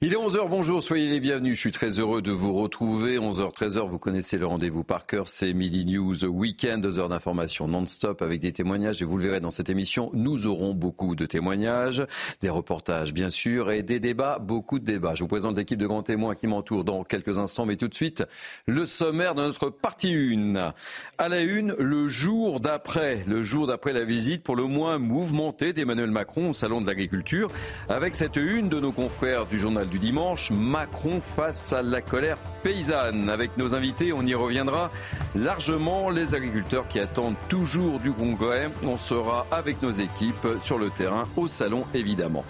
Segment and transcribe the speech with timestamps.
[0.00, 1.56] Il est 11h, bonjour, soyez les bienvenus.
[1.56, 3.18] Je suis très heureux de vous retrouver.
[3.18, 5.26] 11h, 13h, vous connaissez le rendez-vous par cœur.
[5.28, 9.02] C'est Midi News Weekend, deux heures d'information non-stop avec des témoignages.
[9.02, 12.06] Et vous le verrez dans cette émission, nous aurons beaucoup de témoignages,
[12.40, 15.16] des reportages bien sûr, et des débats, beaucoup de débats.
[15.16, 17.94] Je vous présente l'équipe de grands témoins qui m'entourent dans quelques instants, mais tout de
[17.94, 18.24] suite,
[18.66, 20.74] le sommaire de notre partie 1.
[21.18, 25.72] À la une, le jour d'après, le jour d'après la visite pour le moins mouvementée
[25.72, 27.50] d'Emmanuel Macron au Salon de l'Agriculture,
[27.88, 32.38] avec cette une de nos confrères du journal du dimanche, Macron face à la colère
[32.62, 33.28] paysanne.
[33.28, 34.90] Avec nos invités, on y reviendra
[35.34, 36.10] largement.
[36.10, 41.24] Les agriculteurs qui attendent toujours du congrès, on sera avec nos équipes sur le terrain,
[41.36, 42.44] au salon évidemment.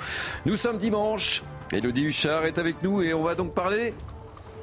[0.46, 1.42] Nous sommes dimanche.
[1.72, 3.94] Elodie Huchard est avec nous et on va donc parler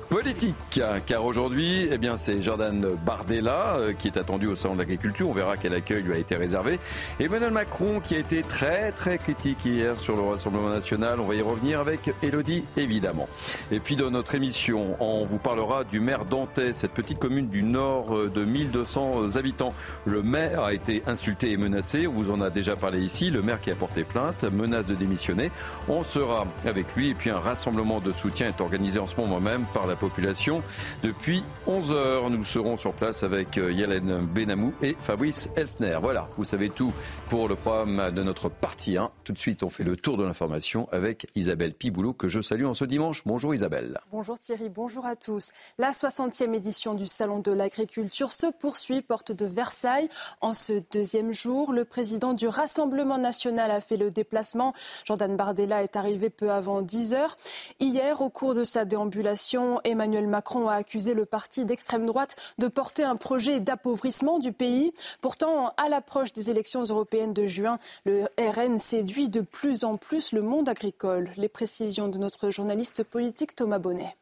[0.09, 4.79] politique, car aujourd'hui, eh bien, c'est Jordan Bardella euh, qui est attendu au salon de
[4.79, 5.29] l'agriculture.
[5.29, 6.79] On verra quel accueil lui a été réservé.
[7.19, 11.19] Emmanuel Macron qui a été très très critique hier sur le Rassemblement national.
[11.19, 13.27] On va y revenir avec Elodie évidemment.
[13.71, 17.63] Et puis dans notre émission, on vous parlera du maire d'Antay, cette petite commune du
[17.63, 19.73] nord euh, de 1200 habitants.
[20.05, 22.07] Le maire a été insulté et menacé.
[22.07, 23.31] On vous en a déjà parlé ici.
[23.31, 25.51] Le maire qui a porté plainte, menace de démissionner.
[25.87, 27.09] On sera avec lui.
[27.09, 30.63] Et puis un rassemblement de soutien est organisé en ce moment même par la population.
[31.03, 35.97] Depuis 11 heures, nous serons sur place avec euh, Yalen Benamou et Fabrice Elsner.
[36.01, 36.93] Voilà, vous savez tout
[37.29, 39.09] pour le programme de notre partie 1.
[39.23, 42.65] Tout de suite, on fait le tour de l'information avec Isabelle Piboulot, que je salue
[42.65, 43.23] en ce dimanche.
[43.25, 43.99] Bonjour Isabelle.
[44.11, 45.51] Bonjour Thierry, bonjour à tous.
[45.77, 50.07] La 60e édition du Salon de l'agriculture se poursuit, porte de Versailles.
[50.41, 54.73] En ce deuxième jour, le président du Rassemblement national a fait le déplacement.
[55.05, 57.37] Jordan Bardella est arrivé peu avant 10 heures.
[57.79, 62.67] Hier, au cours de sa déambulation, Emmanuel Macron a accusé le parti d'extrême droite de
[62.67, 64.91] porter un projet d'appauvrissement du pays.
[65.21, 70.31] Pourtant, à l'approche des élections européennes de juin, le RN séduit de plus en plus
[70.31, 71.29] le monde agricole.
[71.37, 74.15] Les précisions de notre journaliste politique Thomas Bonnet.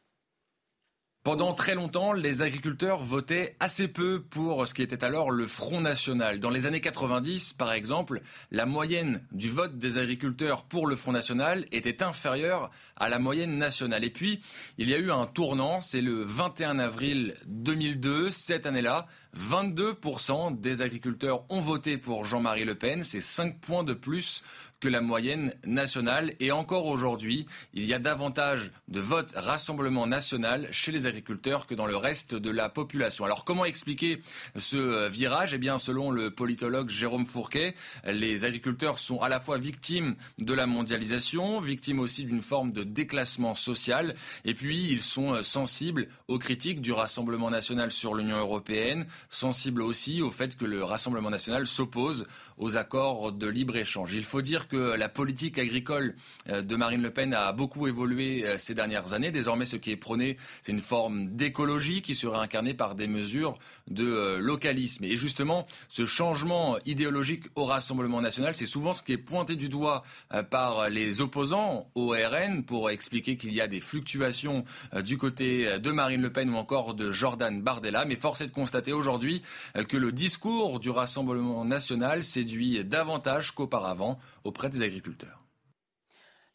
[1.24, 5.80] Pendant très longtemps, les agriculteurs votaient assez peu pour ce qui était alors le Front
[5.80, 6.42] National.
[6.42, 8.20] Dans les années 90, par exemple,
[8.52, 13.58] la moyenne du vote des agriculteurs pour le Front National était inférieure à la moyenne
[13.58, 14.04] nationale.
[14.04, 14.42] Et puis,
[14.78, 19.08] il y a eu un tournant, c'est le 21 avril 2002, cette année-là,
[19.38, 24.44] 22% des agriculteurs ont voté pour Jean-Marie Le Pen, c'est 5 points de plus
[24.84, 26.34] que la moyenne nationale.
[26.42, 31.74] Et encore aujourd'hui, il y a davantage de votes Rassemblement national chez les agriculteurs que
[31.74, 33.24] dans le reste de la population.
[33.24, 34.22] Alors comment expliquer
[34.58, 35.54] ce virage?
[35.54, 40.54] Eh bien, selon le politologue Jérôme Fourquet, les agriculteurs sont à la fois victimes de
[40.54, 46.40] la mondialisation, victimes aussi d'une forme de déclassement social, et puis ils sont sensibles aux
[46.40, 51.68] critiques du Rassemblement national sur l'Union européenne, sensibles aussi au fait que le Rassemblement national
[51.68, 52.28] s'oppose
[52.58, 54.14] aux accords de libre-échange.
[54.14, 56.16] Il faut dire que la politique agricole
[56.50, 59.32] euh, de Marine Le Pen a beaucoup évolué euh, ces dernières années.
[59.32, 63.56] Désormais, ce qui est prôné, c'est une forme d'écologie qui serait incarnée par des mesures
[63.88, 65.04] de euh, localisme.
[65.04, 69.70] Et justement, ce changement idéologique au Rassemblement national, c'est souvent ce qui est pointé du
[69.70, 70.04] doigt
[70.50, 74.64] par les opposants au RN pour expliquer qu'il y a des fluctuations
[75.02, 78.06] du côté de Marine Le Pen ou encore de Jordan Bardella.
[78.06, 79.42] Mais force est de constater aujourd'hui
[79.88, 85.44] que le discours du Rassemblement national séduit davantage qu'auparavant auprès des agriculteurs.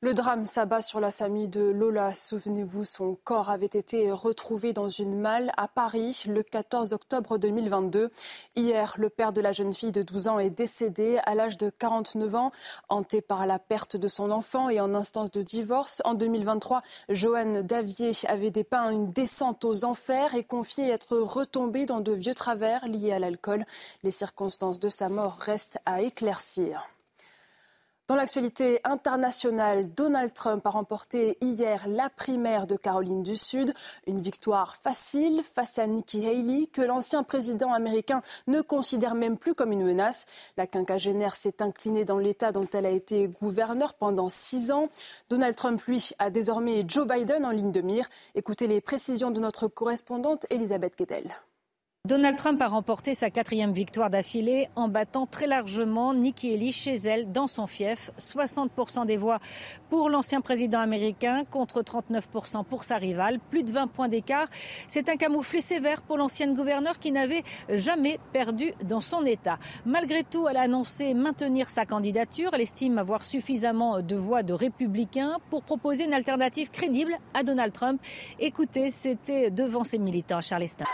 [0.01, 2.15] Le drame s'abat sur la famille de Lola.
[2.15, 8.13] Souvenez-vous, son corps avait été retrouvé dans une malle à Paris le 14 octobre 2022.
[8.55, 11.69] Hier, le père de la jeune fille de 12 ans est décédé à l'âge de
[11.69, 12.53] 49 ans,
[12.89, 16.01] hanté par la perte de son enfant et en instance de divorce.
[16.05, 22.01] En 2023, Joanne Davier avait dépeint une descente aux enfers et confié être retombée dans
[22.01, 23.65] de vieux travers liés à l'alcool.
[24.05, 26.89] Les circonstances de sa mort restent à éclaircir.
[28.09, 33.75] Dans l'actualité internationale, Donald Trump a remporté hier la primaire de Caroline du Sud,
[34.07, 39.53] une victoire facile face à Nikki Haley que l'ancien président américain ne considère même plus
[39.53, 40.25] comme une menace.
[40.57, 44.89] La quinquagénaire s'est inclinée dans l'État dont elle a été gouverneur pendant six ans.
[45.29, 48.09] Donald Trump, lui, a désormais Joe Biden en ligne de mire.
[48.35, 51.31] Écoutez les précisions de notre correspondante Elisabeth Guedel.
[52.07, 56.95] Donald Trump a remporté sa quatrième victoire d'affilée en battant très largement Nikki Haley chez
[56.95, 58.13] elle dans son fief.
[58.19, 59.41] 60% des voix
[59.91, 63.39] pour l'ancien président américain contre 39% pour sa rivale.
[63.51, 64.47] Plus de 20 points d'écart.
[64.87, 69.59] C'est un camouflet sévère pour l'ancienne gouverneure qui n'avait jamais perdu dans son État.
[69.85, 72.53] Malgré tout, elle a annoncé maintenir sa candidature.
[72.55, 77.73] Elle estime avoir suffisamment de voix de républicains pour proposer une alternative crédible à Donald
[77.73, 78.01] Trump.
[78.39, 80.87] Écoutez, c'était devant ses militants Charleston.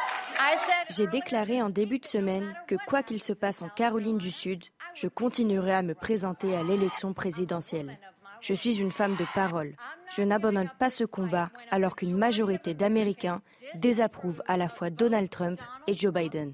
[0.96, 4.62] J'ai déclaré en début de semaine que quoi qu'il se passe en Caroline du Sud,
[4.94, 7.99] je continuerai à me présenter à l'élection présidentielle.
[8.46, 9.75] Je suis une femme de parole.
[10.14, 13.41] Je n'abandonne pas ce combat alors qu'une majorité d'Américains
[13.76, 16.52] désapprouvent à la fois Donald Trump et Joe Biden.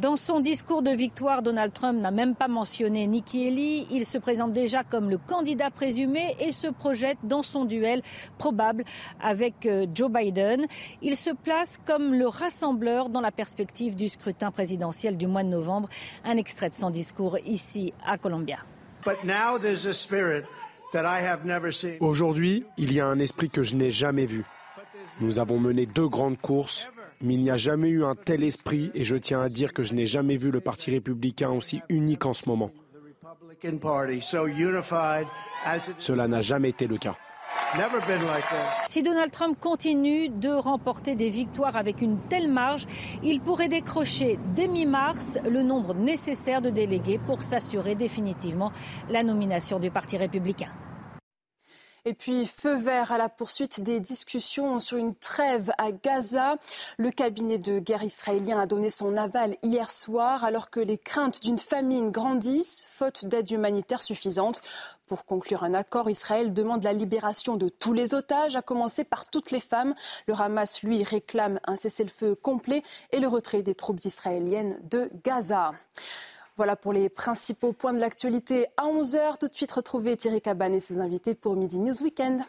[0.00, 3.86] Dans son discours de victoire, Donald Trump n'a même pas mentionné Nikki Haley.
[3.90, 8.00] Il se présente déjà comme le candidat présumé et se projette dans son duel
[8.38, 8.84] probable
[9.20, 10.64] avec euh, Joe Biden.
[11.02, 15.48] Il se place comme le rassembleur dans la perspective du scrutin présidentiel du mois de
[15.48, 15.90] novembre.
[16.24, 18.60] Un extrait de son discours ici à Columbia.
[22.00, 24.44] Aujourd'hui, il y a un esprit que je n'ai jamais vu.
[25.20, 26.88] Nous avons mené deux grandes courses
[27.20, 29.82] mais il n'y a jamais eu un tel esprit et je tiens à dire que
[29.82, 32.70] je n'ai jamais vu le Parti républicain aussi unique en ce moment.
[35.98, 37.16] Cela n'a jamais été le cas.
[38.88, 42.86] Si Donald Trump continue de remporter des victoires avec une telle marge,
[43.22, 48.72] il pourrait décrocher dès mi-mars le nombre nécessaire de délégués pour s'assurer définitivement
[49.08, 50.70] la nomination du Parti républicain.
[52.06, 56.56] Et puis, feu vert à la poursuite des discussions sur une trêve à Gaza.
[56.96, 61.42] Le cabinet de guerre israélien a donné son aval hier soir alors que les craintes
[61.42, 64.62] d'une famine grandissent, faute d'aide humanitaire suffisante.
[65.10, 69.28] Pour conclure un accord, Israël demande la libération de tous les otages, à commencer par
[69.28, 69.92] toutes les femmes.
[70.28, 75.72] Le Hamas, lui, réclame un cessez-le-feu complet et le retrait des troupes israéliennes de Gaza.
[76.56, 79.38] Voilà pour les principaux points de l'actualité à 11h.
[79.40, 82.42] Tout de suite, retrouver Thierry Cabane et ses invités pour Midi News Weekend.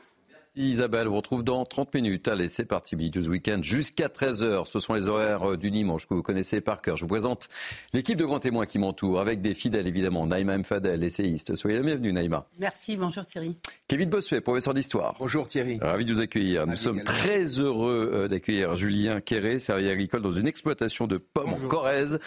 [0.53, 2.27] Merci Isabelle, on vous retrouve dans 30 minutes.
[2.27, 4.65] Allez, c'est parti, Midi Weekend jusqu'à 13h.
[4.65, 6.97] Ce sont les horaires euh, du dimanche que vous connaissez par cœur.
[6.97, 7.47] Je vous présente
[7.93, 10.27] l'équipe de grands témoins qui m'entoure, avec des fidèles évidemment.
[10.27, 11.55] Naïma Mfadel, essayiste.
[11.55, 12.47] Soyez la bienvenue, Naïma.
[12.59, 13.55] Merci, bonjour Thierry.
[13.87, 15.15] Kevin Bossuet, professeur d'histoire.
[15.19, 15.79] Bonjour Thierry.
[15.81, 16.67] Ravi de vous accueillir.
[16.67, 21.53] Nous sommes très heureux euh, d'accueillir Julien Quéré, service agricole dans une exploitation de pommes
[21.53, 22.19] en Corrèze.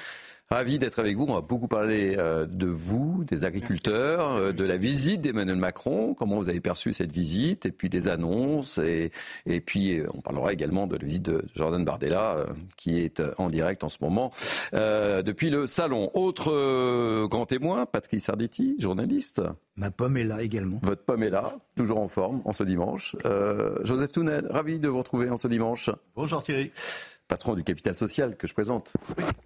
[0.50, 1.24] Ravi d'être avec vous.
[1.26, 6.12] On va beaucoup parler euh, de vous, des agriculteurs, euh, de la visite d'Emmanuel Macron,
[6.12, 9.10] comment vous avez perçu cette visite, et puis des annonces, et,
[9.46, 12.46] et puis euh, on parlera également de la visite de Jordan Bardella,
[12.76, 14.32] qui est en direct en ce moment
[14.72, 16.10] depuis le salon.
[16.14, 19.42] Autre grand témoin, Patrice Arditi, journaliste.
[19.76, 20.78] Ma pomme est là également.
[20.82, 23.16] Votre pomme est là, toujours en forme en ce dimanche.
[23.82, 25.90] Joseph Tounel, ravi de vous retrouver en ce dimanche.
[26.14, 26.70] Bonjour Thierry
[27.28, 28.92] patron du Capital Social que je présente.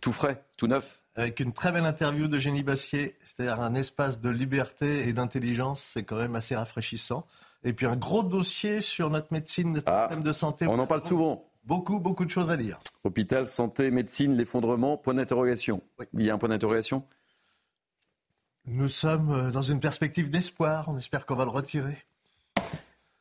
[0.00, 1.02] Tout frais, tout neuf.
[1.14, 5.82] Avec une très belle interview de Génie Bassier, c'est-à-dire un espace de liberté et d'intelligence,
[5.82, 7.26] c'est quand même assez rafraîchissant.
[7.64, 10.66] Et puis un gros dossier sur notre médecine, notre ah, système de santé.
[10.66, 11.44] On en parle souvent.
[11.64, 12.78] Beaucoup, beaucoup de choses à lire.
[13.04, 15.82] Hôpital, santé, médecine, l'effondrement, point d'interrogation.
[16.14, 17.04] Il y a un point d'interrogation?
[18.64, 20.88] Nous sommes euh, dans une perspective d'espoir.
[20.88, 22.04] On espère qu'on va le retirer.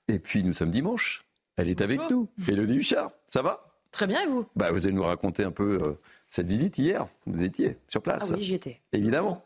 [0.07, 1.25] Et puis nous sommes dimanche.
[1.57, 2.29] Elle est avec nous.
[2.47, 3.66] Elodie Huchard, ça va?
[3.97, 4.45] Très bien, et vous?
[4.55, 7.07] Bah, Vous allez nous raconter un peu euh, cette visite hier.
[7.25, 8.29] Vous étiez sur place.
[8.31, 8.79] Ah oui, j'y étais.
[8.93, 9.43] Évidemment.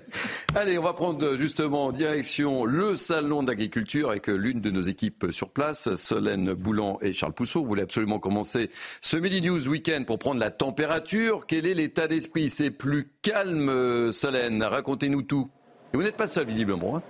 [0.56, 5.50] allez, on va prendre justement direction le salon d'agriculture avec l'une de nos équipes sur
[5.50, 7.60] place, Solène Boulan et Charles Pousseau.
[7.60, 8.68] Vous voulez absolument commencer
[9.00, 11.46] ce Midi News Weekend pour prendre la température.
[11.46, 12.50] Quel est l'état d'esprit?
[12.50, 14.60] C'est plus calme, Solène.
[14.64, 15.48] Racontez-nous tout.
[15.92, 16.96] Et vous n'êtes pas seul, visiblement.
[16.96, 17.02] Hein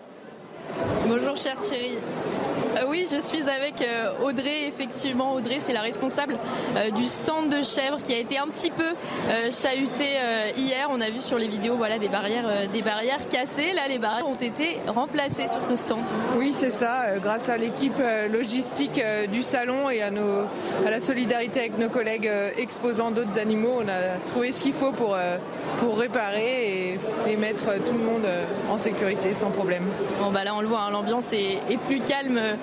[1.09, 1.93] Bonjour, cher Thierry.
[2.95, 4.67] Euh, oui, je suis avec euh, Audrey.
[4.67, 6.39] Effectivement, Audrey, c'est la responsable
[6.77, 8.85] euh, du stand de chèvres qui a été un petit peu
[9.51, 10.05] chahuté
[10.57, 10.89] hier.
[10.91, 13.73] On a vu sur les vidéos voilà, des, barrières, des barrières cassées.
[13.75, 16.01] Là, les barrières ont été remplacées sur ce stand.
[16.39, 17.19] Oui, c'est ça.
[17.19, 20.43] Grâce à l'équipe logistique du salon et à, nos,
[20.87, 24.93] à la solidarité avec nos collègues exposant d'autres animaux, on a trouvé ce qu'il faut
[24.93, 25.17] pour,
[25.81, 28.27] pour réparer et, mettre tout le monde
[28.71, 29.85] en sécurité sans problème.
[30.21, 32.55] Bon, bah là, on le voit, hein, l'ambiance est, est, plus calme euh,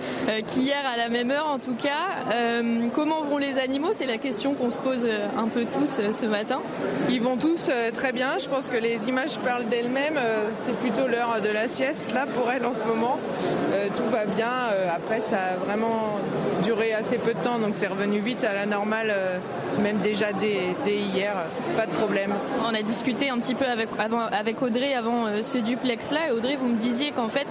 [0.46, 2.32] qu'hier à la même heure en tout cas.
[2.32, 3.90] Euh, comment vont les animaux?
[3.94, 6.60] C'est la question qu'on se pose euh, un peu tous ce matin.
[7.10, 8.38] Ils vont tous très bien.
[8.38, 10.20] Je pense que les images parlent d'elles-mêmes.
[10.63, 13.20] C'est plutôt l'heure de la sieste là pour elles en ce moment.
[13.96, 14.51] Tout va bien.
[14.96, 16.20] Après, ça a vraiment
[16.63, 19.13] duré assez peu de temps, donc c'est revenu vite à la normale
[19.80, 21.34] même déjà dès, hier,
[21.78, 22.34] pas de problème.
[22.70, 26.28] On a discuté un petit peu avec, avant, avec Audrey avant ce duplex-là.
[26.28, 27.48] Et Audrey, vous me disiez qu'en fait,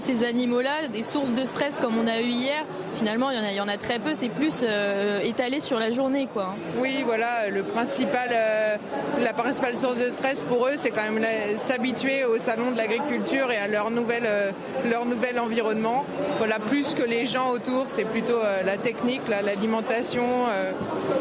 [0.00, 2.64] ces animaux-là, des sources de stress comme on a eu hier,
[2.94, 4.14] finalement, il y en a, il y en a très peu.
[4.14, 4.64] C'est plus
[5.24, 6.28] étalé sur la journée.
[6.32, 6.54] Quoi.
[6.78, 8.30] Oui, voilà, le principal,
[9.22, 11.24] la principale source de stress pour eux, c'est quand même
[11.56, 14.28] s'habituer au salon de l'agriculture et à leur, nouvelle,
[14.90, 16.04] leur nouvel environnement.
[16.38, 20.72] Voilà, plus que les gens autour, c'est plutôt la technique, l'alimentation, euh,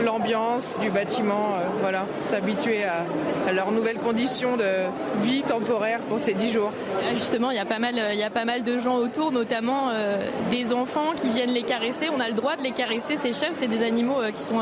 [0.03, 4.63] l'ambiance du bâtiment, euh, voilà, s'habituer à, leurs nouvelles conditions de
[5.21, 6.71] vie temporaire pour ces dix jours.
[7.13, 9.89] Justement, il y a pas mal, il y a pas mal de gens autour, notamment
[9.91, 10.17] euh,
[10.51, 10.78] des enfants
[11.15, 12.07] qui viennent les caresser.
[12.15, 13.17] On a le droit de les caresser.
[13.17, 14.61] Ces chefs, c'est des animaux qui sont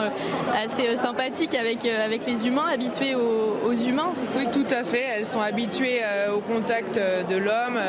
[0.55, 4.09] assez sympathiques avec avec les humains, habitués aux, humains.
[4.35, 5.03] Oui, tout à fait.
[5.17, 6.01] Elles sont habituées
[6.33, 7.79] au contact de l'homme.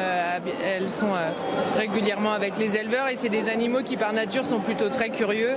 [0.64, 1.12] elles sont
[1.76, 5.54] régulièrement avec les éleveurs et c'est des animaux qui par nature sont plutôt très curieux.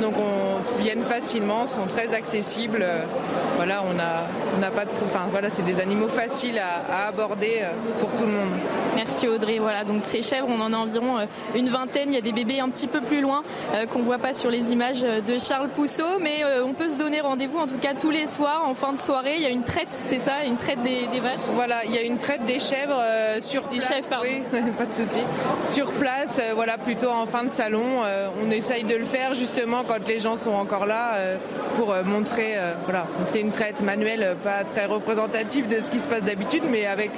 [0.00, 2.84] Donc on viennent facilement, sont très accessibles.
[3.58, 4.22] Voilà, on n'a
[4.56, 8.30] on pas de, enfin voilà, c'est des animaux faciles à, aborder euh, pour tout le
[8.30, 8.50] monde.
[8.94, 9.58] Merci Audrey.
[9.58, 11.24] Voilà, donc ces chèvres, on en a environ euh,
[11.56, 12.12] une vingtaine.
[12.12, 13.42] Il y a des bébés un petit peu plus loin
[13.74, 17.20] euh, qu'on voit pas sur les images de Charles Pousseau, mais on peut se donner
[17.20, 19.34] rendez-vous en tout cas tous les soirs en fin de soirée.
[19.36, 21.40] Il y a une traite, c'est ça, une traite des, vaches?
[21.54, 23.00] Voilà, il y a une traite des chèvres
[23.40, 24.42] sur des chèvres, oui,
[24.78, 25.18] pas de souci.
[25.68, 28.02] Sur place, voilà, plutôt en fin de salon.
[28.40, 31.14] on essaye de le faire justement quand les gens sont encore là
[31.76, 32.56] pour montrer.
[32.84, 36.86] voilà, c'est une traite manuelle, pas très représentative de ce qui se passe d'habitude, mais
[36.86, 37.12] avec,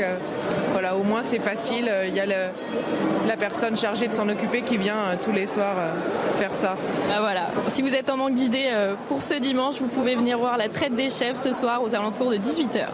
[0.73, 2.27] voilà, au moins c'est facile il y a
[3.31, 6.77] la personne chargée de s'en occuper qui vient euh, tous les soirs euh, faire ça.
[7.11, 7.47] Ah, voilà.
[7.69, 10.69] Si vous êtes en manque d'idées euh, pour ce dimanche, vous pouvez venir voir la
[10.69, 12.89] traite des chefs ce soir aux alentours de 18h.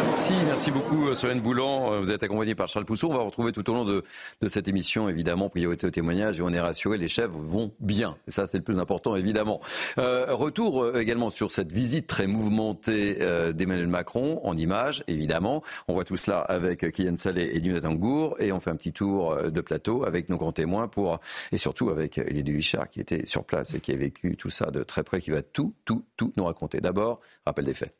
[0.00, 2.00] Merci, merci beaucoup Solène Boulan.
[2.00, 3.10] Vous êtes accompagné par Charles Pousseau.
[3.10, 4.04] On va retrouver tout au long de,
[4.46, 6.38] cette émission, évidemment, priorité au témoignage.
[6.38, 8.16] Et on est rassuré, les chefs vont bien.
[8.28, 9.60] Et ça, c'est le plus important, évidemment.
[9.96, 13.16] retour également sur cette visite très mouvementée
[13.52, 15.64] d'Emmanuel Macron en images, évidemment.
[15.88, 17.96] On voit tout cela avec Kylian Salé et Jonathan
[18.38, 21.18] et on fait un petit tour euh, de plateau avec nos grands témoins pour
[21.52, 24.70] et surtout avec Elie Huichard qui était sur place et qui a vécu tout ça
[24.70, 26.80] de très près, qui va tout, tout, tout nous raconter.
[26.80, 27.97] D'abord, rappel des faits.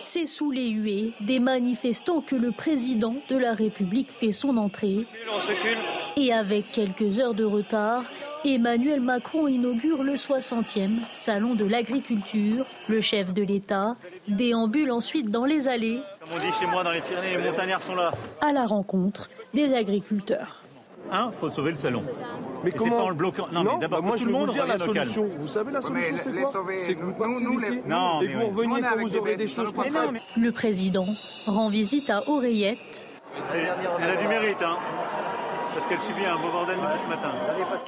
[0.00, 5.06] C'est sous les huées des manifestants que le président de la République fait son entrée.
[6.16, 8.04] Et avec quelques heures de retard,
[8.44, 12.64] Emmanuel Macron inaugure le 60e Salon de l'agriculture.
[12.88, 13.96] Le chef de l'État
[14.28, 16.00] déambule ensuite dans les allées.
[16.20, 18.12] Comme on dit chez moi dans les Pyrénées, les montagnards sont là.
[18.40, 20.62] À la rencontre des agriculteurs.
[21.10, 22.02] Un, faut sauver le salon.
[22.64, 24.52] Mais comment pas en le bloquant Non, mais d'abord, moi, tout je le monde vous
[24.52, 25.28] dire la solution.
[25.38, 28.46] Vous savez la solution, c'est quoi C'est que vous partez d'ici non, et que vous
[28.48, 30.20] reveniez quand vous aurez des choses mais non, mais...
[30.36, 31.06] Le président
[31.46, 33.06] rend visite à Oreillette.
[33.54, 34.76] Elle, a du mérite, hein
[35.78, 37.32] parce qu'elle subit un beau bordel ce matin.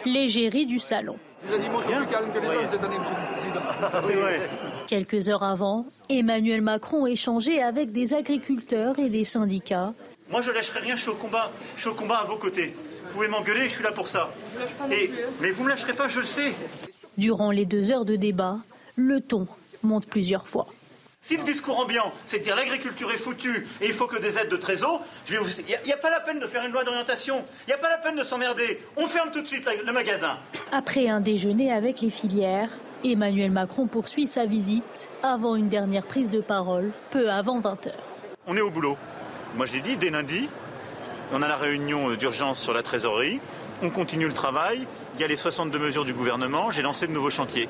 [0.05, 1.17] L'égérie du salon.
[1.49, 3.61] Les animaux sont plus calmes que les hommes cette année, monsieur le Président.
[4.07, 4.51] C'est vrai.
[4.87, 9.93] Quelques heures avant, Emmanuel Macron échangeait avec des agriculteurs et des syndicats.
[10.31, 11.51] Moi, je lâcherai rien, je suis au combat.
[11.75, 12.73] Je suis au combat à vos côtés.
[13.11, 14.31] Vous pouvez m'engueuler, je suis là pour ça.
[14.93, 16.55] Et, mais vous ne me lâcherez pas, je le sais.
[17.19, 18.59] Durant les deux heures de débat,
[18.95, 19.49] le ton
[19.83, 20.69] monte plusieurs fois.
[21.21, 24.39] Si le discours ambiant, c'est de dire l'agriculture est foutue et il faut que des
[24.39, 25.41] aides de trésor, il
[25.85, 27.99] n'y a, pas la peine de faire une loi d'orientation, il n'y a pas la
[27.99, 28.81] peine de s'emmerder.
[28.97, 30.37] On ferme tout de suite le magasin.
[30.71, 32.71] Après un déjeuner avec les filières,
[33.03, 37.91] Emmanuel Macron poursuit sa visite avant une dernière prise de parole, peu avant 20h.
[38.47, 38.97] On est au boulot.
[39.57, 40.49] Moi je l'ai dit, dès lundi,
[41.33, 43.41] on a la réunion d'urgence sur la trésorerie,
[43.83, 47.13] on continue le travail, il y a les 62 mesures du gouvernement, j'ai lancé de
[47.13, 47.69] nouveaux chantiers.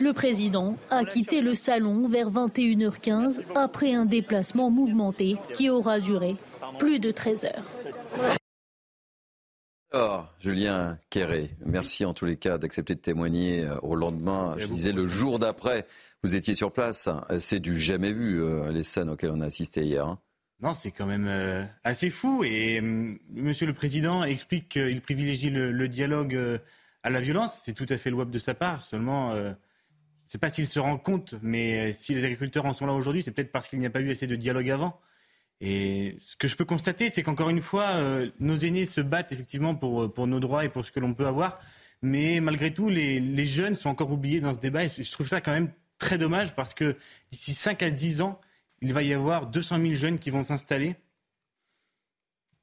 [0.00, 6.36] Le président a quitté le salon vers 21h15 après un déplacement mouvementé qui aura duré
[6.78, 7.64] plus de 13 heures.
[9.94, 14.54] Alors, Julien Quéré, merci en tous les cas d'accepter de témoigner euh, au lendemain.
[14.56, 15.86] Je disais le jour d'après,
[16.22, 17.10] vous étiez sur place.
[17.38, 20.16] C'est du jamais vu, euh, les scènes auxquelles on a assisté hier.
[20.62, 22.44] Non, c'est quand même euh, assez fou.
[22.44, 26.60] Et Monsieur le Président explique qu'il privilégie le, dialogue
[27.02, 28.82] à la violence, c'est tout à fait louable de sa part.
[28.82, 32.64] Seulement, euh, je ne sais pas s'il se rend compte, mais euh, si les agriculteurs
[32.66, 34.70] en sont là aujourd'hui, c'est peut-être parce qu'il n'y a pas eu assez de dialogue
[34.70, 35.00] avant.
[35.60, 39.32] Et ce que je peux constater, c'est qu'encore une fois, euh, nos aînés se battent
[39.32, 41.60] effectivement pour, pour nos droits et pour ce que l'on peut avoir.
[42.02, 44.84] Mais malgré tout, les, les, jeunes sont encore oubliés dans ce débat.
[44.84, 46.96] Et je trouve ça quand même très dommage parce que
[47.30, 48.40] d'ici 5 à 10 ans,
[48.82, 50.96] il va y avoir 200 000 jeunes qui vont s'installer.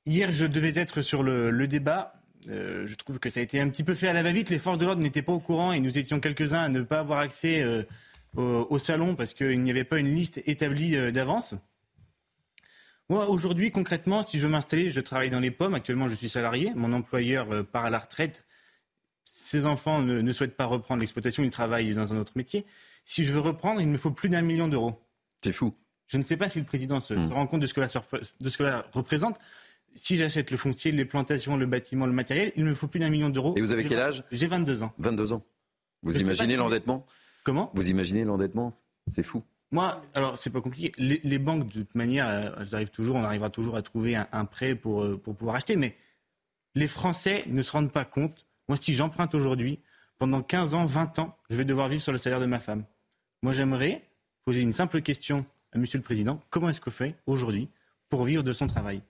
[0.06, 2.14] Hier, je devais être sur le, débat.
[2.50, 4.50] Euh, je trouve que ça a été un petit peu fait à la va-vite.
[4.50, 7.00] Les forces de l'ordre n'étaient pas au courant et nous étions quelques-uns à ne pas
[7.00, 7.84] avoir accès euh,
[8.36, 11.56] au, salon parce qu'il n'y avait pas une liste établie euh, d'avance.
[13.08, 15.74] Moi, aujourd'hui, concrètement, si je veux m'installer, je travaille dans les pommes.
[15.74, 16.74] Actuellement, je suis salarié.
[16.76, 18.46] Mon employeur part à la retraite.
[19.24, 22.66] ses enfants ne, souhaitent pas reprendre l'exploitation, ils travaillent dans un autre métier.
[23.06, 25.02] Si je veux reprendre, il me faut plus d'un million d'euros.
[25.44, 25.74] C'est fou.
[26.10, 27.32] Je ne sais pas si le président se, hmm.
[27.32, 29.40] rend compte de ce, que de ce que cela représente
[29.96, 33.10] si j'achète le foncier, les plantations, le bâtiment, le matériel, il me faut plus d'un
[33.10, 33.56] million d'euros.
[33.58, 34.24] Et vous avez quel âge?
[34.32, 34.94] J'ai 22 ans.
[35.00, 35.44] 22 ans.
[36.04, 37.06] Vous imaginez l'endettement?
[37.44, 37.72] Comment?
[37.74, 38.74] Vous imaginez l'endettement?
[39.08, 39.44] C'est fou.
[39.72, 40.92] Moi, alors c'est pas compliqué.
[40.98, 44.46] Les, banques, de toute manière, euh, elles arrivent toujours, on arrivera toujours à trouver un,
[44.46, 45.76] prêt pour, euh, pour pouvoir acheter.
[45.76, 45.96] Mais
[46.76, 48.48] les Français ne se rendent pas compte.
[48.68, 49.80] Moi, si j'emprunte aujourd'hui,
[50.18, 52.84] pendant 15 ans, 20 ans, je vais devoir vivre sur le salaire de ma femme.
[53.44, 54.04] Moi, j'aimerais
[54.46, 55.46] poser une simple question
[55.76, 56.42] Monsieur le Président.
[56.50, 57.70] Comment est-ce qu'on fait aujourd'hui
[58.10, 59.02] pour vivre de son travail?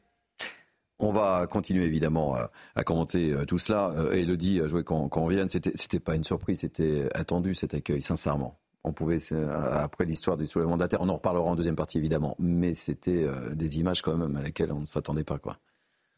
[1.00, 2.36] On va continuer évidemment
[2.76, 3.94] à, commenter euh, tout cela.
[4.12, 5.48] Elodie, je voulais qu'on revienne.
[5.48, 10.38] C'était, c'était pas une surprise, c'était attendu cet accueil, sincèrement on pouvait, euh, après l'histoire
[10.38, 14.02] du soulèvement de on en reparlera en deuxième partie évidemment, mais c'était euh, des images
[14.02, 15.38] quand même à laquelle on ne s'attendait pas.
[15.38, 15.58] quoi.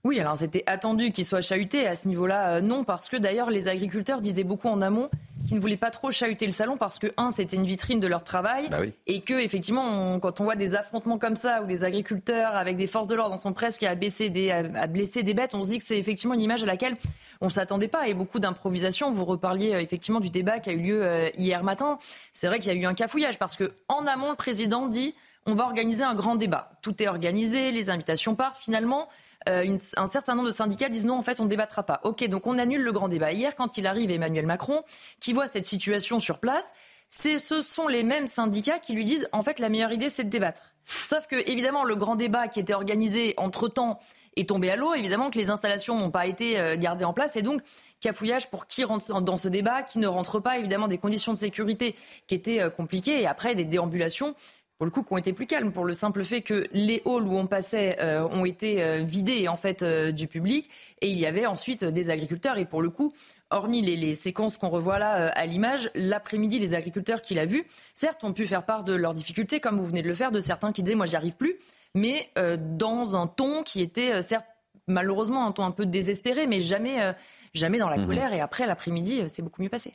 [0.03, 1.85] Oui, alors c'était attendu qu'il soit chahuté.
[1.87, 5.09] À ce niveau-là, euh, non, parce que d'ailleurs, les agriculteurs disaient beaucoup en amont
[5.45, 8.07] qu'ils ne voulaient pas trop chahuter le salon parce que, un, c'était une vitrine de
[8.07, 8.69] leur travail.
[8.69, 12.77] Bah et que, effectivement, quand on voit des affrontements comme ça, où des agriculteurs avec
[12.77, 15.69] des forces de l'ordre sont presque à, baisser des, à, blesser des bêtes, on se
[15.69, 16.95] dit que c'est effectivement une image à laquelle
[17.41, 18.07] on ne s'attendait pas.
[18.07, 19.11] Et beaucoup d'improvisation.
[19.11, 21.97] Vous reparliez euh, effectivement du débat qui a eu lieu euh, hier matin.
[22.33, 25.13] C'est vrai qu'il y a eu un cafouillage parce que, en amont, le président dit
[25.47, 26.71] on va organiser un grand débat.
[26.83, 28.57] Tout est organisé, les invitations partent.
[28.57, 29.07] Finalement,
[29.49, 32.01] euh, un certain nombre de syndicats disent non, en fait, on ne débattra pas.
[32.03, 33.31] Ok, donc on annule le grand débat.
[33.31, 34.83] Hier, quand il arrive Emmanuel Macron,
[35.19, 36.73] qui voit cette situation sur place,
[37.11, 40.29] ce sont les mêmes syndicats qui lui disent en fait la meilleure idée c'est de
[40.29, 40.73] débattre.
[41.05, 43.99] Sauf que évidemment le grand débat qui était organisé entre temps
[44.37, 44.93] est tombé à l'eau.
[44.93, 47.61] Évidemment que les installations n'ont pas été euh, gardées en place et donc
[47.99, 50.57] cafouillage pour qui rentre dans ce débat, qui ne rentre pas.
[50.57, 51.95] Évidemment des conditions de sécurité
[52.27, 54.33] qui étaient euh, compliquées et après des déambulations
[54.81, 57.27] pour le coup, qui ont été plus calmes, pour le simple fait que les halls
[57.27, 60.71] où on passait euh, ont été euh, vidés en fait euh, du public,
[61.01, 62.57] et il y avait ensuite des agriculteurs.
[62.57, 63.13] Et pour le coup,
[63.51, 68.23] hormis les, séquences qu'on revoit là à l'image, l'après-midi, les agriculteurs qui l'ont vu, certes,
[68.23, 70.71] ont pu faire part de leurs difficultés, comme vous venez de le faire, de certains
[70.71, 71.59] qui disaient moi j'y arrive plus,
[71.93, 74.47] mais dans un ton qui était certes
[74.87, 77.13] malheureusement un ton un peu désespéré, mais jamais
[77.53, 78.33] jamais dans la mmh colère.
[78.33, 79.93] Et après l'après-midi, c'est beaucoup mieux passé.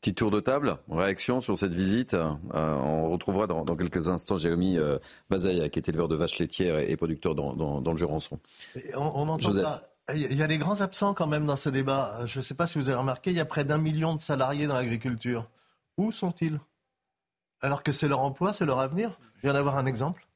[0.00, 2.14] Petit tour de table, réaction sur cette visite.
[2.14, 6.78] Euh, on retrouvera dans, quelques instants Jérémy euh, Bazaïa, qui est éleveur de vaches laitières
[6.78, 8.38] et, producteur dans, le Jurançon.
[8.94, 9.50] on, entend
[10.14, 12.20] Il y a des grands absents quand même dans ce débat.
[12.24, 14.20] Je ne sais pas si vous avez remarqué, il y a près d'un million de
[14.20, 15.46] salariés dans l'agriculture.
[15.98, 16.58] Où sont-ils?
[17.60, 19.18] Alors que c'est leur emploi, c'est leur avenir.
[19.36, 20.26] Je viens d'avoir un exemple.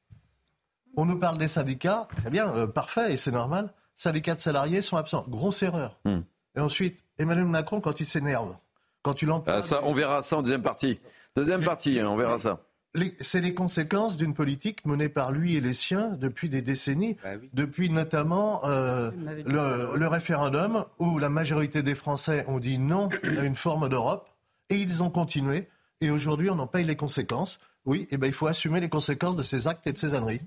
[0.95, 3.73] On nous parle des syndicats, très bien, euh, parfait, et c'est normal.
[3.95, 5.25] Syndicats de salariés sont absents.
[5.27, 5.99] Grosse erreur.
[6.05, 6.21] Hmm.
[6.55, 8.57] Et ensuite, Emmanuel Macron, quand il s'énerve,
[9.05, 10.99] quand tu ah, ça, on verra ça en deuxième partie.
[11.35, 12.61] Deuxième partie, hein, on verra ça.
[13.21, 17.33] C'est les conséquences d'une politique menée par lui et les siens depuis des décennies, bah
[17.53, 19.11] depuis notamment euh,
[19.45, 24.27] le, référendum où la majorité des Français ont dit non à une forme d'Europe
[24.71, 25.67] et ils ont continué.
[26.01, 27.59] Et aujourd'hui, on en paye les conséquences.
[27.85, 30.41] Oui, eh ben, il faut assumer les conséquences de ces actes et de ces âneries.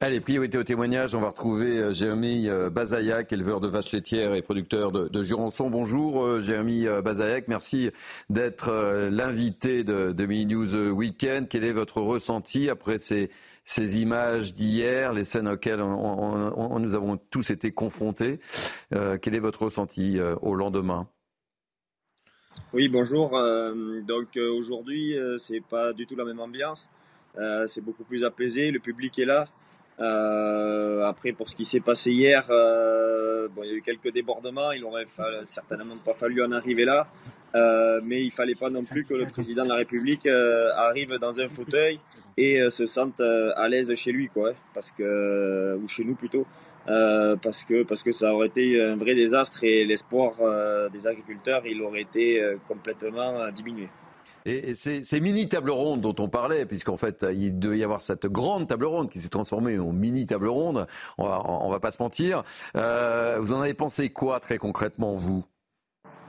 [0.00, 1.14] Allez, priorité au témoignage.
[1.14, 5.70] On va retrouver euh, Jérémy euh, Bazayac, éleveur de vaches laitières et producteur de, Jurançon.
[5.70, 7.90] Bonjour euh, Jérémy Bazayac, merci
[8.30, 8.70] d'être
[9.10, 11.48] l'invité de, de News Weekend.
[11.48, 13.28] Quel est votre ressenti après ces,
[13.76, 18.40] images d'hier, les scènes auxquelles nous avons tous été confrontés?
[18.90, 21.08] Quel est votre ressenti au lendemain?
[22.72, 23.30] Oui, bonjour.
[24.06, 26.88] donc aujourd'hui, c'est pas du tout la même ambiance.
[27.66, 29.48] c'est beaucoup plus apaisé, le public est là.
[30.00, 34.72] Euh, après, pour ce qui s'est passé hier, euh, il y a eu quelques débordements.
[34.72, 35.06] Il aurait
[35.44, 37.08] certainement pas fallu en arriver là.
[37.54, 41.18] Euh, mais il fallait pas non plus que le président de la République euh, arrive
[41.18, 41.98] dans un fauteuil
[42.36, 46.46] et euh, se sente à l'aise chez lui, quoi, parce que ou chez nous plutôt,
[46.86, 50.32] parce que parce que ça aurait été un vrai désastre et l'espoir
[50.92, 53.88] des agriculteurs, il aurait été complètement diminué.
[54.46, 58.26] Et, ces, mini tables rondes dont on parlait, puisqu'en fait, il devait y avoir cette
[58.26, 60.86] grande table ronde qui s'est transformée en mini table ronde,
[61.18, 62.42] on va, on va pas se mentir.
[62.76, 65.44] Euh, vous en avez pensé quoi très concrètement, vous?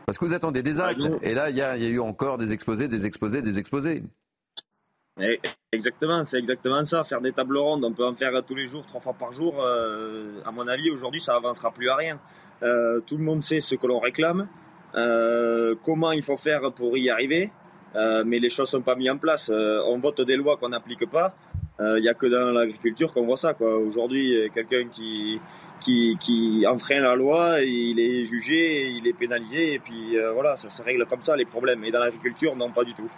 [0.05, 2.89] Parce que vous attendez des actes, et là, il y, a, eu encore des exposés,
[2.89, 4.03] des exposés, des exposés.
[5.71, 7.03] Exactement, c'est exactement ça.
[7.03, 9.61] Faire des tables rondes, on peut en faire tous les jours, trois fois par jour.
[9.61, 12.19] Euh, à mon avis, aujourd'hui, ça avancera plus à rien.
[12.63, 14.47] Euh, tout le monde sait ce que l'on réclame,
[15.83, 17.51] comment il faut faire pour y arriver.
[17.95, 19.49] Euh, mais les choses sont pas mises en place.
[19.49, 21.35] Euh, on vote des lois qu'on n'applique pas.
[21.79, 23.55] Il euh, n'y a que dans l'agriculture qu'on voit ça.
[23.59, 25.39] Aujourd'hui, quelqu'un qui,
[25.79, 30.69] qui, qui, enfreint la loi, il est jugé, il est pénalisé, et puis voilà, ça
[30.69, 31.83] se règle comme ça les problèmes.
[31.83, 33.09] Et dans l'agriculture, non, pas du tout.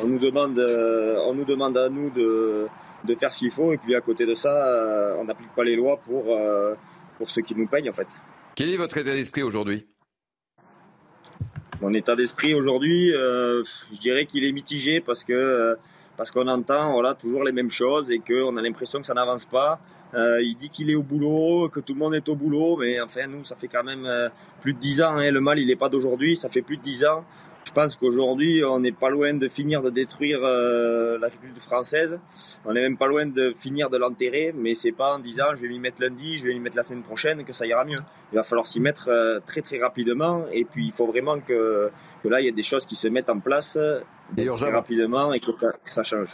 [0.00, 2.66] On nous demande, on nous demande à nous de,
[3.04, 5.76] de faire ce qu'il faut, et puis à côté de ça, on n'applique pas les
[5.76, 6.24] lois pour,
[7.18, 8.06] pour ceux qui nous payent en fait.
[8.54, 9.86] Quel est votre état d'esprit aujourd'hui?
[11.80, 15.76] Mon état d'esprit aujourd'hui, je dirais qu'il est mitigé parce que
[16.16, 19.44] parce qu'on entend voilà toujours les mêmes choses et qu'on a l'impression que ça n'avance
[19.44, 19.80] pas.
[20.14, 23.00] Euh, il dit qu'il est au boulot, que tout le monde est au boulot, mais
[23.00, 24.28] enfin nous, ça fait quand même euh,
[24.60, 25.16] plus de dix ans.
[25.16, 25.30] Hein.
[25.30, 27.24] Le mal, il n'est pas d'aujourd'hui, ça fait plus de dix ans.
[27.64, 32.18] Je pense qu'aujourd'hui, on n'est pas loin de finir de détruire euh, la République française.
[32.64, 35.62] On n'est même pas loin de finir de l'enterrer, mais c'est pas en disant je
[35.62, 38.00] vais m'y mettre lundi, je vais m'y mettre la semaine prochaine que ça ira mieux.
[38.32, 39.10] Il va falloir s'y mettre
[39.46, 41.90] très très rapidement, et puis il faut vraiment que,
[42.22, 43.78] que là, il y ait des choses qui se mettent en place
[44.36, 45.50] très rapidement et que
[45.84, 46.30] ça change.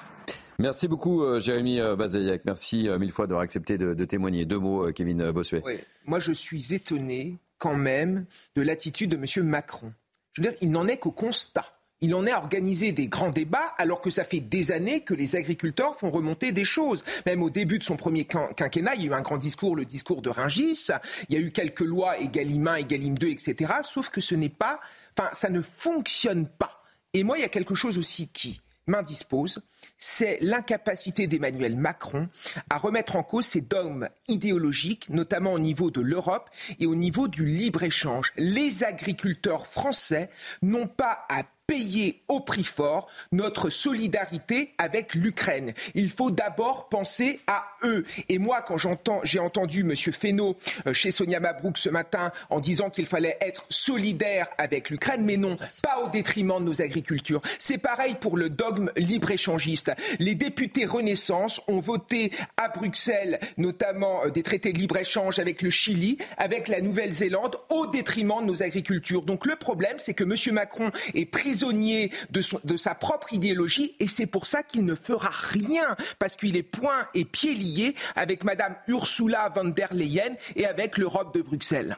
[0.61, 2.43] Merci beaucoup, euh, Jérémy euh, Bazayak.
[2.45, 4.45] Merci euh, mille fois d'avoir accepté de, témoigner.
[4.45, 5.63] Deux mots, Kevin Bossuet.
[6.05, 9.47] Moi, je suis étonné quand même de l'attitude de M.
[9.47, 9.93] Macron.
[10.39, 11.65] Je veux dire, il n'en est qu'au constat.
[12.01, 15.15] Il en est à organiser des grands débats alors que ça fait des années que
[15.15, 17.03] les agriculteurs font remonter des choses.
[17.27, 19.85] Même au début de son premier quinquennat, il y a eu un grand discours, le
[19.85, 20.91] discours de Ringis.
[21.29, 23.73] Il y a eu quelques lois, Egalim 1, Egalim 2, etc.
[23.83, 24.79] Sauf que ce n'est pas,
[25.19, 26.77] enfin, ça ne fonctionne pas.
[27.15, 29.61] Et moi, il y a quelque chose aussi qui m'indispose,
[29.99, 32.29] c'est l'incapacité d'Emmanuel Macron
[32.71, 37.29] à remettre en cause ses dogmes idéologiques, notamment au niveau de l'Europe et au niveau
[37.29, 38.33] du libre-échange.
[38.37, 40.31] Les agriculteurs français
[40.63, 45.75] n'ont pas à payer au prix fort notre solidarité avec l'Ukraine.
[45.95, 48.05] Il faut d'abord penser à eux.
[48.31, 49.95] Et moi, quand j'entends, j'ai entendu M.
[49.95, 55.23] Fesneau euh, chez Sonia Mabrouk ce matin en disant qu'il fallait être solidaire avec l'Ukraine,
[55.25, 57.43] mais non, pas au détriment de nos agricultures.
[57.59, 59.93] C'est pareil pour le dogme libre-échangiste.
[60.19, 65.69] Les députés Renaissance ont voté à Bruxelles, notamment euh, des traités de libre-échange avec le
[65.69, 69.23] Chili, avec la Nouvelle-Zélande, au détriment de nos agricultures.
[69.23, 70.55] Donc le problème, c'est que M.
[70.55, 75.31] Macron est pris prisonnier de, sa propre idéologie et c'est pour ça qu'il ne fera
[75.33, 80.67] rien parce qu'il est point et pied lié avec Madame Ursula von der Leyen et
[80.67, 81.97] avec l'Europe de Bruxelles.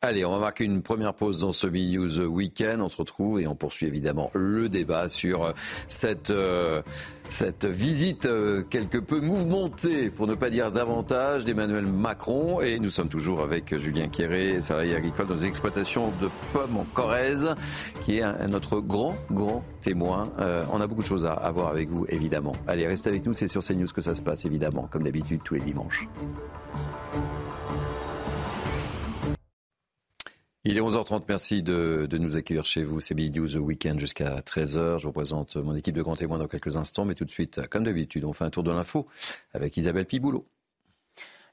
[0.00, 2.80] Allez, on va marquer une première pause dans ce News Weekend.
[2.80, 5.52] On se retrouve et on poursuit évidemment le débat sur euh,
[5.88, 6.82] cette, euh,
[7.28, 12.60] cette visite euh, quelque peu mouvementée, pour ne pas dire davantage, d'Emmanuel Macron.
[12.60, 16.84] Et nous sommes toujours avec Julien Quéré, salarié agricole dans les exploitations de pommes en
[16.94, 17.56] Corrèze,
[18.02, 20.30] qui est notre grand, grand témoin.
[20.70, 22.52] on a beaucoup de choses à, à voir avec vous, évidemment.
[22.68, 25.54] Allez, restez avec nous, c'est sur CNews que ça se passe, évidemment, comme d'habitude, tous
[25.54, 26.06] les dimanches.
[30.64, 33.00] Il est 11h30, merci de, nous accueillir chez vous.
[33.00, 34.98] C'est Big News Weekend jusqu'à 13h.
[34.98, 37.68] Je vous présente mon équipe de grands témoins dans quelques instants, mais tout de suite,
[37.68, 39.06] comme d'habitude, on fait un tour de l'info
[39.54, 40.46] avec Isabelle Piboulot.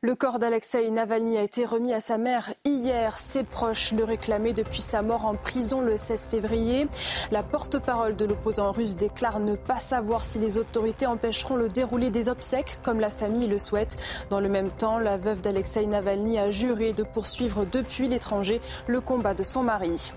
[0.06, 3.18] Le corps d'Alexei Navalny a été remis à sa mère hier.
[3.18, 6.88] Ses proches le réclamaient depuis sa mort en prison le 16 février.
[7.32, 12.12] La porte-parole de l'opposant russe déclare ne pas savoir si les autorités empêcheront le déroulé
[12.12, 13.98] des obsèques comme la famille le souhaite.
[14.30, 19.02] Dans le même temps, la veuve d'Alexei Navalny a juré de poursuivre depuis l'étranger le
[19.02, 20.14] combat de son mari.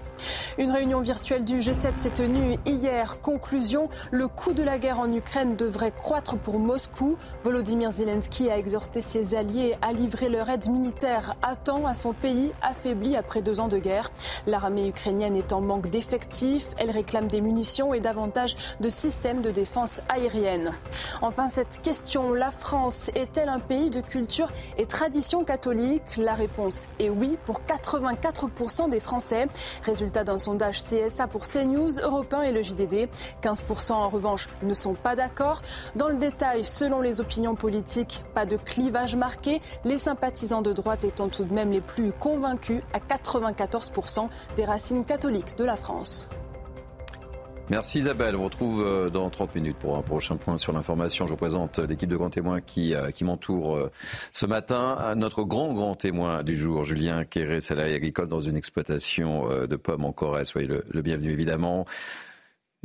[0.59, 3.21] Une réunion virtuelle du G7 s'est tenue hier.
[3.21, 7.17] Conclusion, le coût de la guerre en Ukraine devrait croître pour Moscou.
[7.45, 12.13] Volodymyr Zelensky a exhorté ses alliés à livrer leur aide militaire à temps à son
[12.13, 14.11] pays affaibli après deux ans de guerre.
[14.47, 16.69] L'armée ukrainienne est en manque d'effectifs.
[16.77, 20.73] Elle réclame des munitions et davantage de systèmes de défense aérienne.
[21.23, 26.17] Enfin, cette question, la France est-elle un pays de culture et tradition catholique?
[26.17, 29.47] La réponse est oui pour 84% des Français.
[29.85, 33.09] Résultat d'un sondage CSA pour CNews, Europe 1 et le JDD.
[33.43, 35.63] 15% en revanche ne sont pas d'accord.
[35.97, 41.05] Dans le détail, selon les opinions politiques, pas de clivage marqué les sympathisants de droite
[41.05, 46.29] étant tout de même les plus convaincus à 94% des racines catholiques de la France.
[47.71, 48.35] Merci Isabelle.
[48.35, 51.27] On vous retrouve euh, dans 30 minutes pour un prochain point sur l'information.
[51.27, 53.93] Je représente l'équipe de grands témoins qui, euh, qui m'entoure euh,
[54.33, 55.15] ce matin.
[55.17, 60.07] Notre grand, grand témoin du jour, Julien Quéré, salarié agricole dans une exploitation de pommes
[60.07, 60.49] en Corrèze.
[60.49, 61.85] Soyez le, bienvenu évidemment.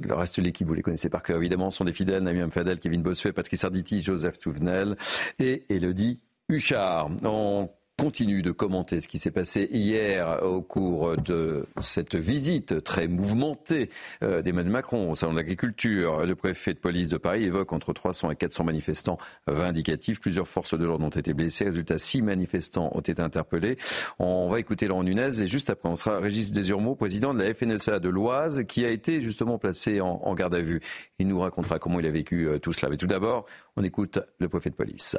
[0.02, 2.80] Le reste de l'équipe, vous les connaissez par cœur évidemment, sont des fidèles, Nami Fadel,
[2.80, 4.98] Kevin Bossuet, Patrice Arditi, Joseph Touvenel
[5.40, 6.20] et Elodie
[6.50, 7.10] Huchard.
[7.24, 13.08] On continue de commenter ce qui s'est passé hier au cours de cette visite très
[13.08, 13.90] mouvementée
[14.24, 16.26] euh, d'Emmanuel Macron au Salon de l'Agriculture.
[16.26, 20.20] Le préfet de police de Paris évoque entre 300 et 400 manifestants vindicatifs.
[20.20, 21.66] Plusieurs forces de l'ordre ont été blessées.
[21.66, 23.78] Résultat, six manifestants ont été interpellés.
[24.18, 27.54] On va écouter Laurent Nunez et juste après, on sera Régis Desurmeaux, président de la
[27.54, 30.82] FNSA de l'Oise, qui a été justement placé en, garde à vue.
[31.20, 32.90] Il nous racontera comment il a vécu euh, tout cela.
[32.90, 35.16] Mais tout d'abord, on écoute le préfet de police.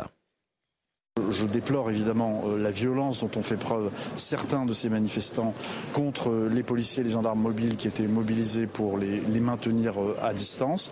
[1.31, 5.55] Je déplore évidemment euh, la violence dont ont fait preuve certains de ces manifestants
[5.93, 10.17] contre euh, les policiers et les gendarmes mobiles qui étaient mobilisés pour les, maintenir euh,
[10.21, 10.91] à distance.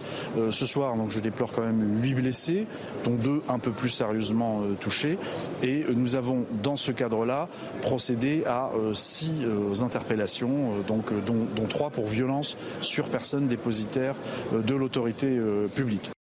[0.51, 2.67] Ce soir, donc, je déplore quand même huit blessés,
[3.05, 5.19] dont deux un peu plus sérieusement touchés.
[5.63, 7.49] Et nous avons, dans ce cadre-là,
[7.81, 9.45] procédé à six
[9.81, 14.15] interpellations, donc, dont trois pour violence sur personne dépositaire
[14.53, 15.39] de l'autorité
[15.75, 16.13] publique.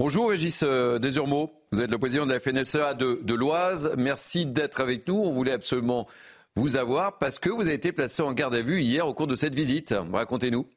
[0.00, 3.96] Bonjour Régis euh, Desurmeaux, vous êtes le président de la FNSEA de, l'Oise.
[3.98, 5.16] Merci d'être avec nous.
[5.16, 6.06] On voulait absolument
[6.54, 9.26] vous avoir parce que vous avez été placé en garde à vue hier au cours
[9.26, 9.92] de cette visite.
[10.12, 10.68] Racontez-nous.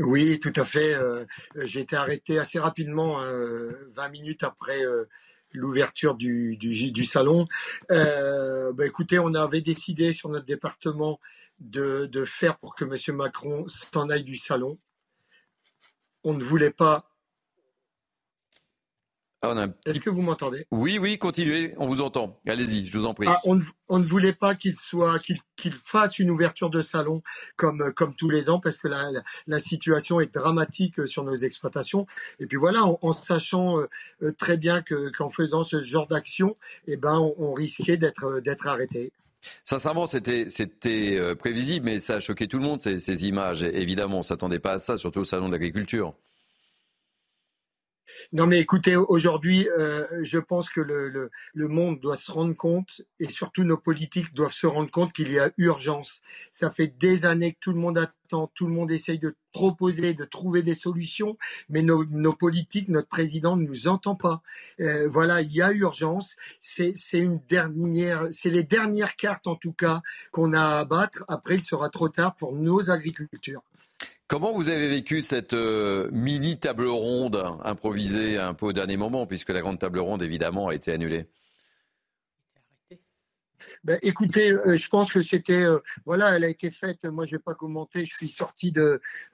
[0.00, 0.94] Oui, tout à fait.
[0.94, 4.80] Euh, j'ai été arrêté assez rapidement, 20 euh, minutes après
[5.52, 7.46] l'ouverture du, salon.
[7.88, 11.20] Bah, écoutez, on avait décidé sur notre département
[11.60, 13.16] de faire pour que M.
[13.16, 14.76] Macron s'en aille du salon.
[16.24, 17.06] On ne voulait pas
[19.42, 20.66] ah, Est-ce que vous m'entendez?
[20.70, 22.38] Oui, oui, continuez, on vous entend.
[22.46, 23.26] Allez-y, je vous en prie.
[23.26, 27.22] Ah, on, ne voulait pas qu'il soit, qu'il fasse une ouverture de salon
[27.56, 29.10] comme comme tous les ans, parce que la,
[29.46, 32.06] la, situation est dramatique sur nos exploitations.
[32.38, 33.88] Et puis voilà, en, sachant euh,
[34.22, 38.66] euh, très bien que qu'en faisant ce genre d'action, eh ben, on, risquait d'être d'être
[38.66, 39.10] arrêté.
[39.64, 40.46] Sincèrement, c'était
[41.18, 43.62] euh, prévisible, mais ça a choqué tout le monde ces, ces images.
[43.62, 46.14] Évidemment, on s'attendait pas à ça, surtout au salon de l'agriculture.
[48.32, 53.02] Non, mais écoutez, aujourd'hui, euh, je pense que le, le, monde doit se rendre compte,
[53.18, 56.22] et surtout nos politiques doivent se rendre compte qu'il y a urgence.
[56.50, 60.14] Ça fait des années que tout le monde attend, tout le monde essaye de proposer,
[60.14, 61.36] de trouver des solutions,
[61.68, 64.42] mais nos, nos politiques, notre président ne nous entend pas.
[64.80, 66.36] Euh, voilà, il y a urgence.
[66.60, 71.24] C'est une dernière, c'est les dernières cartes en tout cas qu'on a à abattre.
[71.28, 73.62] Après, il sera trop tard pour nos agricultures.
[74.30, 79.26] Comment vous avez vécu cette euh, mini table ronde improvisée un peu au dernier moment,
[79.26, 81.26] puisque la grande table ronde, évidemment, a été annulée?
[83.82, 87.06] Ben, écoutez, euh, je pense que c'était, euh, voilà, elle a été faite.
[87.06, 88.06] Moi, je vais pas commenter.
[88.06, 88.72] Je suis sorti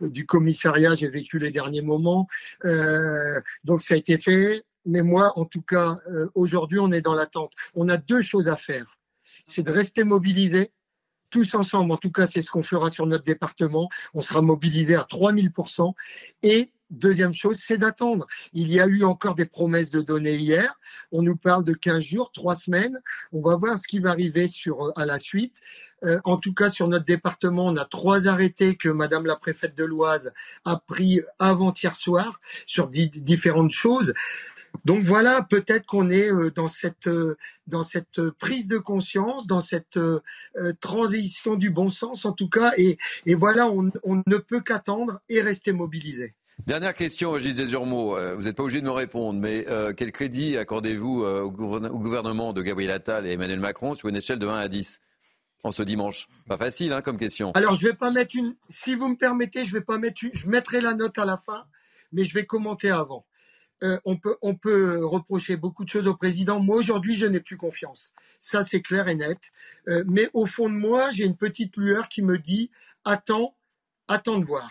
[0.00, 2.26] du commissariat, j'ai vécu les derniers moments,
[3.64, 4.64] donc ça a été fait.
[4.86, 5.98] Mais moi, en tout cas,
[6.34, 7.52] aujourd'hui, on est dans l'attente.
[7.74, 8.96] On a deux choses à faire.
[9.44, 10.72] C'est de rester mobilisé
[11.30, 14.94] tous ensemble, en tout cas c'est ce qu'on fera sur notre département, on sera mobilisé
[14.94, 15.92] à 3000%.
[16.42, 18.26] Et deuxième chose, c'est d'attendre.
[18.52, 20.78] Il y a eu encore des promesses de données hier,
[21.12, 23.00] on nous parle de 15 jours, 3 semaines,
[23.32, 25.56] on va voir ce qui va arriver sur, à la suite.
[26.04, 29.74] Euh, en tout cas, sur notre département, on a trois arrêtés que Madame la préfète
[29.74, 30.32] de l'Oise
[30.64, 34.12] a pris avant-hier soir sur différentes choses.
[34.84, 37.36] Donc voilà, peut-être qu'on est euh, dans cette euh,
[37.66, 40.20] dans cette prise de conscience, dans cette euh,
[40.80, 45.20] transition du bon sens en tout cas, et, et voilà, on, on, ne peut qu'attendre
[45.28, 46.34] et rester mobilisé.
[46.66, 48.16] Dernière question, Gilles Desurmeaux.
[48.36, 52.92] Vous n'êtes pas obligé de me répondre, mais quel crédit accordez-vous au, gouvernement de Gabriel
[52.92, 55.00] Attal et Emmanuel Macron sur une échelle de 1 à 10
[55.64, 56.28] en ce dimanche?
[56.48, 57.52] Pas facile hein, comme question.
[57.52, 58.54] Alors je vais pas mettre une.
[58.70, 60.30] Si vous me permettez, je vais pas mettre une.
[60.32, 61.64] Je mettrai la note à la fin,
[62.10, 63.26] mais je vais commenter avant.
[63.82, 66.60] Euh, on, peut, on peut reprocher beaucoup de choses au président.
[66.60, 68.14] Moi, aujourd'hui, je n'ai plus confiance.
[68.40, 69.38] Ça, c'est clair et net.
[69.88, 72.70] Euh, mais au fond de moi, j'ai une petite lueur qui me dit
[73.04, 73.54] attends,
[74.08, 74.70] attends de voir.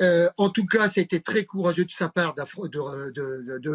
[0.00, 2.34] Euh, en tout cas, ça a été très courageux de sa part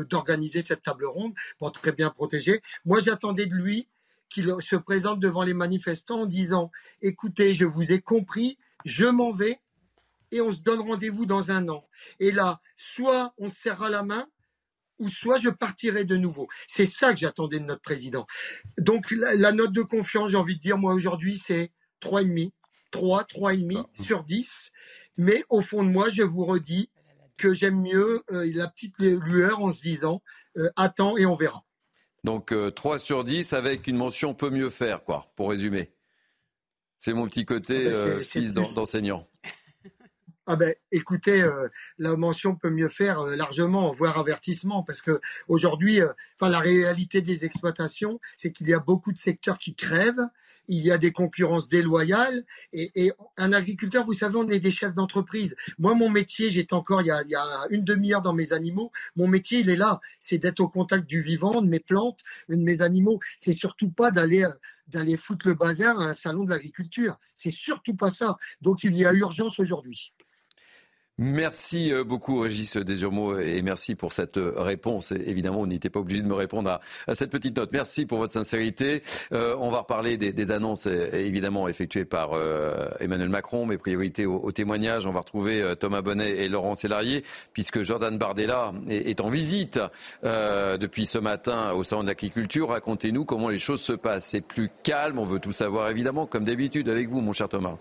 [0.10, 2.62] d'organiser cette table ronde pour très bien protéger.
[2.86, 3.88] Moi, j'attendais de lui
[4.30, 9.32] qu'il se présente devant les manifestants en disant écoutez, je vous ai compris, je m'en
[9.32, 9.62] vais
[10.32, 11.88] et on se donne rendez-vous dans un an.
[12.20, 14.28] Et là, soit on se serra la main,
[15.00, 16.48] ou soit je partirai de nouveau.
[16.68, 18.26] C'est ça que j'attendais de notre président.
[18.78, 22.52] Donc la, note de confiance, j'ai envie de dire, moi aujourd'hui, c'est 3,5.
[22.92, 24.72] 3, 3,5 sur 10.
[25.18, 26.90] Mais au fond de moi, je vous redis
[27.38, 30.22] que j'aime mieux euh, la petite lueur en se disant,
[30.58, 31.64] euh, attends et on verra.
[32.24, 35.94] Donc 3 euh, sur 10 avec une mention peut mieux faire, quoi, pour résumer.
[36.98, 39.30] C'est mon petit côté ah ben, fils d'enseignant.
[40.50, 45.20] Ah ben, écoutez, euh, la mention peut mieux faire euh, largement, voire avertissement, parce que
[45.50, 46.08] aujourd'hui, euh,
[46.40, 50.26] enfin, la réalité des exploitations, c'est qu'il y a beaucoup de secteurs qui crèvent,
[50.70, 54.72] il y a des concurrences déloyales, et, et un agriculteur, vous savez, on est des
[54.72, 55.54] chefs d'entreprise.
[55.80, 58.54] Moi, mon métier, j'étais encore il y a, il y a une demi-heure dans mes
[58.54, 58.94] animaux.
[59.18, 62.56] Mon métier, il est là, c'est d'être au contact du vivant, de mes plantes, de
[62.56, 63.20] mes animaux.
[63.38, 64.48] C'est surtout pas d'aller
[64.88, 67.20] d'aller foutre le bazar à un salon de l'agriculture.
[67.34, 68.38] C'est surtout pas ça.
[68.62, 70.14] Donc, il y a urgence aujourd'hui.
[71.20, 75.12] Merci euh, beaucoup Régis Desurmeaux et merci pour cette euh, réponse.
[75.12, 77.72] évidemment, on n'était pas obligé de me répondre à, cette petite note.
[77.74, 79.02] Merci pour votre sincérité.
[79.34, 82.32] Euh, on va reparler des, annonces évidemment effectuées par
[83.00, 85.08] Emmanuel Macron, mes priorités au, témoignage.
[85.08, 89.80] On va retrouver Thomas Bonnet et Laurent Sélarié puisque Jordan Bardella est, en visite
[90.24, 92.70] depuis ce matin au Salon de l'Agriculture.
[92.70, 94.28] Racontez-nous comment les choses se passent.
[94.28, 97.78] C'est plus calme, on veut tout savoir évidemment, comme d'habitude avec vous, mon cher Thomas.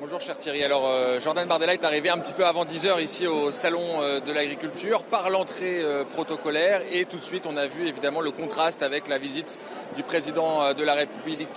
[0.00, 0.64] Bonjour cher Thierry.
[0.64, 4.18] Alors euh, Jordan Bardella est arrivé un petit peu avant 10h ici au salon euh,
[4.18, 8.30] de l'agriculture par l'entrée euh, protocolaire et tout de suite on a vu évidemment le
[8.30, 9.58] contraste avec la visite
[9.96, 11.48] du président de la République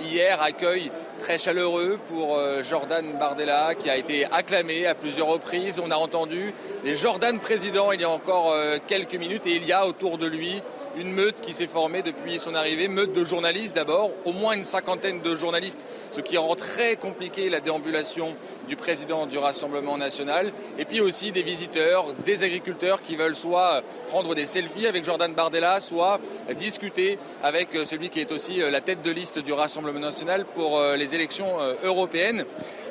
[0.00, 5.80] hier, accueil très chaleureux pour Jordan Bardella qui a été acclamé à plusieurs reprises.
[5.84, 8.54] On a entendu les Jordan présidents il y a encore
[8.86, 10.62] quelques minutes et il y a autour de lui
[10.96, 14.64] une meute qui s'est formée depuis son arrivée, meute de journalistes d'abord, au moins une
[14.64, 18.34] cinquantaine de journalistes, ce qui rend très compliqué la déambulation
[18.68, 23.82] du président du Rassemblement national, et puis aussi des visiteurs, des agriculteurs qui veulent soit
[24.08, 26.20] prendre des selfies avec Jordan Bardella, soit
[26.58, 30.96] discuter avec celui qui est aussi la tête de liste du Rassemblement national pour euh,
[30.96, 32.44] les élections euh, européennes.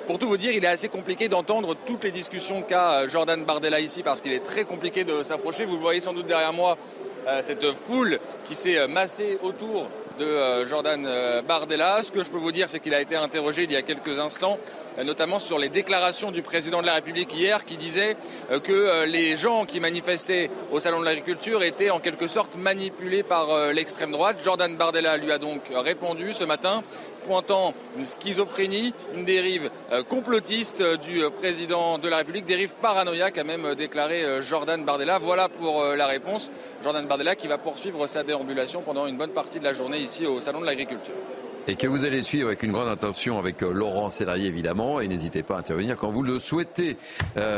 [0.08, 3.80] Pour tout vous dire, il est assez compliqué d'entendre toutes les discussions qu'a Jordan Bardella
[3.80, 5.66] ici parce qu'il est très compliqué de s'approcher.
[5.66, 7.09] Vous le voyez sans doute derrière moi, euh,
[7.44, 9.88] cette foule qui s'est euh, massée autour
[10.20, 11.08] de euh, Jordan
[11.48, 12.04] Bardella.
[12.04, 14.20] Ce que je peux vous dire, c'est qu'il a été interrogé il y a quelques
[14.20, 14.60] instants,
[15.06, 18.18] notamment sur les déclarations du président de la République hier, qui disait
[18.64, 23.72] que les gens qui manifestaient au Salon de l'Agriculture étaient en quelque sorte manipulés par
[23.72, 24.40] l'extrême droite.
[24.44, 26.84] Jordan Bardella lui a donc répondu ce matin
[27.30, 32.74] pointant une schizophrénie, une dérive euh, complotiste euh, du euh, président de la République, dérive
[32.82, 35.20] paranoïaque, a même déclaré Jordan Bardella.
[35.20, 36.52] Voilà pour la réponse.
[36.84, 40.26] Jordan Bardella qui va poursuivre sa déambulation pendant une bonne partie de la journée ici
[40.26, 41.13] au Salon de l'Agriculture.
[41.68, 45.44] Et que vous allez suivre avec une grande attention avec Laurent Sélarié évidemment, et n'hésitez
[45.44, 46.98] pas à intervenir quand vous le souhaitez,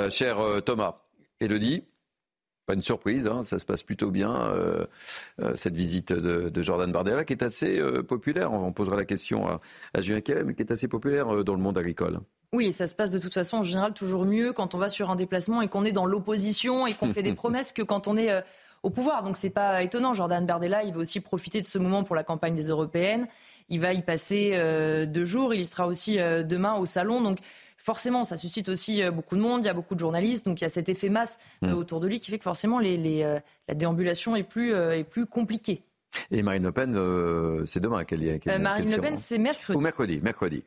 [0.09, 0.95] cher Thomas.
[1.39, 1.85] Elodie
[2.65, 4.85] pas une surprise, hein, ça se passe plutôt bien, euh,
[5.41, 8.53] euh, cette visite de, Jordan Bardella, qui est assez euh, populaire.
[8.53, 11.77] On posera la question à, Julien Kevin, mais qui est assez populaire dans le monde
[11.77, 12.19] agricole.
[12.53, 15.09] Oui, ça se passe de toute façon en général toujours mieux quand on va sur
[15.09, 18.17] un déplacement et qu'on est dans l'opposition et qu'on fait des promesses que quand on
[18.17, 18.43] est
[18.83, 19.23] au pouvoir.
[19.23, 20.13] Donc c'est pas étonnant.
[20.13, 23.27] Jordan Bardella, il va aussi profiter de ce moment pour la campagne des européennes.
[23.69, 24.51] Il va y passer
[25.07, 25.53] deux jours.
[25.53, 27.21] Il y sera aussi demain au salon.
[27.21, 27.39] Donc
[27.83, 30.61] forcément, ça suscite aussi euh, beaucoup de monde, il y a beaucoup de journalistes, donc
[30.61, 31.77] il y a cet effet masse euh, mm.
[31.77, 35.83] autour de lui qui fait que forcément euh, la déambulation est plus, est plus compliquée.
[36.29, 38.45] Et Marine Le Pen, c'est demain qu'elle y est.
[38.59, 39.77] Marine Le Pen, c'est mercredi.
[39.77, 40.63] Ou mercredi, mercredi.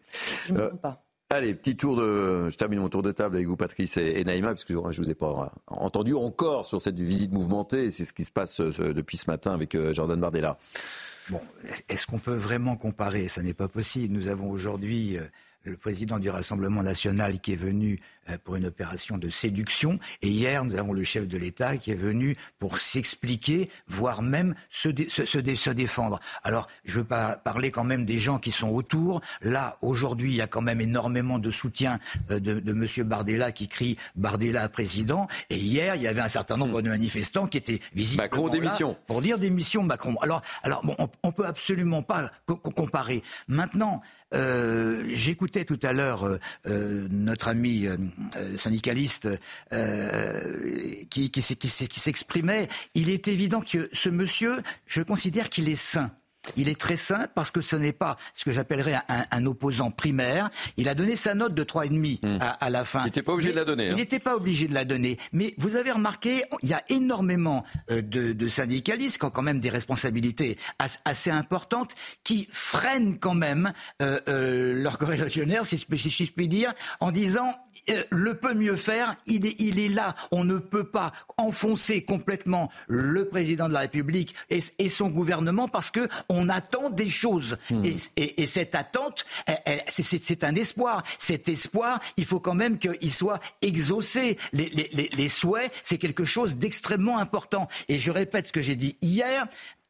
[0.46, 1.02] Je ne me trompe pas.
[1.30, 2.48] Allez, petit tour de.
[2.50, 5.04] Je termine mon tour de table avec vous, Patrice et, Naïma, parce que je ne
[5.04, 7.90] vous ai pas entendu encore sur cette visite mouvementée.
[7.90, 10.56] C'est ce qui se passe depuis ce matin avec Jordan Bardella.
[11.30, 11.40] Bon,
[11.88, 13.28] est-ce qu'on peut vraiment comparer?
[13.28, 14.14] Ça n'est pas possible.
[14.14, 15.18] Nous avons aujourd'hui
[15.64, 17.98] le président du Rassemblement national qui est venu
[18.44, 19.98] pour une opération de séduction.
[20.22, 24.54] Et hier, nous avons le chef de l'État qui est venu pour s'expliquer, voire même
[24.70, 26.20] se, se, se, défendre.
[26.42, 29.20] Alors, je veux pas parler quand même des gens qui sont autour.
[29.42, 31.98] Là, aujourd'hui, il y a quand même énormément de soutien
[32.30, 33.06] euh, de, de M.
[33.06, 35.28] Bardella qui crie Bardella président.
[35.50, 38.96] Et hier, il y avait un certain nombre de manifestants qui étaient visibles Macron démission.
[39.06, 40.16] Pour dire démission Macron.
[40.20, 43.22] Alors, alors bon, on, on peut absolument pas comparer.
[43.48, 44.02] Maintenant,
[44.34, 47.86] euh, j'écoutais tout à l'heure euh, euh, notre ami
[48.56, 49.28] syndicaliste
[51.10, 52.68] qui, qui s'exprimait.
[52.94, 56.10] Il est évident que ce monsieur, je considère qu'il est sain.
[56.56, 60.50] Il est très sain parce que ce n'est pas ce que j'appellerais un, opposant primaire.
[60.76, 62.38] Il a donné sa note de 3,5 hmm.
[62.40, 63.00] à, à la fin.
[63.00, 63.86] Il n'était pas obligé de la donner.
[63.86, 63.96] Il hein.
[63.96, 65.18] n'était pas obligé de la donner.
[65.32, 69.60] Mais vous avez remarqué, il y a énormément euh, de, syndicalistes qui ont quand même
[69.60, 70.58] des responsabilités
[71.04, 73.72] assez importantes qui freinent quand même
[74.02, 77.63] euh, euh, leur corrélationneur, si, si je puis dire, en disant euh,
[78.10, 80.14] le peut mieux faire, il est, il est là.
[80.30, 85.90] On ne peut pas enfoncer complètement le président de la République et, son gouvernement parce
[85.90, 87.56] que on attend des choses.
[87.70, 87.82] Hmm.
[88.16, 89.24] Et, cette attente,
[89.88, 91.02] c'est un espoir.
[91.18, 94.38] Cet espoir, il faut quand même qu'il soit exaucé.
[94.52, 97.68] Les, les, souhaits, c'est quelque chose d'extrêmement important.
[97.88, 99.46] Et je répète ce que j'ai dit hier,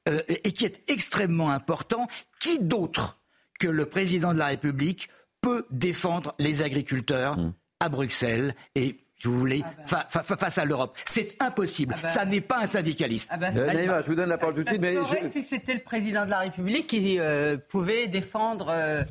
[0.08, 2.06] euh, et qui est extrêmement important.
[2.40, 3.18] Qui d'autre
[3.58, 5.08] que le président de la République
[5.40, 7.52] peut défendre les agriculteurs hmm
[7.84, 10.22] à Bruxelles et si vous voulez, ah bah.
[10.22, 10.98] face à l'Europe.
[11.06, 11.94] C'est impossible.
[11.96, 12.08] Ah bah.
[12.08, 13.28] Ça n'est pas un syndicaliste.
[13.32, 14.82] Ah bah, euh, je vous donne la parole tout de suite.
[14.82, 19.02] Mais Si c'était le président de la République qui euh, pouvait défendre euh,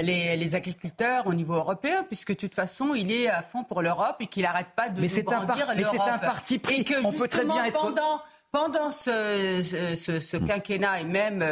[0.00, 4.16] les, agriculteurs au niveau européen, puisque de toute façon, il est à fond pour l'Europe
[4.20, 5.44] et qu'il n'arrête pas de mais c'est un,
[5.76, 6.84] mais c'est un parti pris.
[6.84, 7.80] que On peut très bien être...
[7.80, 10.46] pendant, pendant ce, ce, hmm.
[10.46, 11.44] quinquennat et même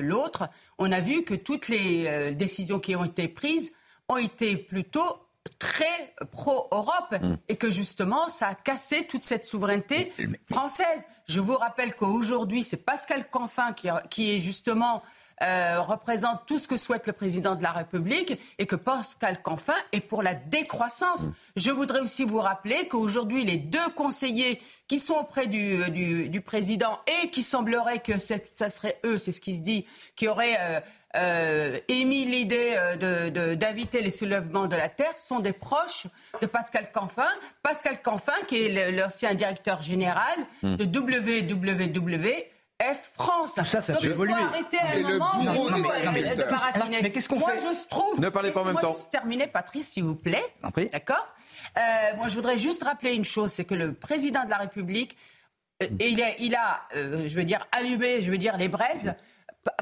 [0.00, 0.48] l'autre,
[0.78, 3.70] on a vu que toutes les décisions qui ont été prises
[4.08, 5.23] ont été plutôt
[5.58, 7.36] très pro-Europe mm.
[7.48, 10.12] et que justement ça a cassé toute cette souveraineté
[10.50, 11.06] française.
[11.28, 15.02] Je vous rappelle qu'aujourd'hui c'est Pascal Canfin qui, qui est justement
[15.42, 19.74] euh, représente tout ce que souhaite le président de la République et que Pascal Canfin
[19.90, 21.26] est pour la décroissance.
[21.26, 21.32] Mm.
[21.56, 27.00] Je voudrais aussi vous rappeler qu'aujourd'hui, les deux conseillers qui sont auprès du, du, président
[27.22, 30.80] et qui semblerait que ça serait eux, c'est ce qui se dit, qui auraient euh,
[31.16, 32.76] euh, émis l'idée
[33.56, 36.06] d'inviter les soulèvements de la Terre sont des proches
[36.42, 37.28] de Pascal Canfin.
[37.62, 40.76] Pascal Canfin, qui est l'ancien directeur général mm.
[40.76, 42.53] de WWW
[42.92, 43.54] F France.
[43.54, 44.34] Tout ça, ça peut évoluer.
[44.70, 47.02] C'est le bourreau de, de, de baratiner.
[47.02, 48.20] Mais qu'est-ce qu'on fait Moi, je trouve.
[48.20, 48.94] Ne parlez pas en même temps.
[48.94, 50.44] Juste terminer, Patrice, s'il vous plaît.
[50.92, 51.26] D'accord.
[51.76, 51.80] Euh,
[52.16, 55.16] moi, je voudrais juste rappeler une chose, c'est que le président de la République,
[55.82, 59.14] euh, il a, il a euh, je veux dire, allumé, je veux dire, les braises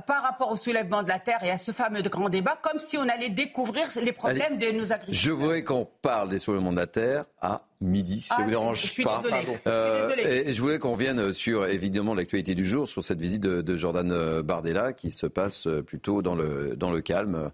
[0.07, 2.97] par rapport au soulèvement de la terre et à ce fameux grand débat, comme si
[2.97, 5.23] on allait découvrir les problèmes de nos agriculteurs.
[5.25, 8.45] Je voudrais qu'on parle des soulèvements de la terre à midi, si ça ne ah,
[8.45, 9.23] vous dérange je suis pas.
[9.67, 13.77] Euh, et je voulais qu'on revienne sur évidemment l'actualité du jour, sur cette visite de,
[13.77, 17.51] Jordan euh, Bardella qui se passe euh, plutôt dans le, dans le calme.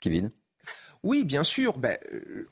[0.00, 0.30] Kevin?
[1.02, 1.78] Oui, bien sûr.
[1.78, 1.96] Ben,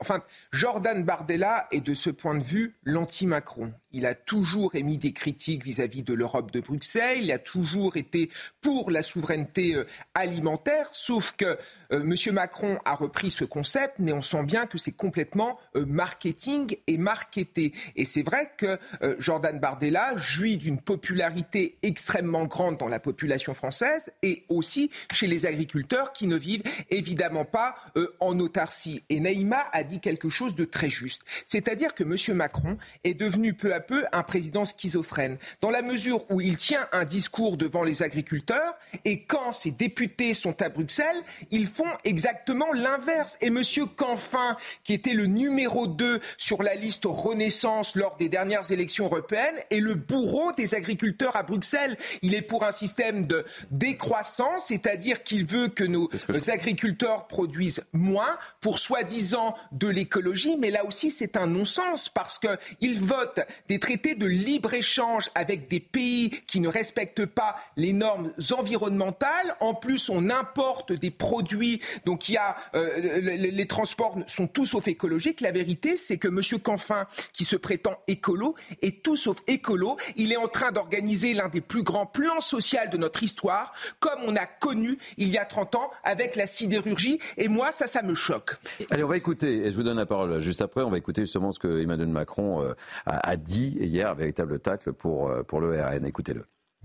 [0.00, 5.12] enfin, Jordan Bardella est de ce point de vue l'anti-Macron il a toujours émis des
[5.12, 8.28] critiques vis-à-vis de l'Europe de Bruxelles, il a toujours été
[8.60, 11.56] pour la souveraineté euh, alimentaire, sauf que
[11.92, 12.34] euh, M.
[12.34, 16.98] Macron a repris ce concept, mais on sent bien que c'est complètement euh, marketing et
[16.98, 17.72] marketé.
[17.96, 18.78] Et c'est vrai que
[19.18, 25.46] Jordan Bardella jouit d'une popularité extrêmement grande dans la population française et aussi chez les
[25.46, 27.74] agriculteurs qui ne vivent évidemment pas
[28.20, 29.02] en autarcie.
[29.08, 32.36] Et Naïma a dit quelque chose de très juste, c'est-à-dire que M.
[32.36, 36.86] Macron est devenu peu à peu un président schizophrène, dans la mesure où il tient
[36.92, 38.74] un discours devant les agriculteurs
[39.04, 43.36] et quand ses députés sont à Bruxelles, ils font exactement l'inverse.
[43.40, 43.62] Et M.
[43.96, 49.56] Canfin, qui était le numéro 2 sur la liste Renaissance lors des dernières élections européennes,
[49.70, 51.96] est le bourreau des agriculteurs à Bruxelles.
[52.22, 56.08] Il est pour un système de décroissance, c'est-à-dire qu'il veut que nos
[56.48, 63.00] agriculteurs produisent moins pour soi-disant de l'écologie, mais là aussi c'est un non-sens parce qu'il
[63.00, 69.56] vote des traités de libre-échange avec des pays qui ne respectent pas les normes environnementales.
[69.60, 74.66] En plus, on importe des produits, donc il y a euh, les, transports sont tout
[74.66, 75.40] sauf écologiques.
[75.40, 76.60] La vérité, c'est que M.
[76.60, 79.96] Canfin, qui se prétend écolo, est tout sauf écolo.
[80.16, 84.18] Il est en train d'organiser l'un des plus grands plans sociaux de notre histoire, comme
[84.26, 87.18] on a connu il y a 30 ans avec la sidérurgie.
[87.36, 88.56] Et moi, ça, ça me choque.
[88.90, 91.22] Allez, on va écouter, et je vous donne la parole juste après, on va écouter
[91.22, 92.74] justement ce que Emmanuel Macron euh,
[93.06, 96.04] a dit hier, véritable tacle pour, euh, pour le RN.
[96.06, 96.44] Écoutez-le.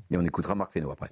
[0.10, 1.10] Et on écoutera Marc Fesneau après.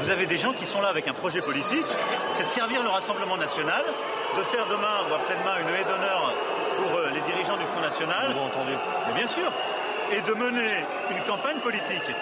[0.00, 1.86] Vous avez des gens qui sont là avec un projet politique,
[2.32, 3.82] c'est de servir le Rassemblement national,
[4.36, 6.34] de faire demain ou après-demain une haie d'honneur
[6.76, 8.32] pour euh, les dirigeants du Front National.
[8.32, 8.72] entendu.
[9.08, 9.50] Mais bien sûr.
[10.12, 10.68] Et de mener
[11.10, 12.14] une campagne politique.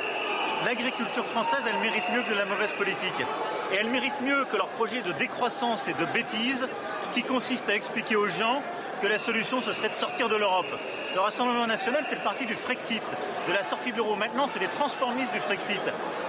[0.65, 3.27] L'agriculture française, elle mérite mieux que de la mauvaise politique.
[3.73, 6.69] Et elle mérite mieux que leur projet de décroissance et de bêtise
[7.13, 8.63] qui consiste à expliquer aux gens
[9.01, 10.71] que la solution, ce serait de sortir de l'Europe.
[11.15, 13.03] Le Rassemblement national, c'est le parti du Frexit,
[13.47, 14.17] de la sortie de l'euro.
[14.17, 15.83] Maintenant, c'est les transformistes du Frexit.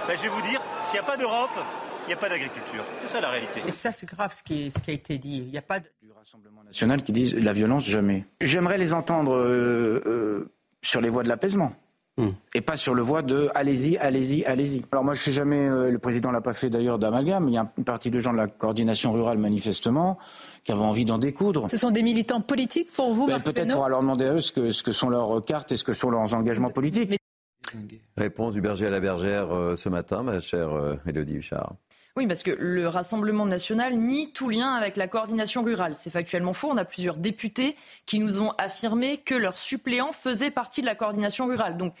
[0.06, 1.50] Ben, je vais vous dire, s'il n'y a pas d'Europe,
[2.04, 2.84] il n'y a pas d'agriculture.
[3.02, 3.62] C'est ça la réalité.
[3.66, 5.38] Et ça, c'est grave ce qui, ce qui, a été dit.
[5.38, 5.86] Il n'y a pas de...
[6.02, 8.26] du Rassemblement national qui disent la violence jamais.
[8.42, 11.72] J'aimerais les entendre euh, euh, sur les voies de l'apaisement.
[12.16, 12.30] Hmm.
[12.54, 14.84] Et pas sur le voie de allez-y, allez-y, allez-y.
[14.92, 17.58] Alors moi je sais jamais, euh, le président l'a pas fait d'ailleurs d'amalgame, il y
[17.58, 20.16] a une partie de gens de la coordination rurale manifestement
[20.64, 21.70] qui avaient envie d'en découdre.
[21.70, 24.50] Ce sont des militants politiques pour vous ben, Peut-être faudra leur demander à eux ce
[24.50, 27.18] que, ce que sont leurs cartes et ce que sont leurs engagements politiques.
[28.16, 31.74] Réponse du berger à la bergère euh, ce matin, ma chère euh, Élodie Huchard.
[32.16, 35.96] Oui, parce que le Rassemblement national nie tout lien avec la coordination rurale.
[35.96, 36.70] C'est factuellement faux.
[36.70, 37.74] On a plusieurs députés
[38.06, 41.76] qui nous ont affirmé que leurs suppléants faisaient partie de la coordination rurale.
[41.76, 41.92] Donc,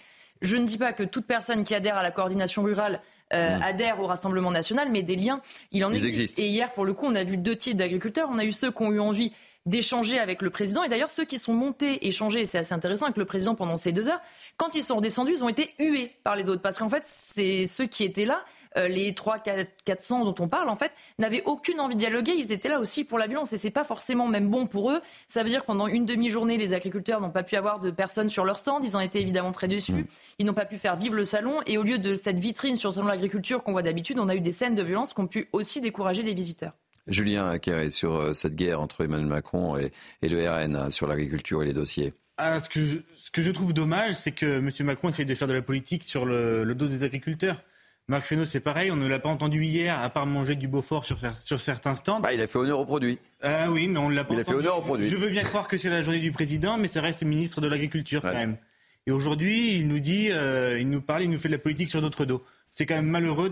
[0.42, 3.00] je ne dis pas que toute personne qui adhère à la coordination rurale
[3.32, 3.62] euh, mm.
[3.62, 5.40] adhère au Rassemblement national, mais des liens,
[5.72, 6.38] il en existe.
[6.38, 8.28] Et hier, pour le coup, on a vu deux types d'agriculteurs.
[8.30, 9.32] On a eu ceux qui ont eu envie
[9.66, 10.82] d'échanger avec le président.
[10.82, 13.78] Et d'ailleurs, ceux qui sont montés échanger, et c'est assez intéressant, avec le président pendant
[13.78, 14.20] ces deux heures,
[14.58, 16.60] quand ils sont redescendus, ils ont été hués par les autres.
[16.60, 18.44] Parce qu'en fait, c'est ceux qui étaient là
[18.76, 19.38] les 3
[19.84, 22.32] 400 dont on parle, en fait, n'avaient aucune envie de dialoguer.
[22.36, 25.00] Ils étaient là aussi pour la violence et c'est pas forcément même bon pour eux.
[25.28, 28.28] Ça veut dire que pendant une demi-journée, les agriculteurs n'ont pas pu avoir de personnes
[28.28, 28.84] sur leur stand.
[28.84, 29.92] Ils ont été évidemment très déçus.
[29.92, 30.04] Mm.
[30.38, 32.90] Ils n'ont pas pu faire vivre le salon et au lieu de cette vitrine sur
[32.90, 35.20] le salon de l'agriculture qu'on voit d'habitude, on a eu des scènes de violence qui
[35.20, 36.72] ont pu aussi décourager des visiteurs.
[37.06, 41.62] Julien est sur euh, cette guerre entre Emmanuel Macron et, le RN hein, sur l'agriculture
[41.62, 42.14] et les dossiers.
[42.38, 44.70] Ah, ce, que je, ce, que je, trouve dommage, c'est que M.
[44.80, 47.62] Macron essaie de faire de la politique sur le dos des agriculteurs.
[48.06, 51.06] Marc Fesneau, c'est pareil, on ne l'a pas entendu hier, à part manger du Beaufort
[51.06, 52.20] sur, sur certains stands.
[52.20, 53.18] Bah, il a fait honneur au produit.
[53.42, 55.08] Ah oui, mais on l'a pas Il a fait honneur au produit.
[55.08, 57.62] Je veux bien croire que c'est la journée du président, mais ça reste le ministre
[57.62, 58.58] de l'Agriculture quand même.
[59.06, 61.88] Et aujourd'hui, il nous dit, euh, il nous parle, il nous fait de la politique
[61.88, 62.42] sur notre dos.
[62.70, 63.50] C'est quand même malheureux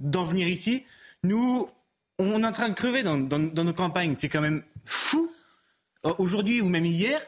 [0.00, 0.84] d'en venir ici.
[1.22, 1.68] Nous,
[2.18, 4.14] on est en train de crever dans, dans, dans nos campagnes.
[4.16, 5.30] C'est quand même fou,
[6.04, 7.20] euh, aujourd'hui ou même hier,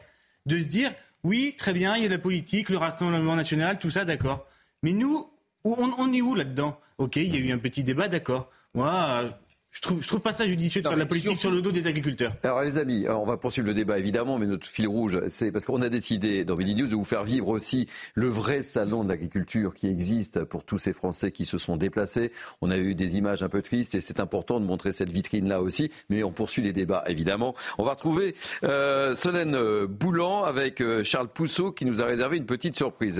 [0.45, 0.91] de se dire,
[1.23, 4.47] oui, très bien, il y a de la politique, le Rassemblement national, tout ça, d'accord.
[4.83, 5.27] Mais nous,
[5.63, 6.79] on, est où là-dedans?
[6.97, 8.49] Ok, il y a eu un petit débat, d'accord.
[8.73, 9.25] Moi,
[9.71, 11.71] je trouve, je trouve pas ça judicieux de faire de la politique sur le dos
[11.71, 12.33] des agriculteurs.
[12.43, 15.65] Alors les amis, on va poursuivre le débat évidemment, mais notre fil rouge, c'est parce
[15.65, 19.09] qu'on a décidé dans Mini News de vous faire vivre aussi le vrai salon de
[19.09, 22.31] l'agriculture qui existe pour tous ces Français qui se sont déplacés.
[22.61, 25.61] On a eu des images un peu tristes et c'est important de montrer cette vitrine-là
[25.61, 27.53] aussi, mais on poursuit les débats évidemment.
[27.77, 32.45] On va retrouver euh, Solène Boulan avec euh, Charles Pousseau qui nous a réservé une
[32.45, 33.19] petite surprise.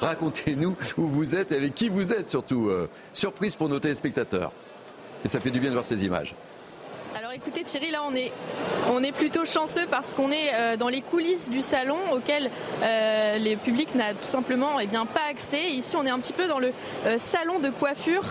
[0.00, 2.68] Racontez-nous où vous êtes et avec qui vous êtes surtout.
[2.68, 4.52] Euh, surprise pour nos téléspectateurs.
[5.24, 6.34] Et ça fait du bien de voir ces images.
[7.38, 8.32] Écoutez Thierry, là on est,
[8.90, 12.50] on est plutôt chanceux parce qu'on est euh, dans les coulisses du salon auquel
[12.82, 15.70] euh, le public n'a tout simplement eh bien, pas accès.
[15.70, 16.72] Ici on est un petit peu dans le
[17.06, 18.24] euh, salon de coiffure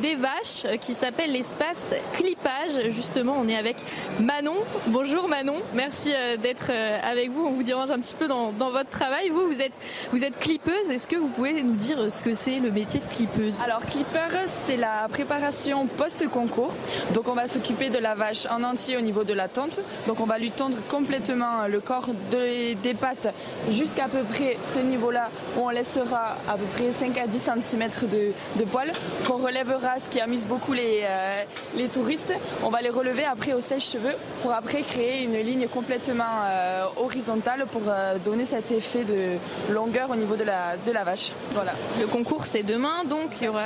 [0.00, 2.88] des vaches qui s'appelle l'espace clippage.
[2.88, 3.76] Justement on est avec
[4.18, 4.56] Manon.
[4.86, 6.70] Bonjour Manon, merci d'être
[7.02, 7.44] avec vous.
[7.44, 9.28] On vous dérange un petit peu dans, votre travail.
[9.28, 9.74] Vous, vous êtes,
[10.10, 10.88] vous êtes clippeuse.
[10.90, 13.60] Est-ce que vous pouvez nous dire ce que c'est le métier de clippeuse?
[13.62, 16.72] Alors clipper c'est la préparation post-concours.
[17.12, 19.80] Donc on va s'occuper de la vache en entier au niveau de la tente.
[20.06, 23.32] Donc on va lui tondre complètement le corps de- des pattes
[23.70, 27.88] jusqu'à peu près ce niveau-là où on laissera à peu près 5 à 10 cm
[28.10, 28.92] de, de poils
[29.26, 31.42] qu'on relèvera, ce qui amuse beaucoup les, euh,
[31.76, 32.32] les touristes.
[32.64, 37.66] On va les relever après au sèche-cheveux pour après créer une ligne complètement euh, horizontale
[37.70, 41.32] pour euh, donner cet effet de longueur au niveau de la, de la vache.
[41.52, 41.72] Voilà.
[42.00, 43.64] Le concours c'est demain, donc il y aura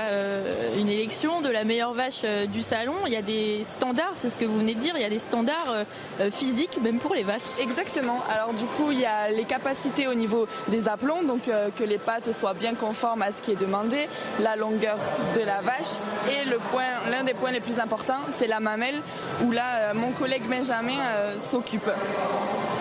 [0.79, 2.23] une élection de la meilleure vache
[2.53, 2.95] du salon.
[3.07, 5.19] Il y a des standards, c'est ce que vous de dire, il y a des
[5.19, 5.85] standards euh,
[6.21, 7.43] euh, physiques même pour les vaches.
[7.61, 8.23] Exactement.
[8.33, 11.85] Alors du coup, il y a les capacités au niveau des aplombs, donc euh, que
[11.85, 14.09] les pattes soient bien conformes à ce qui est demandé,
[14.41, 14.99] la longueur
[15.35, 15.99] de la vache
[16.31, 19.01] et le point, l'un des points les plus importants, c'est la mamelle
[19.45, 20.99] où là, euh, mon collègue Benjamin
[21.41, 21.91] s'occupe.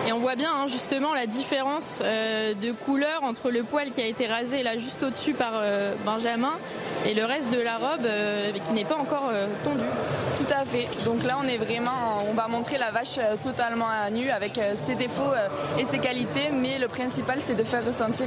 [0.06, 4.06] Et on voit bien hein, justement la différence de couleur entre le poil qui a
[4.06, 5.62] été rasé là juste au-dessus par
[6.04, 6.52] Benjamin
[7.06, 8.06] et le reste de la robe
[8.66, 9.30] qui n'est pas encore
[9.64, 9.82] tondue.
[10.38, 10.86] Tout à fait.
[11.04, 11.77] Donc là, on est vraiment,
[12.30, 15.48] on va montrer la vache euh, totalement à nu avec euh, ses défauts euh,
[15.78, 18.26] et ses qualités, mais le principal, c'est de faire ressentir,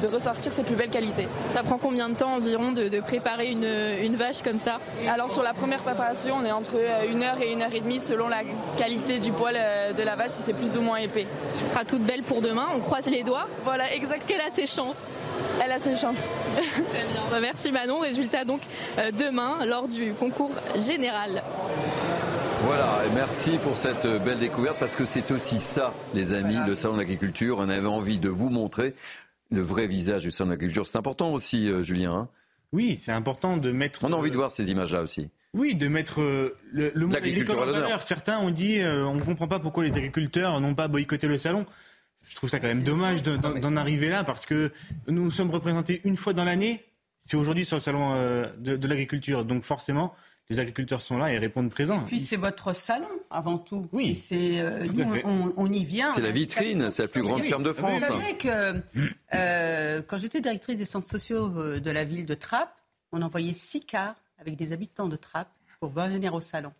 [0.00, 1.28] de ressortir ses plus belles qualités.
[1.48, 3.64] Ça prend combien de temps environ de, de préparer une,
[4.02, 4.78] une vache comme ça?
[5.08, 6.74] Alors sur la première préparation, on est entre
[7.08, 8.40] une heure et une heure et demie selon la
[8.76, 9.56] qualité du poil
[9.96, 11.26] de la vache, si c'est plus ou moins épais.
[11.62, 12.66] Elle sera toute belle pour demain.
[12.74, 13.46] On croise les doigts?
[13.64, 14.26] Voilà, exact.
[14.26, 15.18] Qu'elle a ses chances
[15.64, 16.28] Elle a ses chances.
[16.54, 17.22] Très bien.
[17.30, 18.00] Bah, Merci Manon.
[18.00, 18.60] Résultat donc
[19.18, 21.42] demain lors du concours général.
[22.72, 26.76] Voilà, et merci pour cette belle découverte parce que c'est aussi ça, les amis, le
[26.76, 27.56] salon de l'agriculture.
[27.58, 28.94] On avait envie de vous montrer
[29.50, 30.86] le vrai visage du salon de l'agriculture.
[30.86, 32.12] C'est important aussi, euh, Julien.
[32.14, 32.28] hein
[32.72, 34.04] Oui, c'est important de mettre.
[34.04, 35.30] On a envie de voir ces images-là aussi.
[35.52, 38.02] Oui, de mettre euh, le, le monde agricole en valeur.
[38.02, 41.38] Certains ont dit euh, on ne comprend pas pourquoi les agriculteurs n'ont pas boycotté le
[41.38, 41.66] salon.
[42.22, 44.70] Je trouve ça quand même dommage de- d'en arriver là parce que
[45.08, 46.84] nous sommes représentés une fois dans l'année.
[47.22, 49.44] C'est aujourd'hui sur le salon euh, de, de l'agriculture.
[49.44, 50.14] Donc forcément,
[50.50, 52.00] les agriculteurs sont là et répondent présents.
[52.06, 53.88] Puis c'est votre salon avant tout.
[53.92, 54.10] Oui.
[54.10, 54.86] Et c'est euh,
[55.24, 56.12] on, on y vient.
[56.12, 57.48] C'est la vitrine, c'est la plus grande Oui.
[57.48, 57.94] ferme de France.
[57.94, 58.82] Vous savez que
[59.32, 62.74] euh, quand j'étais directrice des centres sociaux euh, de la ville de Trappes,
[63.12, 66.72] on envoyait six cars avec des habitants de Trappes pour venir au salon.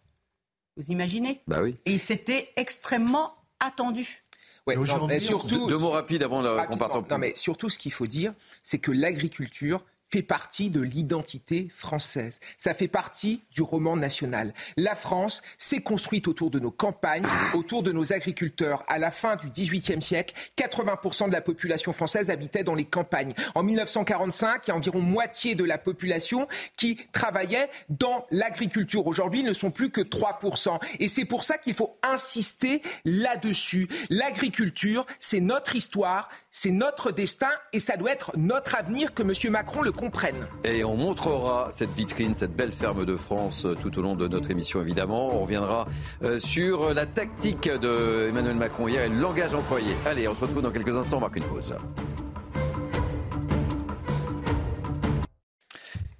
[0.76, 1.40] Vous imaginez?
[1.46, 1.76] Bah oui.
[1.86, 4.24] Et c'était extrêmement attendu.
[4.66, 7.78] Ouais, non, mais surtout, Deux mots rapides avant qu'on parte en Non, mais surtout, ce
[7.78, 12.40] qu'il faut dire, c'est que l'agriculture fait partie de l'identité française.
[12.58, 14.52] Ça fait partie du roman national.
[14.76, 18.84] La France s'est construite autour de nos campagnes, autour de nos agriculteurs.
[18.88, 23.34] À la fin du XVIIIe siècle, 80% de la population française habitait dans les campagnes.
[23.54, 29.06] En 1945, il y a environ moitié de la population qui travaillait dans l'agriculture.
[29.06, 30.78] Aujourd'hui, ils ne sont plus que 3%.
[30.98, 33.88] Et c'est pour ça qu'il faut insister là-dessus.
[34.08, 39.52] L'agriculture, c'est notre histoire, c'est notre destin et ça doit être notre avenir que M.
[39.52, 40.46] Macron le comprenne.
[40.64, 44.26] Et on montrera cette vitrine, cette belle ferme de France euh, tout au long de
[44.26, 45.34] notre émission évidemment.
[45.34, 45.86] On reviendra
[46.22, 49.94] euh, sur la tactique de Emmanuel Macron hier et le langage employé.
[50.06, 51.74] Allez, on se retrouve dans quelques instants, on marque une pause.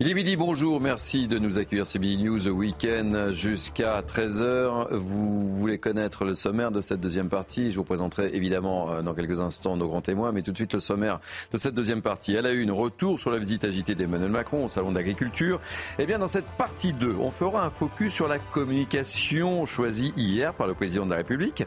[0.03, 1.87] Il est midi, bonjour, merci de nous accueillir.
[1.87, 4.95] C'est News Week-end jusqu'à 13h.
[4.95, 7.71] Vous voulez connaître le sommaire de cette deuxième partie?
[7.71, 10.73] Je vous présenterai évidemment euh, dans quelques instants nos grands témoins, mais tout de suite
[10.73, 11.21] le sommaire
[11.53, 12.33] de cette deuxième partie.
[12.33, 15.61] Elle a eu une retour sur la visite agitée d'Emmanuel Macron au Salon d'agriculture.
[15.99, 20.55] Eh bien dans cette partie 2, on fera un focus sur la communication choisie hier
[20.55, 21.65] par le président de la République.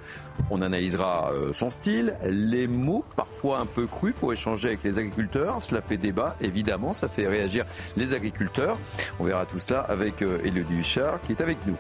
[0.50, 4.98] On analysera euh, son style, les mots parfois un peu crus pour échanger avec les
[4.98, 5.64] agriculteurs.
[5.64, 7.66] Cela fait débat, évidemment, ça fait réagir
[7.96, 8.23] les agriculteurs
[9.20, 11.78] On verra tout ça avec Elodie euh, Huchard qui est avec nous.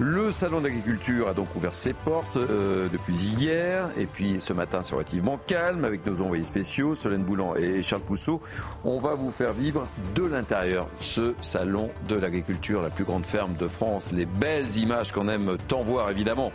[0.00, 4.80] Le salon d'agriculture a donc ouvert ses portes euh, depuis hier et puis ce matin
[4.84, 8.40] c'est relativement calme avec nos envoyés spéciaux Solène Boulan et Charles Pousseau.
[8.84, 13.54] On va vous faire vivre de l'intérieur ce salon de l'agriculture, la plus grande ferme
[13.54, 14.12] de France.
[14.12, 16.52] Les belles images qu'on aime tant voir évidemment.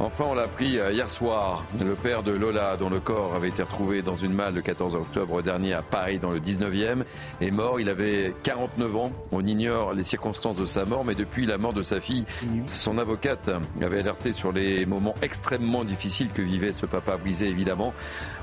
[0.00, 1.64] Enfin, on l'a appris euh, hier soir.
[1.78, 4.96] Le père de Lola, dont le corps avait été retrouvé dans une malle le 14
[4.96, 7.04] octobre dernier à Paris, dans le 19e,
[7.40, 7.78] est mort.
[7.78, 9.12] Il avait 49 ans.
[9.30, 12.24] On ignore les circonstances de sa mort, mais depuis la mort de sa fille,
[12.66, 13.50] son avocate
[13.80, 17.94] avait alerté sur les moments extrêmement difficiles que vivait ce papa brisé, évidemment.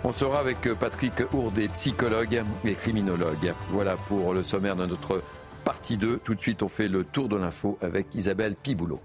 [0.03, 3.53] On sera avec Patrick Ourdet, psychologue et criminologue.
[3.69, 5.21] Voilà pour le sommaire de notre
[5.63, 6.17] partie 2.
[6.23, 9.01] Tout de suite, on fait le tour de l'info avec Isabelle Piboulot.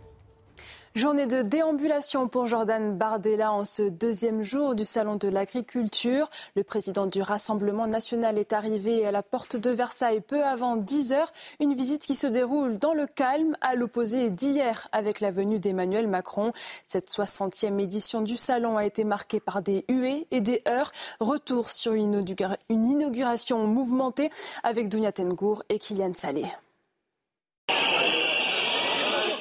[0.97, 6.31] Journée de déambulation pour Jordan Bardella en ce deuxième jour du Salon de l'agriculture.
[6.55, 11.13] Le président du Rassemblement national est arrivé à la porte de Versailles peu avant 10
[11.13, 11.35] heures.
[11.61, 16.09] Une visite qui se déroule dans le calme, à l'opposé d'hier avec la venue d'Emmanuel
[16.09, 16.53] Macron.
[16.87, 20.93] Cette 60e édition du Salon a été marquée par des huées et des heurts.
[21.21, 22.25] Retour sur une
[22.71, 24.31] inauguration mouvementée
[24.63, 26.47] avec Dounia Tengour et Kylian Salé.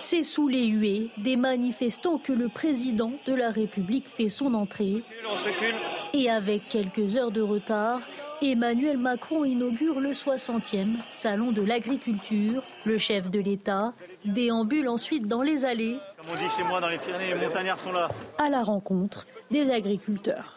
[0.08, 5.03] C'est sous les huées des manifestants que le président de la République fait son entrée.
[6.14, 8.01] Et avec quelques heures de retard,
[8.39, 12.62] Emmanuel Macron inaugure le 60e Salon de l'agriculture.
[12.84, 13.93] Le chef de l'État
[14.26, 15.97] déambule ensuite dans les allées.
[16.18, 18.08] Comme on dit chez moi dans les Pyrénées, les montagnards sont là.
[18.38, 20.55] À la rencontre des agriculteurs.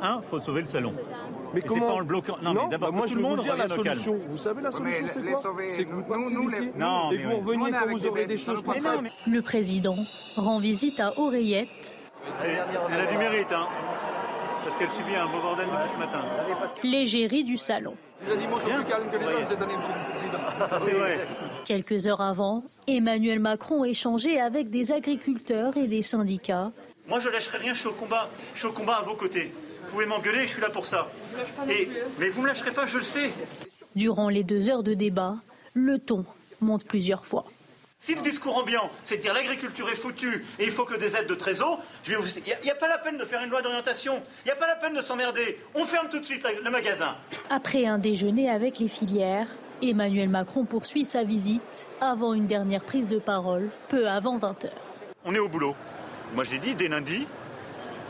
[0.00, 0.92] Un, faut sauver le salon.
[1.54, 2.36] Mais comment pas en le bloquant.
[2.42, 4.18] Non, mais d'abord, bah moi tout je le monde vous dire la solution.
[4.28, 7.70] Vous savez la solution c'est quoi C'est que vous partez d'ici Non, et vous reveniez
[7.70, 9.96] quand vous aurez des choses Mais non, mais Le président
[10.36, 11.96] rend visite à Oreillette.
[12.44, 12.58] elle,
[12.92, 13.66] elle a du mérite, hein.
[14.64, 16.24] Parce qu'elle subit un beau bordel depuis ce matin.
[16.82, 17.94] l'égérie du salon.
[18.26, 20.84] Les animaux sont plus calmes que les hommes cette année, monsieur le président.
[20.84, 21.26] C'est vrai.
[21.64, 26.70] Quelques heures avant, Emmanuel Macron échangeait avec des agriculteurs et des syndicats.
[27.08, 28.28] Moi, je lâcherai rien, je suis au combat.
[28.52, 29.50] Je suis au combat à vos côtés.
[29.88, 31.08] Vous pouvez m'engueuler, je suis là pour ça.
[31.70, 33.32] Et, mais vous me lâcherez pas, je le sais.
[33.96, 35.36] Durant les deux heures de débat,
[35.72, 36.26] le ton
[36.60, 37.46] monte plusieurs fois.
[37.98, 41.16] Si le discours ambiant, c'est de dire l'agriculture est foutue et il faut que des
[41.16, 42.28] aides de trésor, je vais vous...
[42.28, 44.22] il n'y a, pas la peine de faire une loi d'orientation.
[44.44, 45.58] Il n'y a pas la peine de s'emmerder.
[45.74, 47.16] On ferme tout de suite le magasin.
[47.48, 49.48] Après un déjeuner avec les filières,
[49.80, 54.68] Emmanuel Macron poursuit sa visite avant une dernière prise de parole, peu avant 20h.
[55.24, 55.74] On est au boulot.
[56.34, 57.26] Moi, je l'ai dit, dès lundi,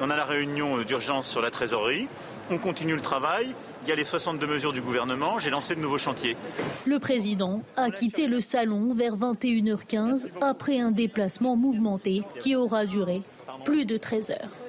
[0.00, 2.08] on a la réunion d'urgence sur la trésorerie.
[2.50, 3.54] On continue le travail.
[3.82, 5.38] Il y a les 62 mesures du gouvernement.
[5.38, 6.36] J'ai lancé de nouveaux chantiers.
[6.86, 13.22] Le président a quitté le salon vers 21h15 après un déplacement mouvementé qui aura duré
[13.64, 14.67] plus de 13 heures.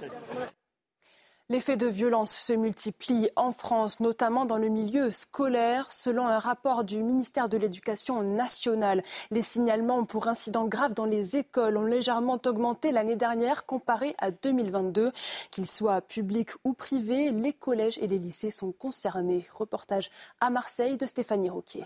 [1.51, 5.91] Les faits de violence se multiplient en France, notamment dans le milieu scolaire.
[5.91, 11.37] Selon un rapport du ministère de l'Éducation nationale, les signalements pour incidents graves dans les
[11.37, 15.11] écoles ont légèrement augmenté l'année dernière comparé à 2022.
[15.49, 19.47] Qu'ils soient publics ou privés, les collèges et les lycées sont concernés.
[19.51, 21.85] Reportage à Marseille de Stéphanie Roquier.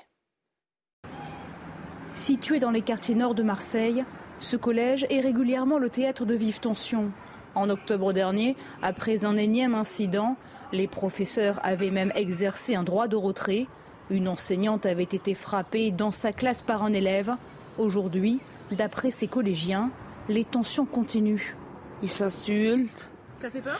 [2.13, 4.03] Situé dans les quartiers nord de Marseille,
[4.39, 7.13] ce collège est régulièrement le théâtre de vives tensions.
[7.55, 10.35] En octobre dernier, après un énième incident,
[10.71, 13.67] les professeurs avaient même exercé un droit de retrait.
[14.09, 17.31] Une enseignante avait été frappée dans sa classe par un élève.
[17.77, 18.39] Aujourd'hui,
[18.71, 19.91] d'après ses collégiens,
[20.29, 21.53] les tensions continuent.
[22.01, 23.09] Ils s'insultent.
[23.39, 23.79] Ça fait peur?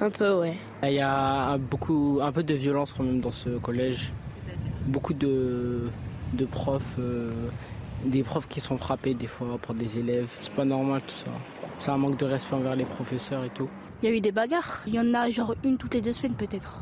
[0.00, 0.56] Un peu, ouais.
[0.82, 4.12] Il y a beaucoup, un peu de violence quand même dans ce collège.
[4.86, 5.88] Beaucoup de,
[6.32, 7.30] de profs, euh,
[8.04, 10.28] des profs qui sont frappés des fois par des élèves.
[10.40, 11.30] C'est pas normal tout ça.
[11.84, 13.68] C'est un manque de respect envers les professeurs et tout.
[14.02, 14.82] Il y a eu des bagarres.
[14.86, 16.80] Il y en a genre une toutes les deux semaines peut-être.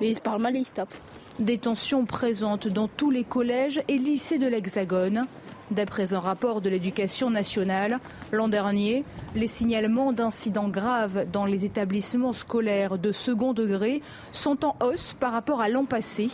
[0.00, 0.94] Mais ils se parlent mal et ils se tapent.
[1.40, 5.26] Des tensions présentes dans tous les collèges et lycées de l'Hexagone.
[5.72, 7.98] D'après un rapport de l'éducation nationale,
[8.30, 9.02] l'an dernier,
[9.34, 15.32] les signalements d'incidents graves dans les établissements scolaires de second degré sont en hausse par
[15.32, 16.28] rapport à l'an passé.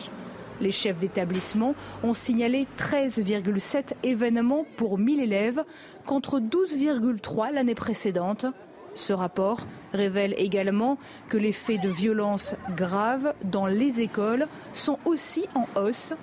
[0.62, 5.64] Les chefs d'établissement ont signalé 13,7 événements pour 1000 élèves
[6.06, 8.46] contre 12,3 l'année précédente.
[8.94, 15.46] Ce rapport révèle également que les faits de violence graves dans les écoles sont aussi
[15.56, 16.14] en hausse.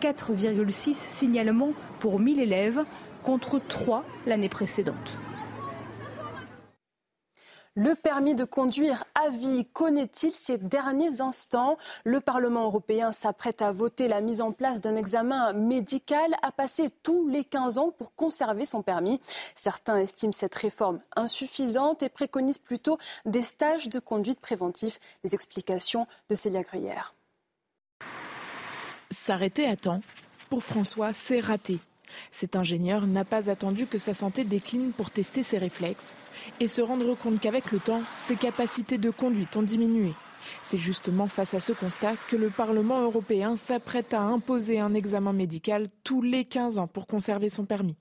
[0.00, 2.84] 4,6 signalements pour 1000 élèves
[3.24, 5.18] contre 3 l'année précédente.
[7.78, 11.76] Le permis de conduire à vie connaît-il ces derniers instants?
[12.02, 16.90] Le Parlement européen s'apprête à voter la mise en place d'un examen médical à passer
[17.04, 19.20] tous les 15 ans pour conserver son permis.
[19.54, 24.98] Certains estiment cette réforme insuffisante et préconisent plutôt des stages de conduite préventifs.
[25.22, 27.14] Les explications de Célia Gruyère.
[29.12, 30.00] S'arrêter à temps,
[30.50, 31.78] pour François, c'est raté.
[32.30, 36.16] Cet ingénieur n'a pas attendu que sa santé décline pour tester ses réflexes
[36.60, 40.12] et se rendre compte qu'avec le temps, ses capacités de conduite ont diminué.
[40.62, 45.32] C'est justement face à ce constat que le Parlement européen s'apprête à imposer un examen
[45.32, 47.96] médical tous les 15 ans pour conserver son permis.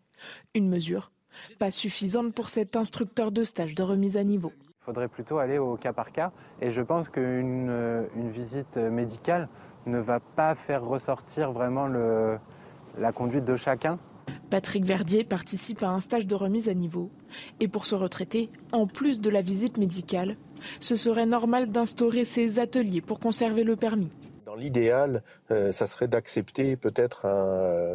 [0.53, 1.12] Une mesure
[1.60, 4.51] pas suffisante pour cet instructeur de stage de remise à niveau.
[4.82, 6.32] Il faudrait plutôt aller au cas par cas
[6.62, 9.49] et je pense qu'une une visite médicale
[9.86, 12.39] ne va pas faire ressortir vraiment le,
[13.00, 14.00] la conduite de chacun.
[14.50, 17.10] Patrick Verdier participe à un stage de remise à niveau.
[17.60, 20.38] Et pour se retraiter, en plus de la visite médicale,
[20.80, 24.12] ce serait normal d'instaurer ces ateliers pour conserver le permis.
[24.45, 25.22] Dans l'idéal,
[25.52, 27.28] euh, ça serait d'accepter peut-être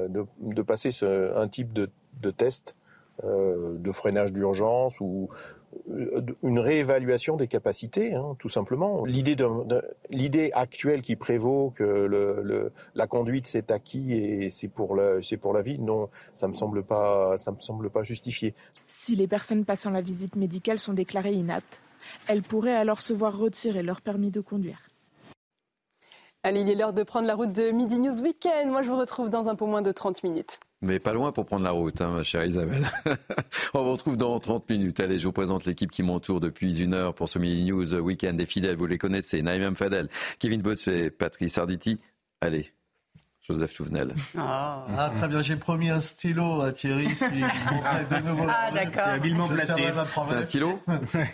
[0.09, 0.91] de, passer
[1.35, 1.91] un type de,
[2.31, 2.77] test
[3.25, 5.29] euh, de freinage d'urgence ou,
[6.43, 9.05] une réévaluation des capacités, hein, tout simplement.
[9.05, 9.37] L'idée,
[10.11, 15.37] l'idée actuelle qui prévaut que le, la conduite c'est acquis et c'est pour la, c'est
[15.37, 18.55] pour la vie, non, ça me semble pas, ça me semble pas justifié.
[18.87, 21.81] Si les personnes passant la visite médicale sont déclarées inaptes,
[22.27, 24.89] elles pourraient alors se voir retirer leur permis de conduire.
[26.45, 28.69] Allez, il est l'heure de prendre la route de Midi News Weekend.
[28.69, 30.59] Moi, je vous retrouve dans un peu moins de 30 minutes.
[30.83, 32.85] Mais pas loin pour prendre la route, hein, ma chère Isabelle.
[33.75, 34.99] On vous retrouve dans 30 minutes.
[34.99, 38.37] Allez, je vous présente l'équipe qui m'entoure depuis une heure pour ce Midi News Weekend
[38.37, 38.77] des fidèles.
[38.77, 40.09] Vous les connaissez, Naïm Fadel,
[40.41, 42.01] Kevin Bossuet, Patrice Arditi.
[42.41, 42.73] Allez,
[43.49, 44.13] Joseph Touvenel.
[44.37, 44.85] Ah.
[44.97, 47.09] ah, très bien, j'ai promis un stylo à Thierry.
[47.15, 48.93] Si de nouveau ah, d'accord.
[48.95, 49.73] C'est habilement placé.
[50.27, 50.81] C'est un stylo?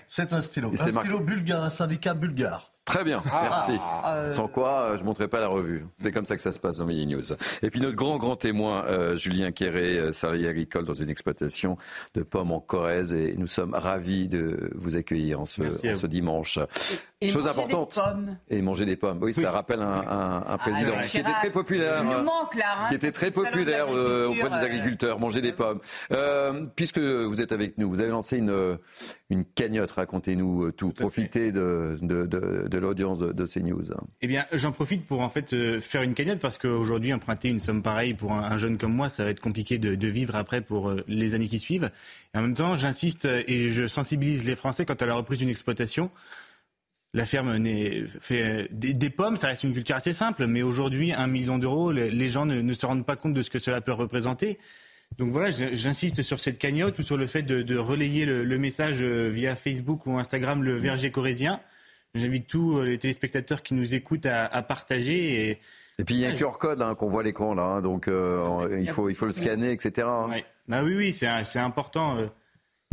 [0.06, 0.72] C'est un stylo.
[0.78, 2.67] Un stylo bulgare, un syndicat bulgare.
[2.88, 3.40] Très bien, ah.
[3.42, 3.78] merci.
[3.82, 5.84] Ah, Sans quoi, euh, je ne montrerai pas la revue.
[6.00, 7.34] C'est comme ça que ça se passe dans Mini News.
[7.60, 11.76] Et puis notre grand, grand témoin, euh, Julien Quéré, euh, salarié agricole dans une exploitation
[12.14, 13.12] de pommes en Corrèze.
[13.12, 16.58] Et nous sommes ravis de vous accueillir en ce, en ce dimanche.
[17.20, 17.98] Et Chose importante.
[18.48, 19.18] Et manger des pommes.
[19.20, 22.02] Oui, ça rappelle un, un, un président ah, qui était très populaire.
[22.02, 25.20] Nous manque, là, hein, qui était très populaire auprès des agriculteurs.
[25.20, 25.80] Manger des pommes.
[26.12, 28.78] Euh, puisque vous êtes avec nous, vous avez lancé une,
[29.30, 29.90] une cagnotte.
[29.90, 30.88] Racontez-nous tout.
[30.88, 33.84] tout Profitez de, de, de, de l'audience de, CNews.
[34.20, 37.60] Eh bien, j'en profite pour en fait euh, faire une cagnotte parce qu'aujourd'hui, emprunter une
[37.60, 40.88] somme pareille pour un, jeune comme moi, ça va être compliqué de, vivre après pour
[40.88, 41.90] euh, les années qui suivent.
[42.34, 45.48] Et en même temps, j'insiste et je sensibilise les Français quant à la reprise d'une
[45.48, 46.10] exploitation.
[47.14, 47.64] La ferme
[48.20, 52.28] fait des, pommes, ça reste une culture assez simple, mais aujourd'hui, un million d'euros, les
[52.28, 54.58] gens ne, se rendent pas compte de ce que cela peut représenter.
[55.16, 58.98] Donc voilà, j'insiste sur cette cagnotte ou sur le fait de, relayer le, le, message
[59.00, 61.60] euh, via Facebook ou Instagram, le verger corésien.
[62.14, 65.48] J'invite tous euh, les téléspectateurs qui nous écoutent à, partager.
[65.48, 65.60] Et,
[65.98, 67.82] et puis il y a un QR code hein, qu'on voit à l'écran là, hein,
[67.82, 70.06] donc euh, il, faut, il faut le scanner, etc.
[70.70, 72.18] Ah oui, oui, c'est important.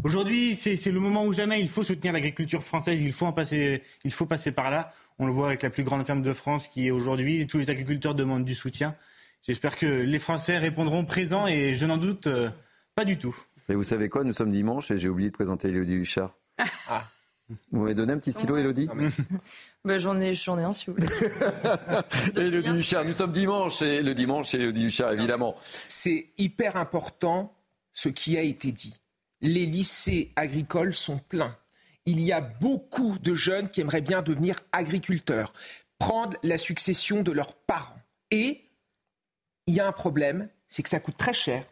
[0.03, 3.82] Aujourd'hui, c'est le moment où jamais il faut soutenir l'agriculture française, il faut, en passer,
[4.03, 4.93] il faut passer par là.
[5.20, 7.47] On le voit avec la plus grande ferme de France qui est aujourd'hui.
[7.47, 8.95] Tous les agriculteurs demandent du soutien.
[9.47, 12.27] J'espère que les Français répondront présents et je n'en doute
[12.95, 13.35] pas du tout.
[13.69, 16.35] Et vous savez quoi Nous sommes dimanche et j'ai oublié de présenter Elodie Huchard.
[16.89, 17.03] Ah.
[17.71, 18.89] Vous m'avez donné un petit stylo, Elodie
[19.85, 21.07] bah, J'en ai, ai un, si vous voulez.
[22.35, 25.55] Elodie Huchard, nous sommes dimanche, et le dimanche, Elodie Huchard, évidemment.
[25.87, 27.55] C'est hyper important
[27.93, 28.95] ce qui a été dit.
[29.41, 31.55] Les lycées agricoles sont pleins.
[32.07, 35.53] Il y a beaucoup de jeunes qui aimeraient bien devenir agriculteurs,
[35.99, 37.99] prendre la succession de leurs parents.
[38.31, 38.64] Et
[39.68, 41.63] il y a un problème, c'est que ça coûte très cher.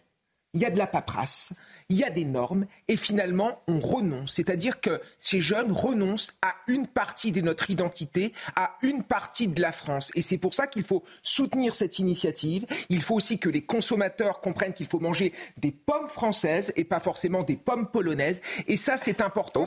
[0.53, 1.53] Il y a de la paperasse
[1.89, 4.33] il y a des normes et finalement on renonce.
[4.33, 9.61] C'est-à-dire que ces jeunes renoncent à une partie de notre identité, à une partie de
[9.61, 10.11] la France.
[10.15, 12.65] Et c'est pour ça qu'il faut soutenir cette initiative.
[12.89, 16.99] Il faut aussi que les consommateurs comprennent qu'il faut manger des pommes françaises et pas
[16.99, 18.41] forcément des pommes polonaises.
[18.67, 19.65] Et ça, c'est important.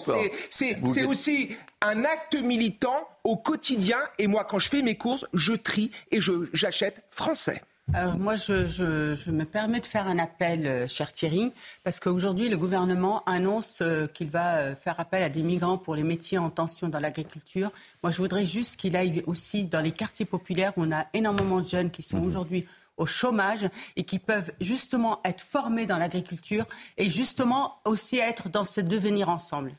[0.50, 1.50] C'est aussi
[1.80, 3.98] un acte militant au quotidien.
[4.18, 6.18] Et moi, quand je fais mes courses, je trie et
[6.52, 7.60] j'achète français.
[7.94, 11.52] Alors moi, je, me permets de faire un appel, euh, cher Thierry,
[11.84, 15.94] parce qu'aujourd'hui, le gouvernement annonce euh, qu'il va euh, faire appel à des migrants pour
[15.94, 17.70] les métiers en tension dans l'agriculture.
[18.02, 21.60] Moi, je voudrais juste qu'il aille aussi dans les quartiers populaires où on a énormément
[21.60, 22.26] de jeunes qui sont mhm.
[22.26, 22.66] aujourd'hui
[22.96, 26.64] au chômage et qui peuvent justement être formés dans l'agriculture
[26.96, 29.72] et justement aussi être dans ce devenir ensemble.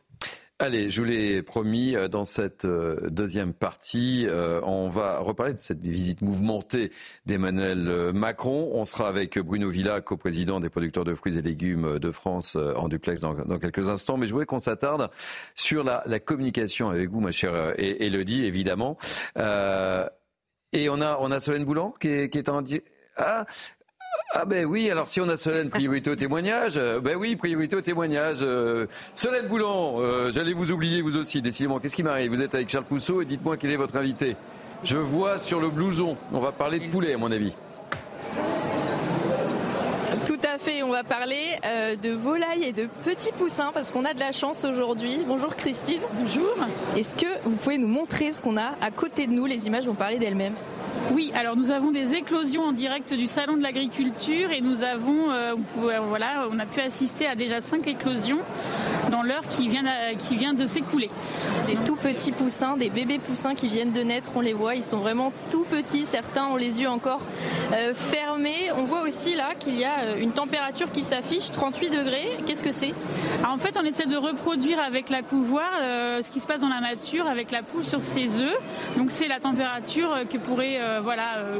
[0.59, 5.53] Allez, je vous l'ai promis, euh, dans cette euh, deuxième partie, euh, on va reparler
[5.53, 6.91] de cette visite mouvementée
[7.27, 8.71] d'Emmanuel Macron.
[8.73, 12.87] On sera avec Bruno Villa, co-président des producteurs de fruits et légumes de France, en
[12.87, 14.17] duplex dans, quelques instants.
[14.17, 15.11] Mais je voulais qu'on s'attarde
[15.53, 18.97] sur la, communication avec vous, ma chère Elodie, évidemment.
[19.35, 22.63] et on a, on a Solène Boulan qui est, qui est en...
[23.17, 23.45] Ah,
[24.33, 27.75] ah ben oui, alors si on a Solène, priorité au témoignage, euh, ben oui, priorité
[27.75, 28.37] au témoignage.
[28.41, 31.79] Euh, Solène Boulon, euh, j'allais vous oublier vous aussi, décidément.
[31.79, 32.31] Qu'est-ce qui m'arrive?
[32.31, 34.35] Vous êtes avec Charles Pousseau et dites-moi quel est votre invité.
[34.83, 37.53] Je vois sur le blouson, on va parler de poulet à mon avis.
[40.25, 44.13] Tout à fait, on va parler de volailles et de petits poussins parce qu'on a
[44.13, 45.21] de la chance aujourd'hui.
[45.25, 46.01] Bonjour Christine.
[46.13, 46.53] Bonjour.
[46.95, 49.45] Est-ce que vous pouvez nous montrer ce qu'on a à côté de nous?
[49.45, 50.53] Les images vont parler d'elles-mêmes.
[51.13, 55.31] Oui, alors nous avons des éclosions en direct du salon de l'agriculture et nous avons,
[55.31, 58.39] euh, voilà, on a pu assister à déjà cinq éclosions
[59.11, 59.83] dans l'heure qui vient,
[60.19, 61.09] qui vient de s'écouler.
[61.65, 64.83] Des tout petits poussins, des bébés poussins qui viennent de naître, on les voit, ils
[64.83, 66.05] sont vraiment tout petits.
[66.05, 67.21] Certains ont les yeux encore
[67.73, 68.71] euh, fermés.
[68.75, 72.37] On voit aussi là qu'il y a euh, une température qui s'affiche, 38 degrés.
[72.45, 72.93] Qu'est-ce que c'est?
[73.47, 75.71] En fait, on essaie de reproduire avec la couvoire
[76.21, 78.57] ce qui se passe dans la nature avec la poule sur ses œufs.
[78.97, 81.59] Donc c'est la température que pourrait euh, voilà, euh,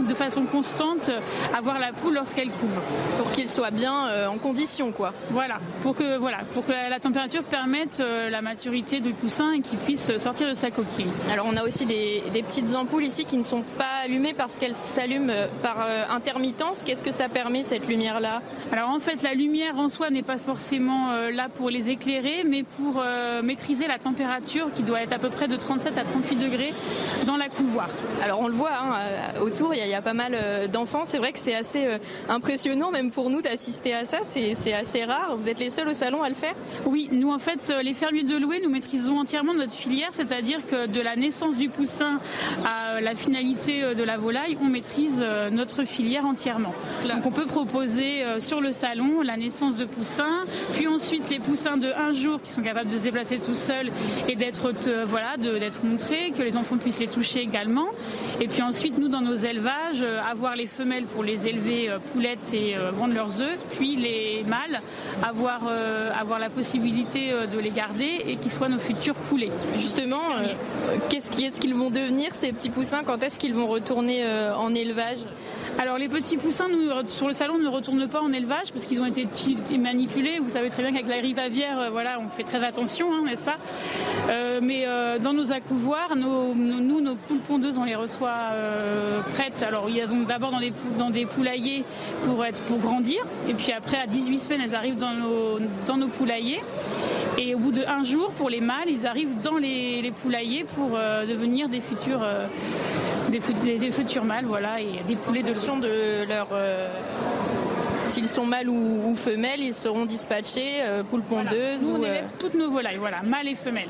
[0.00, 1.10] de façon constante
[1.56, 2.80] avoir la poule lorsqu'elle couve.
[3.18, 5.12] Pour qu'il soit bien euh, en condition, quoi.
[5.30, 9.78] Voilà, pour que, voilà, pour que la, température permette la maturité du poussin et qu'il
[9.78, 11.10] puisse sortir de sa coquille.
[11.30, 14.74] Alors on a aussi des, petites ampoules ici qui ne sont pas allumées parce qu'elles
[14.74, 15.32] s'allument
[15.62, 16.82] par intermittence.
[16.84, 18.40] Qu'est-ce que ça permet cette lumière-là?
[18.72, 22.62] Alors en fait, la lumière en soi n'est pas forcément là pour les éclairer, mais
[22.62, 23.02] pour
[23.42, 26.72] maîtriser la température qui doit être à peu près de 37 à 38 degrés
[27.26, 27.88] dans la couvoire.
[28.22, 31.04] Alors on le voit hein, euh, autour, il y, a pas mal euh, d'enfants.
[31.04, 31.98] C'est vrai que c'est assez euh,
[32.28, 34.18] impressionnant, même pour nous, d'assister à ça.
[34.22, 35.36] C'est assez rare.
[35.36, 36.54] Vous êtes les seuls au salon à le faire?
[36.86, 40.86] Oui, nous en fait, les fermiers de louer, nous maîtrisons entièrement notre filière, c'est-à-dire que
[40.86, 42.20] de la naissance du poussin
[42.64, 46.74] à la finalité de la volaille, on maîtrise notre filière entièrement.
[47.04, 50.44] Donc on peut proposer sur le salon la naissance de poussins,
[50.74, 53.90] puis ensuite les poussins de un jour qui sont capables de se déplacer tout seuls
[54.28, 54.72] et d'être
[55.06, 57.86] voilà, d'être montrés, que les enfants puissent les toucher également.
[58.40, 61.98] Et puis ensuite, nous, dans nos élevages, euh, avoir les femelles pour les élever euh,
[62.12, 64.82] poulettes et euh, vendre leurs œufs, puis les mâles,
[65.22, 65.62] avoir,
[66.18, 69.50] avoir la possibilité de les garder et qu'ils soient nos futurs poulets.
[69.76, 70.20] Justement,
[71.08, 73.02] qu'est-ce qu'ils vont devenir ces petits poussins?
[73.04, 74.24] Quand est-ce qu'ils vont retourner
[74.56, 75.18] en élevage?
[75.78, 79.00] Alors les petits poussins, nous, sur le salon, ne retournent pas en élevage parce qu'ils
[79.00, 79.26] ont été
[79.76, 80.38] manipulés.
[80.40, 83.44] Vous savez très bien qu'avec la rive euh, voilà, on fait très attention, hein, n'est-ce
[83.44, 83.56] pas?
[84.30, 86.54] Euh, Mais euh, dans nos accouvoirs, nous,
[87.00, 88.52] nos poules pondeuses, on les reçoit
[89.34, 89.64] prêtes.
[89.66, 90.52] Alors elles sont d'abord
[90.98, 91.84] dans des, poulaillers
[92.24, 93.18] pour, être, pour grandir.
[93.48, 96.62] Et puis après, à 18 semaines, elles arrivent dans nos, poulaillers.
[97.36, 101.68] Et au bout d'un jour, pour les mâles, ils arrivent dans les, poulaillers pour devenir
[101.68, 102.24] des futurs
[103.40, 106.88] des, futurs mâles, voilà, et des poulets de de leur euh,
[108.06, 111.82] s'ils sont mâles ou, femelles, ils seront dispatchés, euh, poules pondeuses.
[111.82, 113.88] Nous, on élève euh, toutes nos volailles, voilà, mâles et femelles.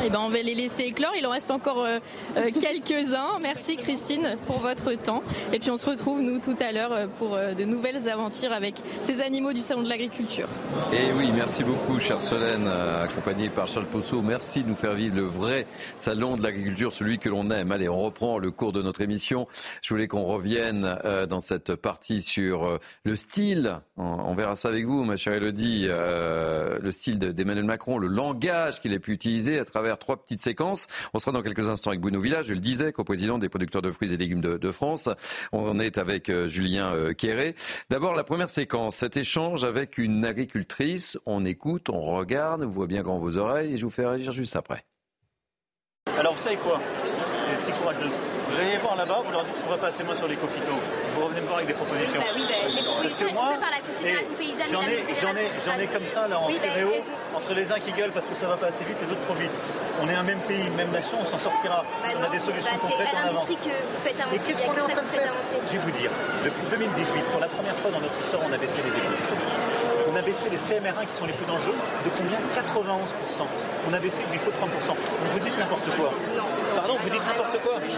[0.00, 1.12] Et eh ben on va les laisser éclore.
[1.18, 1.98] Il en reste encore euh,
[2.36, 3.40] euh, quelques-uns.
[3.42, 5.22] Merci Christine pour votre temps.
[5.52, 8.76] Et puis on se retrouve nous tout à l'heure euh, pour de nouvelles aventures avec
[9.02, 10.48] ces animaux du salon de l'agriculture.
[10.92, 14.22] Et oui, merci beaucoup, chère Solène, accompagnée par Charles Pousseau.
[14.22, 17.72] Merci de nous faire vivre le vrai salon de l'agriculture, celui que l'on aime.
[17.72, 19.48] Allez, on reprend le cours de notre émission.
[19.82, 20.96] Je voulais qu'on revienne
[21.28, 23.80] dans cette partie sur le style.
[23.96, 25.88] On verra ça avec vous, ma chère Elodie.
[25.88, 30.86] Le style d'Emmanuel Macron, le langage qu'il a pu utiliser à travers trois petites séquences.
[31.14, 33.90] On sera dans quelques instants avec Bruno Village, je le disais, co-président des producteurs de
[33.90, 35.08] fruits et légumes de, France.
[35.52, 37.54] On est avec euh, Julien euh, Quéré.
[37.88, 41.18] D'abord, la première séquence, cet échange avec une agricultrice.
[41.24, 44.32] On écoute, on regarde, vous voyez bien grand vos oreilles et je vous fais réagir
[44.32, 44.84] juste après.
[46.18, 46.80] Alors, vous savez quoi?
[47.62, 48.27] C'est courageux.
[48.58, 50.74] Vous allez voir là-bas, vous leur dites qu'on va passer moins sur les l'éco-phyto.
[51.14, 52.18] Vous revenez me voir avec des propositions.
[52.18, 54.66] Bah oui, bah, les propositions sont faites par la Confédération paysanne.
[54.74, 56.90] J'en ai, j'en ai, j'en ai comme ça là en oui, bah, stéréo,
[57.38, 59.38] entre les uns qui gueulent parce que ça va pas assez vite, les autres trop
[59.38, 59.54] vite.
[60.02, 61.86] On est un même pays, même nation, on s'en sortira.
[62.02, 63.46] Bah on a des solutions concrètes en avant.
[63.46, 64.34] que vous faites avancer.
[64.34, 66.10] Et qu'est-ce qu'on est en train de faire Je vais vous dire,
[66.42, 69.38] depuis 2018, pour la première fois dans notre histoire, on a baissé les éco
[70.10, 72.38] on a baissé les CMR1 qui sont les plus dangereux de combien?
[72.58, 73.46] 91%.
[73.86, 74.96] On a baissé il faut 30%.
[75.30, 76.10] vous dites n'importe quoi.
[76.34, 76.42] Non.
[76.74, 77.97] Pardon, vous dites n'importe quoi.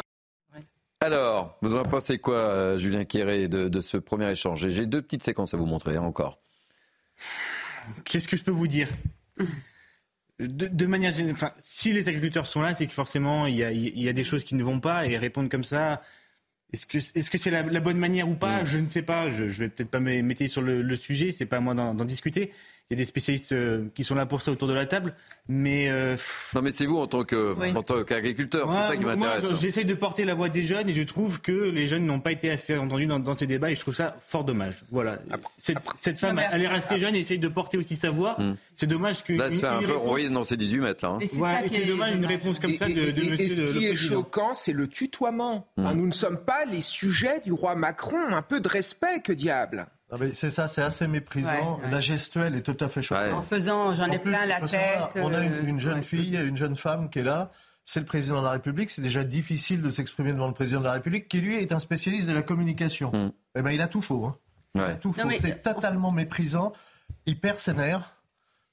[1.03, 5.22] Alors, vous en pensez quoi, euh, Julien Quéré, de, ce premier échange J'ai deux petites
[5.22, 6.42] séquences à vous montrer hein, encore.
[8.05, 8.88] Qu'est-ce que je peux vous dire?
[10.38, 14.12] De, manière générale, enfin, si les agriculteurs sont là, c'est que forcément il y, a,
[14.12, 16.03] des choses qui ne vont pas et répondre comme ça.
[16.72, 16.86] Est-ce
[17.30, 18.62] que c'est la, bonne manière ou pas?
[18.62, 18.66] Mm.
[18.66, 19.30] Je ne sais pas.
[19.30, 21.32] Je, ne vais peut-être pas m'étayer sur le, sujet.
[21.32, 22.53] C'est pas à moi d'en discuter.
[22.91, 25.14] Y a des spécialistes euh, qui sont là pour ça autour de la table.
[25.49, 26.16] Mais euh,
[26.55, 29.43] non, mais c'est vous en tant que en tant qu'agriculteur, c'est ça qui m'intéresse.
[29.43, 32.20] Moi, j'essaie de porter la voix des jeunes et je trouve que les jeunes n'ont
[32.20, 34.84] pas été assez entendus dans, ces débats et je trouve ça fort dommage.
[34.91, 35.18] Voilà.
[35.59, 38.36] cette, femme, elle est restée jeune et essaye de porter aussi sa voix.
[38.38, 38.55] Hmm.
[38.74, 39.32] C'est dommage que.
[39.34, 40.30] Là, se fait un peu réponse...
[40.30, 41.18] dans ses 18 mètres là.
[41.20, 41.66] Hein.
[41.66, 43.45] c'est dommage une réponse comme ça de, de et, monsieur.
[43.45, 45.68] Et ce qui est choquant, c'est le tutoiement.
[45.76, 45.93] Hmm.
[45.95, 48.18] Nous ne sommes pas les sujets du roi Macron.
[48.30, 49.86] Un peu de respect, que diable.
[50.34, 51.80] C'est ça, c'est assez méprisant.
[51.90, 53.32] La gestuelle est tout à fait choquante.
[53.32, 55.16] En faisant, j'en ai plein la tête.
[55.16, 57.50] On a une, euh, jeune fille, une jeune femme qui est là.
[57.84, 58.90] C'est le président de la République.
[58.90, 61.78] C'est déjà difficile de s'exprimer devant le président de la République, qui lui est un
[61.78, 63.11] spécialiste de la communication.
[63.12, 63.32] Mm.
[63.56, 64.26] Eh ben, il a tout faux.
[64.26, 64.36] Hein.
[64.74, 65.28] Il a tout faux.
[65.38, 66.72] C'est totalement méprisant.
[67.26, 68.14] Il perd ses nerfs.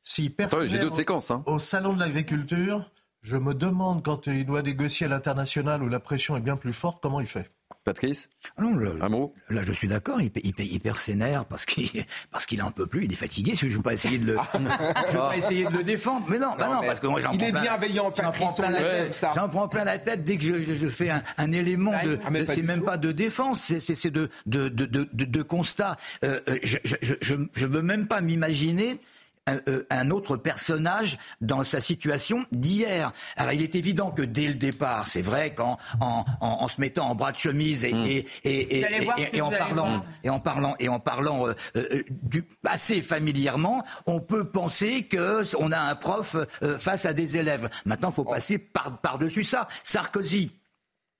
[0.04, 0.52] S'il perd
[0.94, 1.44] séquences, hein.
[1.48, 2.90] au salon de l'agriculture,
[3.22, 6.72] je me demande quand il doit négocier à l'international où la pression est bien plus
[6.72, 7.52] forte, comment il fait?
[7.88, 8.28] Patrice
[8.58, 10.20] ah non, Un mot Là, je suis d'accord.
[10.20, 11.90] Il, il, il, perd ses nerfs parce qu'il
[12.32, 13.06] parce qu'il en peut plus.
[13.06, 13.54] Il est fatigué.
[13.56, 16.26] Je ne vais pas essayer de le, je vais pas essayer de le défendre.
[16.28, 17.38] Mais non, bah non, parce que moi j'en prends.
[17.38, 19.26] Il est bienveillant, J'en prends plein la tête.
[19.34, 22.20] J'en prends plein la tête dès que je, je fais un, un élément bah, de.
[22.26, 23.74] Ah, c'est même pas de défense.
[23.80, 25.96] C'est de de, de, de, de, constat.
[26.26, 29.00] Euh, euh je, je, je, je veux même pas m'imaginer
[29.48, 33.12] euh, un, autre personnage dans sa situation d'hier.
[33.36, 37.10] Alors il est évident que dès le départ, c'est vrai qu'en en, en, se mettant
[37.10, 38.86] en bras de chemise et, et, et,
[39.34, 44.20] et en parlant, et en parlant et en parlant euh, euh, du, assez familièrement, on
[44.20, 46.36] peut penser que on a un prof
[46.80, 47.70] face à des élèves.
[47.86, 49.68] Maintenant, il faut passer par par dessus ça.
[49.84, 50.57] Sarkozy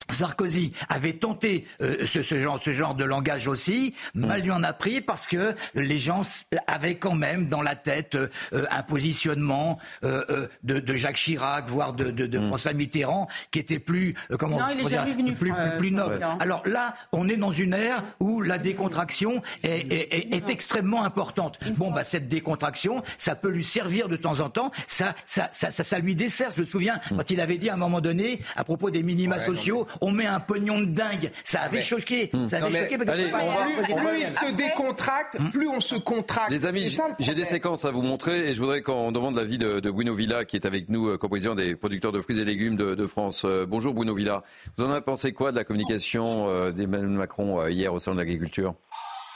[0.10, 3.94] Sarkozy avait tenté euh, ce, ce, genre, ce genre de langage aussi.
[4.14, 6.22] Mal lui en a pris parce que les gens
[6.68, 8.28] avaient quand même dans la tête euh,
[8.72, 12.48] un positionnement euh, de, de, Jacques Chirac, voire de, de, de mm.
[12.48, 16.26] François Mitterrand, qui était plus comment dire, plus, plus, plus, noble.
[16.40, 21.60] Alors là, on est dans une ère où la décontraction est, est, est, extrêmement importante.
[21.76, 24.72] Bon, bah cette décontraction, ça peut lui servir de temps en temps.
[24.88, 26.50] Ça, ça, ça, ça, ça lui dessert.
[26.56, 27.18] Je me souviens mm.
[27.18, 30.26] quand il avait dit à un moment donné à propos des minima sociaux on met
[30.26, 31.32] un pognon de dingue.
[31.44, 32.30] Ça avait choqué.
[32.48, 35.50] Ça avait choqué plus, il se décontracte, hmm.
[35.50, 36.52] plus on se contracte.
[36.52, 39.80] Les amis, j'ai des séquences à vous montrer et je voudrais qu'on demande l'avis de,
[39.80, 42.76] de Bruno Villa qui est avec nous, euh, co-président des producteurs de fruits et légumes
[42.76, 43.44] de, France.
[43.46, 44.44] Euh, bonjour Bruno Villa.
[44.78, 48.22] Vous en avez pensé quoi de la communication euh, d'Emmanuel Macron hier au Salon de
[48.22, 48.76] l'Agriculture?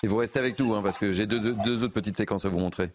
[0.03, 2.49] Et vous restez avec nous hein, parce que j'ai deux, deux autres petites séquences à
[2.49, 2.89] vous montrer.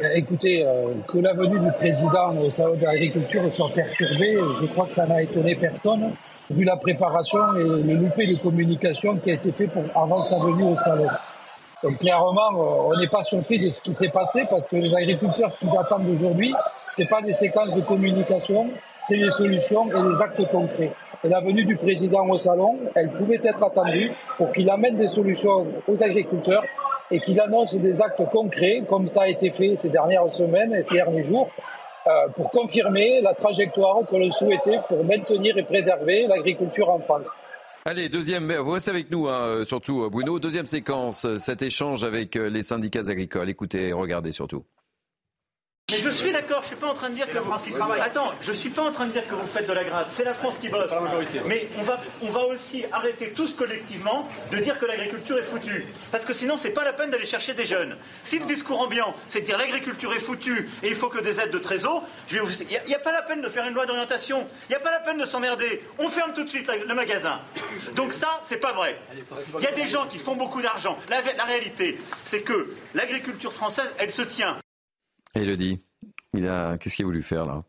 [0.00, 4.66] Euh, écoutez, euh, que la venue du président au salon de l'agriculture soit perturbée, je
[4.66, 6.12] crois que ça n'a étonné personne,
[6.50, 10.38] vu la préparation et le loupé de communication qui a été fait pour, avant sa
[10.38, 11.08] venue au salon.
[11.82, 14.94] Donc clairement, euh, on n'est pas surpris de ce qui s'est passé parce que les
[14.94, 16.54] agriculteurs, ce qu'ils attendent aujourd'hui,
[16.96, 18.70] c'est pas des séquences de communication,
[19.06, 20.92] c'est des solutions et des actes concrets.
[21.22, 25.08] Et la venue du président au salon, elle pouvait être attendue pour qu'il amène des
[25.08, 26.64] solutions aux agriculteurs
[27.12, 30.84] et qu'il annonce des actes concrets, comme ça a été fait ces dernières semaines et
[30.88, 31.50] ces derniers jours,
[32.06, 37.28] euh, pour confirmer la trajectoire que l'on souhaitait pour maintenir et préserver l'agriculture en France.
[37.84, 40.38] Allez, deuxième, vous restez avec nous, hein, surtout Bruno.
[40.38, 43.50] Deuxième séquence, cet échange avec euh, les syndicats agricoles.
[43.50, 44.64] Écoutez, regardez surtout.
[45.92, 47.52] Mais je suis d'accord, je suis pas en train de dire que vous...
[47.52, 50.06] Attends, je suis pas en train de dire que vous faites de la grade.
[50.10, 50.90] C'est la France qui bosse.
[51.46, 55.86] Mais on va, on va aussi arrêter tous collectivement de dire que l'agriculture est foutue.
[56.10, 57.96] Parce que sinon, c'est pas la peine d'aller chercher des jeunes.
[58.24, 61.40] Si le discours ambiant, c'est de dire l'agriculture est foutue et il faut que des
[61.40, 62.40] aides de trésor, il
[62.86, 64.46] n'y a, pas la peine de faire une loi d'orientation.
[64.68, 65.82] Il n'y a pas la peine de s'emmerder.
[65.98, 67.38] On ferme tout de suite le magasin.
[67.94, 68.98] Donc ça, c'est pas vrai.
[69.58, 70.98] Il y a des gens qui font beaucoup d'argent.
[71.10, 74.58] La, la réalité, c'est que l'agriculture française, elle se tient.
[75.34, 75.80] Elodie,
[76.34, 76.76] il a...
[76.78, 77.62] qu'est-ce qu'il a voulu faire là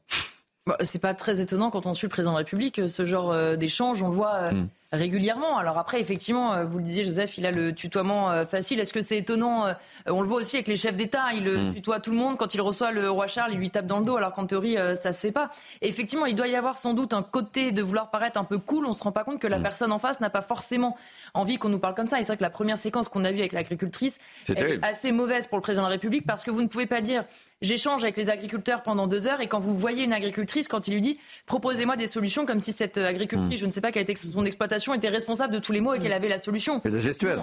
[0.65, 3.31] bah, C'est pas très étonnant quand on suit le président de la République, ce genre
[3.31, 4.35] euh, d'échange, on le voit.
[4.35, 5.57] Euh, hmm régulièrement.
[5.57, 8.79] Alors après, effectivement, euh, vous le disiez, Joseph, il a le tutoiement euh, facile.
[8.79, 9.73] Est-ce que c'est étonnant euh,
[10.07, 11.33] On le voit aussi avec les chefs d'État.
[11.35, 11.73] Il mm.
[11.73, 12.37] tutoie tout le monde.
[12.37, 14.77] Quand il reçoit le roi Charles, il lui tape dans le dos, alors qu'en théorie,
[14.95, 15.49] ça se fait pas.
[15.81, 18.59] Et effectivement, il doit y avoir sans doute un côté de vouloir paraître un peu
[18.59, 18.85] cool.
[18.85, 19.63] On se rend pas compte que la mm.
[19.63, 20.95] personne en face n'a pas forcément
[21.33, 22.19] envie qu'on nous parle comme ça.
[22.19, 25.47] Et c'est vrai que la première séquence qu'on a vue avec l'agricultrice est assez mauvaise
[25.47, 27.25] pour le président de la République parce que vous ne pouvez pas dire
[27.61, 30.93] j'échange avec les agriculteurs pendant deux heures et quand vous voyez une agricultrice, quand il
[30.95, 33.61] lui dit proposez-moi des solutions comme si cette agricultrice, mm.
[33.61, 35.99] je ne sais pas quelle était son exploitation, était responsable de tous les mots et
[35.99, 36.79] qu'elle avait la solution.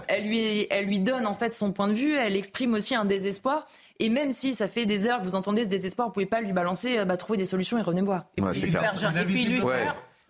[0.09, 3.05] elle lui, elle lui donne en fait son point de vue, elle exprime aussi un
[3.05, 3.66] désespoir.
[3.99, 6.41] Et même si ça fait des heures que vous entendez ce désespoir, vous pouvez pas
[6.41, 8.24] lui balancer, euh, bah, trouver des solutions et revenez me voir.
[8.38, 8.95] Et puis, lui faire,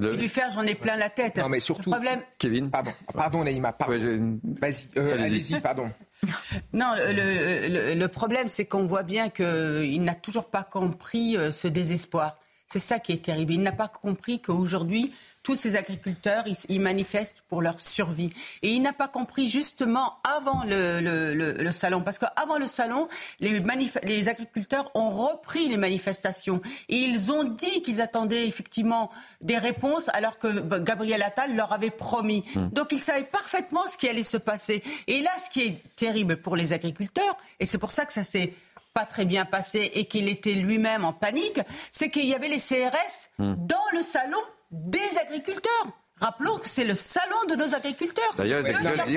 [0.08, 1.38] lui faire, j'en ai plein la tête.
[1.38, 1.90] Non, mais surtout.
[1.90, 2.20] problème...
[2.38, 2.70] Kevin.
[2.70, 3.76] Pardon, pardon, Naïma.
[3.78, 5.90] Vas-y, euh, allez-y, pardon.
[6.72, 11.68] non, le, le problème, c'est qu'on voit bien qu'il n'a toujours pas compris euh, ce
[11.68, 12.36] désespoir.
[12.66, 13.52] C'est ça qui est terrible.
[13.54, 15.12] Il n'a pas compris qu'aujourd'hui,
[15.42, 18.30] tous ces agriculteurs, ils, manifestent pour leur survie.
[18.62, 23.08] Et il n'a pas compris justement avant le, le, salon, parce qu'avant le salon,
[23.40, 23.62] les,
[24.02, 29.10] les, agriculteurs ont repris les manifestations et ils ont dit qu'ils attendaient effectivement
[29.40, 32.44] des réponses alors que Gabriel Attal leur avait promis.
[32.54, 32.68] Hmm.
[32.68, 34.82] Donc ils savaient parfaitement ce qui allait se passer.
[35.06, 38.24] Et là, ce qui est terrible pour les agriculteurs, et c'est pour ça que ça
[38.24, 38.52] s'est
[38.92, 41.60] pas très bien passé et qu'il était lui-même en panique,
[41.92, 43.54] c'est qu'il y avait les CRS hmm.
[43.58, 44.38] dans le salon
[44.70, 45.86] des agriculteurs.
[46.20, 48.34] Rappelons que c'est le salon de nos agriculteurs.
[48.36, 48.62] D'ailleurs,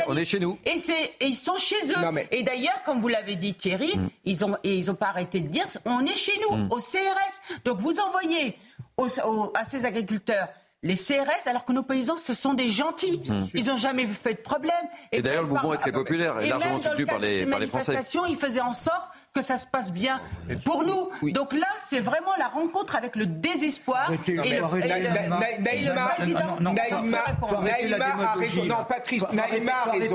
[0.07, 0.57] on est chez nous.
[0.65, 0.77] Et,
[1.25, 2.27] ils sont chez eux.
[2.31, 4.07] Et d'ailleurs, comme vous l'avez dit Thierry, hmm.
[4.23, 6.71] ils n'ont ils ont pas arrêté de dire on est chez nous, hmm.
[6.71, 7.59] au CRS.
[7.65, 8.57] Donc vous envoyez
[9.55, 10.47] à ces agriculteurs
[10.83, 13.21] les CRS, alors que nos paysans, ce sont des gentils.
[13.53, 14.73] Ils n'ont jamais fait de problème.
[15.13, 17.97] Et, d'ailleurs, le mouvement est très populaire et, largement soutenu par les, par les Français.
[18.27, 20.21] Ils faisaient en sorte que ça se passe bien
[20.63, 21.09] pour nous.
[21.31, 24.11] Donc là, c'est vraiment la rencontre avec le désespoir.
[24.27, 24.79] Et le,
[25.59, 26.23] Naïma, a
[28.35, 28.65] raison.
[28.65, 30.11] Non, Patrice, Naïma a raison.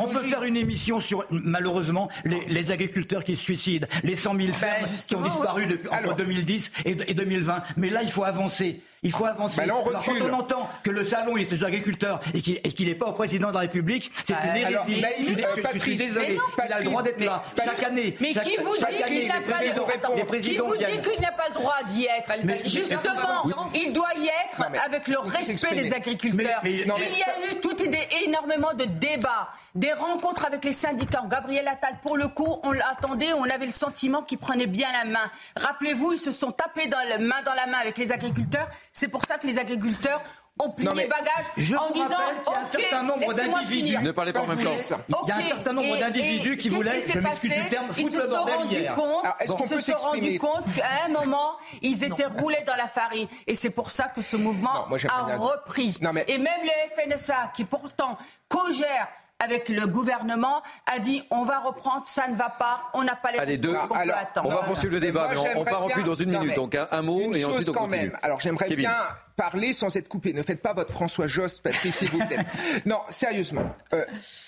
[0.00, 4.52] On peut faire une émission sur, malheureusement, les agriculteurs qui se suicident, les 100 000
[4.52, 7.62] fermes qui ont disparu entre 2010 et 2020.
[7.78, 8.82] Mais là, il faut avancer.
[9.04, 9.62] Il faut avancer.
[9.66, 13.06] Bah on quand on entend que le salon est des agriculteurs et qu'il n'est pas
[13.06, 15.04] au président de la République, c'est une hérésie.
[15.18, 16.38] je, suis, Patrice, désolé.
[16.64, 17.42] il a le droit d'être là.
[17.64, 18.16] Chaque année.
[18.20, 19.92] Mais qui vous dit qu'il n'a pas le droit
[20.38, 22.32] Qui vous dit qu'il n'a pas le droit d'y être
[22.64, 26.60] Justement, il doit y être avec le respect des agriculteurs.
[26.64, 27.76] il y a eu tout
[28.24, 31.24] énormément de débats, des rencontres avec les syndicats.
[31.28, 35.04] Gabriel Attal, pour le coup, on l'attendait, on avait le sentiment qu'il prenait bien la
[35.04, 35.30] main.
[35.56, 38.68] Rappelez-vous, ils se sont tapés dans la main dans la main avec les agriculteurs.
[38.92, 40.20] C'est pour ça que les agriculteurs
[40.58, 42.06] ont plié bagages en disant
[42.44, 43.98] qu'il y a un certain nombre d'individus.
[43.98, 44.74] Ne parlez pas en même temps.
[45.24, 48.28] Il y a un certain nombre d'individus qui voulaient, je m'excuse du terme, foutre le
[48.28, 48.96] bordel hier.
[49.40, 53.28] Ils se sont rendus compte qu'à un moment, ils étaient roulés dans la farine.
[53.46, 55.98] Et c'est pour ça que ce mouvement a repris.
[56.28, 58.18] Et même le FNSA, qui pourtant
[58.48, 59.08] co-gère
[59.42, 63.32] avec le gouvernement, a dit on va reprendre, ça ne va pas, on n'a pas
[63.32, 64.48] les Allez, deux, qu'on peut attendre.
[64.48, 66.54] On va poursuivre le débat, mais on, part en plus dans une minute.
[66.54, 68.02] donc un, mot et ensuite on continue.
[68.08, 68.18] Même.
[68.22, 68.92] Alors j'aimerais bien
[69.36, 70.32] parler sans être coupé.
[70.32, 72.38] Ne faites pas votre François Jost, Patrice, s'il vous plaît.
[72.86, 74.04] non, sérieusement, euh,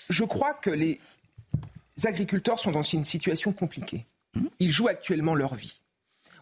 [0.09, 0.99] je crois que les
[2.03, 4.05] agriculteurs sont dans une situation compliquée.
[4.59, 5.79] Ils jouent actuellement leur vie.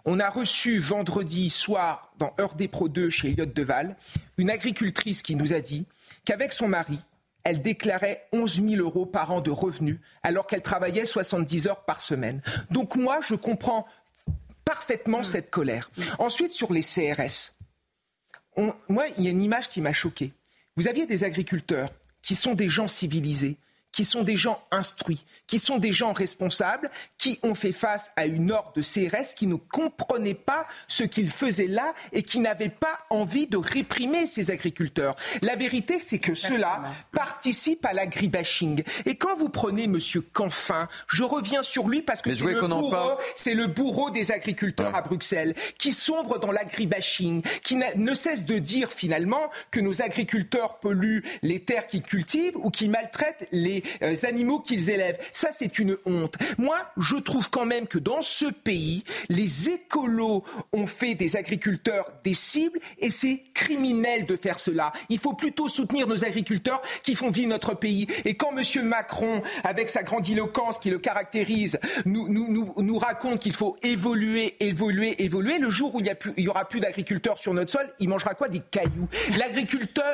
[0.06, 3.95] On a reçu vendredi soir dans Heure des Pro 2 chez Elliott Deval
[4.38, 5.86] une agricultrice qui nous a dit
[6.26, 6.99] qu'avec son mari,
[7.44, 12.02] elle déclarait 11 000 euros par an de revenus alors qu'elle travaillait 70 heures par
[12.02, 12.41] semaine.
[12.72, 13.86] Donc moi, je comprends
[14.66, 15.91] parfaitement cette colère.
[16.20, 17.54] Ensuite, sur les CRS,
[18.88, 20.32] moi, il y a une image qui m'a choqué.
[20.76, 21.89] Vous aviez des agriculteurs
[22.22, 23.58] qui sont des gens civilisés,
[23.94, 28.26] qui sont des gens instruits, qui sont des gens responsables, qui ont fait face à
[28.26, 32.70] une horde de CRS qui ne comprenaient pas ce qu'ils faisaient là et qui n'avaient
[32.70, 35.16] pas envie de réprimer ces agriculteurs.
[35.41, 36.82] La vérité, c'est que ceux-là
[37.12, 38.84] participent à l'agribashing.
[39.06, 40.00] Et quand vous prenez M.
[40.34, 45.04] Canfin, je reviens sur lui parce que c'est le, bourreau, le bourreau des agriculteurs à
[45.04, 51.24] Bruxelles, qui sombre dans l'agribashing, qui ne cesse de dire finalement que nos agriculteurs polluent
[51.44, 55.20] les terres qu'ils cultivent ou qui maltraitent les euh, animaux qu'ils élèvent.
[55.32, 56.36] Ça, c'est une honte.
[56.58, 62.12] Moi, je trouve quand même que dans ce pays, les écolos ont fait des agriculteurs
[62.24, 64.94] des cibles et c'est criminel de faire cela.
[65.10, 68.08] Il faut plutôt soutenir nos agriculteurs qui font vivre notre pays.
[68.26, 68.86] Et quand M.
[68.86, 75.24] Macron, avec sa grandiloquence qui le caractérise, nous, nous, nous, raconte qu'il faut évoluer, évoluer,
[75.24, 78.48] évoluer, le jour où il n'y aura plus d'agriculteurs sur notre sol, il mangera quoi?
[78.48, 79.08] Des cailloux.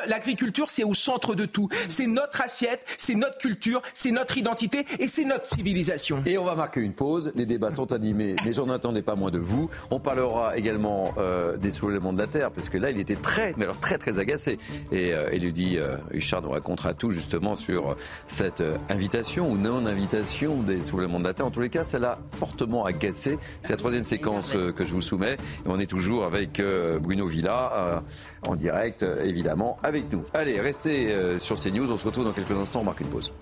[0.06, 1.68] L'agriculture, c'est au centre de tout.
[1.88, 3.59] C'est notre assiette, c'est notre culture
[3.94, 6.22] c'est notre identité et c'est notre civilisation.
[6.26, 7.32] Et on va marquer une pause.
[7.34, 9.68] Les débats sont animés, mais j'en attendais pas moins de vous.
[9.90, 13.54] On parlera également euh, des soulèvements de la terre, parce que là, il était très,
[13.56, 14.58] mais alors très, très agacé.
[14.92, 17.96] Et euh, Elodie euh, Huchard nous racontera tout justement sur
[18.26, 21.46] cette euh, invitation ou non-invitation des soulèvements de la terre.
[21.46, 23.38] En tous les cas, ça l'a fortement agacé.
[23.62, 25.34] C'est la troisième séquence que je vous soumets.
[25.34, 26.62] Et on est toujours avec
[27.00, 28.02] Bruno Villa
[28.46, 30.24] en direct, évidemment, avec nous.
[30.34, 31.90] Allez, restez sur CNews.
[31.90, 32.80] On se retrouve dans quelques instants.
[32.80, 33.32] On marque une pause.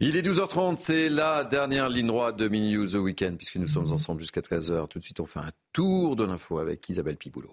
[0.00, 3.66] Il est 12h30, c'est la dernière ligne droite de Mini News The Weekend, puisque nous
[3.66, 4.86] sommes ensemble jusqu'à 13h.
[4.86, 7.52] Tout de suite, on fait un tour de l'info avec Isabelle Piboulot.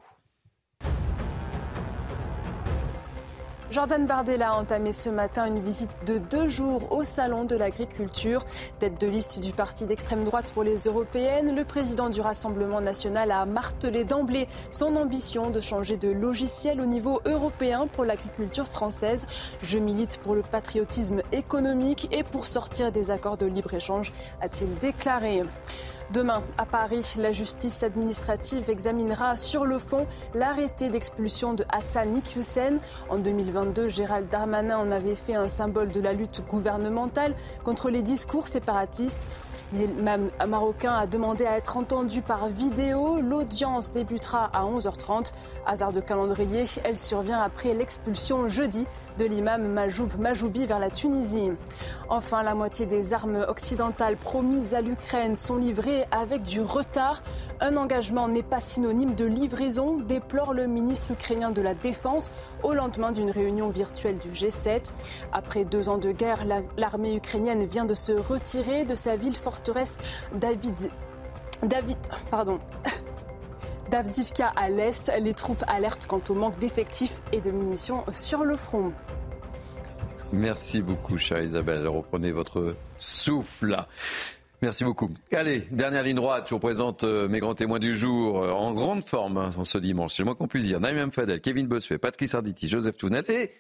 [3.76, 8.46] Jordan Bardella a entamé ce matin une visite de deux jours au Salon de l'agriculture.
[8.80, 13.32] Tête de liste du parti d'extrême droite pour les européennes, le président du Rassemblement national
[13.32, 19.28] a martelé d'emblée son ambition de changer de logiciel au niveau européen pour l'agriculture française.
[19.62, 25.44] Je milite pour le patriotisme économique et pour sortir des accords de libre-échange, a-t-il déclaré.
[26.14, 32.80] Demain, à Paris, la justice administrative examinera sur le fond l'arrêté d'expulsion de Hassan Iqiyoussen.
[33.10, 37.34] En 2022, Gérald Darmanin en avait fait un symbole de la lutte gouvernementale
[37.64, 39.28] contre les discours séparatistes.
[39.74, 43.20] L'imam marocain a demandé à être entendu par vidéo.
[43.20, 45.34] L'audience débutera à 11h30.
[45.66, 48.86] Hasard de calendrier, elle survient après l'expulsion jeudi
[49.18, 51.52] de l'imam Majoub Majoubi vers la Tunisie.
[52.10, 57.24] Enfin, la moitié des armes occidentales promises à l'Ukraine sont livrées avec du retard.
[57.60, 62.32] Un engagement n'est pas synonyme de livraison, déplore le ministre ukrainien de la Défense
[62.64, 64.92] au lendemain d'une réunion virtuelle du G7.
[65.32, 66.46] Après deux ans de guerre,
[66.78, 69.98] l'armée ukrainienne vient de se retirer de sa ville forteresse
[70.34, 70.90] David.
[71.64, 71.98] David,
[72.30, 72.60] pardon.
[73.96, 78.58] Davdivka à l'est, les troupes alertent quant au manque d'effectifs et de munitions sur le
[78.58, 78.92] front.
[80.34, 81.88] Merci beaucoup, chère Isabelle.
[81.88, 83.78] Reprenez votre souffle.
[84.62, 85.10] Merci beaucoup.
[85.32, 86.48] Allez, dernière ligne droite.
[86.50, 89.64] Je vous présente euh, mes grands témoins du jour euh, en grande forme hein, en
[89.64, 90.16] ce dimanche.
[90.16, 90.82] C'est le moins qu'on puisse dire.
[90.82, 93.54] Naïm Fadel, Kevin Bossuet, Patrick Sarditi, Joseph Tounel et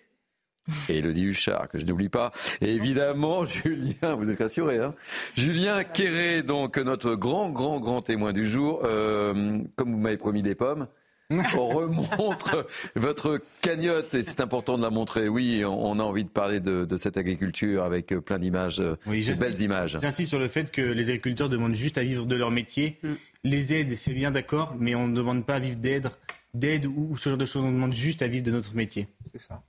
[0.89, 2.31] et Elodie Huchard, que je n'oublie pas.
[2.61, 4.93] Et évidemment, Julien, vous êtes rassuré, hein
[5.37, 8.81] Julien Quéré, donc notre grand, grand, grand témoin du jour.
[8.83, 10.87] Euh, comme vous m'avez promis des pommes,
[11.31, 15.27] on remontre votre cagnotte et c'est important de la montrer.
[15.27, 19.97] Oui, on a envie de parler de, cette agriculture avec plein d'images, de belles images.
[19.99, 22.99] J'insiste sur le fait que les agriculteurs demandent juste à vivre de leur métier.
[23.01, 23.13] Mm.
[23.43, 26.09] Les aides, c'est bien d'accord, mais on ne demande pas à vivre d'aide,
[26.53, 27.63] d'aide ou ce genre de choses.
[27.63, 29.07] On demande juste à vivre de notre métier.
[29.33, 29.63] C'est ça.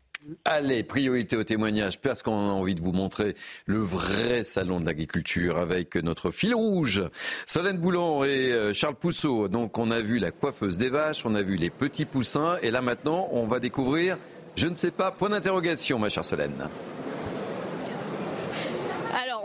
[0.44, 3.35] Allez, priorité au témoignage, parce qu'on a envie de vous montrer
[3.66, 7.03] le vrai salon de l'agriculture avec notre fil rouge,
[7.47, 9.47] Solène Boulon et euh, Charles Pousseau.
[9.47, 12.70] Donc on a vu la coiffeuse des vaches, on a vu les petits poussins, et
[12.70, 14.19] là maintenant on va découvrir,
[14.57, 16.69] je ne sais pas, point d'interrogation ma chère Solène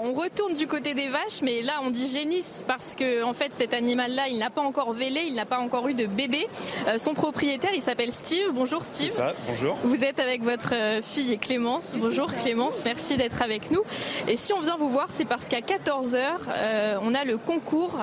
[0.04, 3.54] on retourne du côté des vaches, mais là on dit génisse parce que en fait
[3.54, 6.48] cet animal-là, il n'a pas encore vélé, il n'a pas encore eu de bébé.
[6.88, 8.52] Euh, son propriétaire, il s'appelle Steve.
[8.54, 9.10] Bonjour Steve.
[9.10, 9.78] C'est ça, bonjour.
[9.84, 11.96] Vous êtes avec votre euh, fille Clémence.
[11.98, 13.84] Bonjour Clémence, merci d'être avec nous.
[14.28, 16.18] Et si on vient vous voir, c'est parce qu'à 14h,
[16.50, 18.00] euh, on a le concours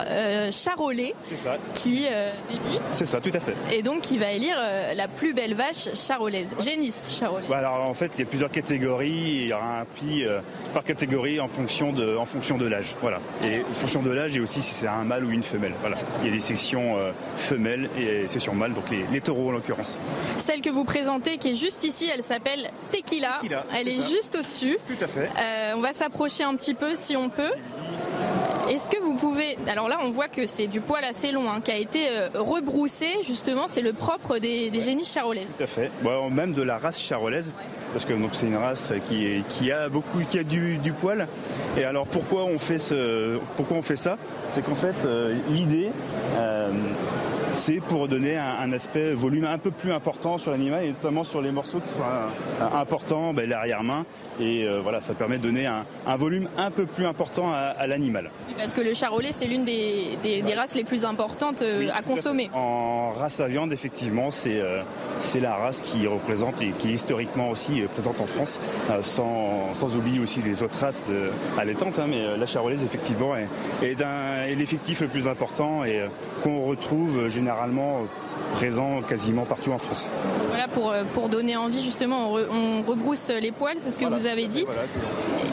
[0.52, 1.14] charolais
[1.74, 2.06] qui
[2.50, 2.80] débute.
[2.86, 3.54] C'est ça, tout à fait.
[3.72, 4.56] Et donc qui va élire
[4.94, 7.48] la plus belle vache charolaise, génisse charolaise.
[7.48, 10.24] Bah, alors en fait, il y a plusieurs catégories, il y aura un prix
[10.72, 12.96] par catégorie en fonction de, en fonction de l'âge.
[13.00, 13.20] Voilà.
[13.44, 15.72] Et en fonction de l'âge et aussi si c'est un mâle ou une femelle.
[15.80, 15.96] Voilà.
[16.20, 19.98] Il y a des sections euh, femelles et sections mâles, donc les, taureaux en l'occurrence.
[20.36, 23.38] Celle que vous présentez, qui est juste ici, elle s'appelle Tequila.
[23.74, 24.78] elle est, juste au-dessus.
[24.86, 25.28] Tout à fait.
[25.38, 27.52] Euh, on va s'approcher un petit peu si on peut.
[28.68, 29.56] Est-ce que vous pouvez...
[29.66, 32.28] Alors là, on voit que c'est du poil assez long, hein, qui a été euh,
[32.34, 35.54] rebroussé, justement, c'est le propre des, des génies charolaises.
[35.56, 35.90] Tout à fait.
[36.30, 37.52] même de la race charolaise,
[37.98, 41.26] parce que c'est une race qui, a beaucoup, qui a du, du, poil.
[41.76, 44.18] Et alors pourquoi on fait, ce, pourquoi on fait ça?
[44.50, 45.90] C'est qu'en fait, euh, l'idée...
[47.58, 51.42] C'est pour donner un, aspect volume un peu plus important sur l'animal et notamment sur
[51.42, 54.06] les morceaux qui sont euh, importants, ben, l'arrière-main.
[54.40, 55.84] Et euh, voilà, ça permet de donner un,
[56.16, 58.30] volume un peu plus important à, l'animal.
[58.56, 60.16] Parce que le charolais, c'est l'une des,
[60.56, 62.48] races les plus importantes euh, à consommer.
[62.54, 64.62] en race à viande, effectivement, c'est
[65.18, 68.60] c'est la race qui représente et qui est historiquement aussi présente en France,
[69.00, 71.08] sans, sans oublier aussi les autres races
[71.58, 71.98] allaitantes.
[71.98, 73.48] Hein, mais la charolaise, effectivement, est,
[73.82, 76.02] est l'effectif le plus important et
[76.42, 78.06] qu'on retrouve généralement généralement
[78.52, 80.06] présent quasiment partout en France.
[80.58, 84.26] Voilà, pour, euh, pour donner envie, justement, on, rebrousse les poils, c'est ce que vous
[84.26, 84.66] avez dit.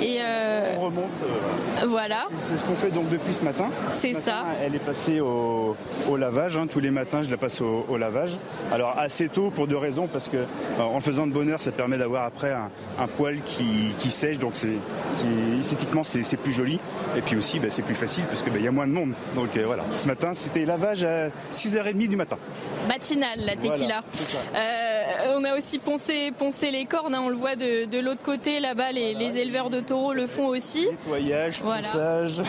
[0.01, 1.11] et euh, on remonte.
[1.21, 2.25] Euh, voilà.
[2.39, 3.67] C'est ce qu'on fait donc depuis ce matin.
[3.91, 4.45] C'est ça.
[4.63, 5.75] Elle est passée au,
[6.17, 6.57] lavage.
[6.57, 6.65] Hein.
[6.67, 8.31] Tous les matins, je la passe au, lavage.
[8.71, 10.37] Alors assez tôt pour deux raisons, parce que
[10.81, 14.73] en faisant de bonne heure, ça permet d'avoir après un, poil qui, sèche, donc c'est
[15.59, 16.79] esthétiquement c'est plus joli.
[17.15, 19.13] Et puis aussi, bah, c'est plus facile parce qu'il bah, y a moins de monde.
[19.35, 19.83] Donc voilà.
[19.93, 22.37] Ce matin, c'était lavage à 6h30 du matin
[22.85, 24.03] matinale, la tequila.
[25.35, 28.91] On a aussi poncé, poncé les cornes, hein, on le voit de, l'autre côté, là-bas,
[28.91, 30.87] les, éleveurs de taureaux le font aussi.
[30.87, 32.41] Nettoyage, ponçage.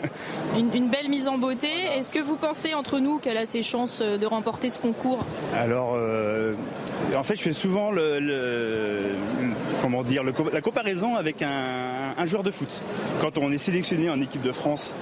[0.56, 1.68] une, belle mise en beauté.
[1.96, 5.24] Est-ce que vous pensez entre nous qu'elle a ses chances de remporter ce concours?
[5.56, 6.54] Alors, euh,
[7.16, 9.14] en fait, je fais souvent le,
[9.82, 12.80] comment dire, la comparaison avec un, joueur de foot.
[13.20, 14.94] Quand on est sélectionné en équipe de France,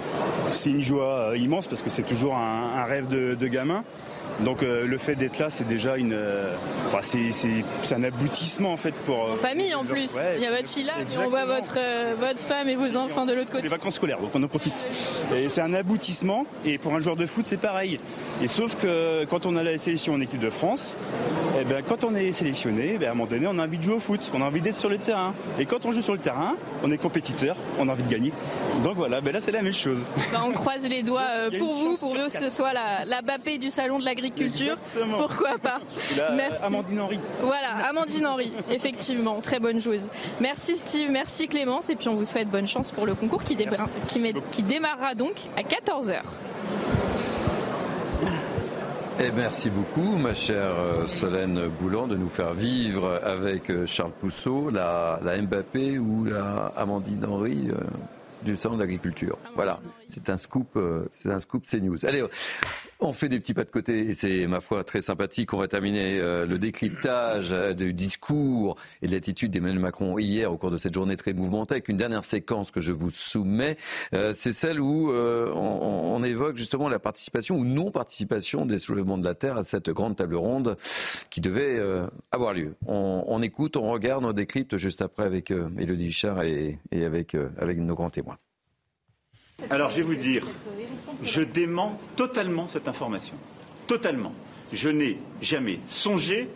[0.53, 3.85] c'est une joie euh, immense parce que c'est toujours un, rêve de, de gamin.
[4.41, 6.17] Donc le fait d'être là, c'est déjà une,
[6.93, 9.33] bah, c'est un aboutissement en fait pour.
[9.33, 10.15] En famille en plus.
[10.37, 10.95] Il y a votre fille là,
[11.25, 11.79] on voit votre
[12.17, 13.63] votre femme et vos enfants de l'autre côté.
[13.63, 14.87] Les vacances scolaires, donc on en profite.
[15.35, 16.45] Et c'est un aboutissement.
[16.65, 17.99] Et pour un joueur de foot, c'est pareil.
[18.43, 20.97] Et sauf que quand on a la sélection en équipe de France,
[21.59, 23.83] eh ben, quand on est sélectionné, ben, à un moment donné, on a envie de
[23.83, 25.35] jouer au foot, on a envie d'être sur le terrain.
[25.59, 28.33] Et quand on joue sur le terrain, on est compétiteur, on a envie de gagner.
[28.85, 30.07] Donc voilà, ben là c'est la même chose.
[30.33, 33.59] Ben, on croise les doigts euh, pour vous, pour que ce soit la, la Bappé
[33.59, 34.77] du salon de l'agriculture.
[35.17, 35.81] Pourquoi pas
[36.35, 36.63] Merci.
[36.63, 37.19] Amandine Henry.
[37.41, 40.09] Voilà, Amandine Henry, effectivement, très bonne joueuse.
[40.41, 43.57] Merci Steve, merci Clémence, et puis on vous souhaite bonne chance pour le concours qui,
[44.09, 46.23] qui, qui démarrera donc à 14h.
[49.19, 54.13] Et merci beaucoup, ma chère euh, Solène Boulan, de nous faire vivre avec euh, Charles
[54.13, 57.77] Pousseau, la, la Mbappé ou la Amandine Henry euh,
[58.43, 59.39] du Salon de l'Agriculture.
[59.55, 60.79] Voilà, c'est un scoop,
[61.11, 62.05] c'est un scoop CNews.
[62.05, 62.23] Allez,
[63.01, 65.53] on fait des petits pas de côté et c'est, ma foi, très sympathique.
[65.53, 70.51] On va terminer euh, le décryptage euh, du discours et de l'attitude d'Emmanuel Macron hier
[70.51, 73.77] au cours de cette journée très mouvementée avec une dernière séquence que je vous soumets.
[74.15, 79.35] Euh, c'est celle où on, évoque justement la participation ou non-participation des soulèvements de la
[79.35, 80.77] Terre à cette grande table ronde
[81.31, 81.79] qui devait
[82.33, 82.75] avoir lieu.
[82.87, 87.79] On, écoute, on regarde, on décrypte juste après avec Élodie Huchard et, et avec, avec
[87.79, 88.39] nos grands témoins.
[89.71, 90.47] Alors je vais vous dire,
[91.23, 93.35] je dément totalement cette information.
[93.87, 94.33] Totalement.
[94.73, 96.49] Je n'ai jamais songé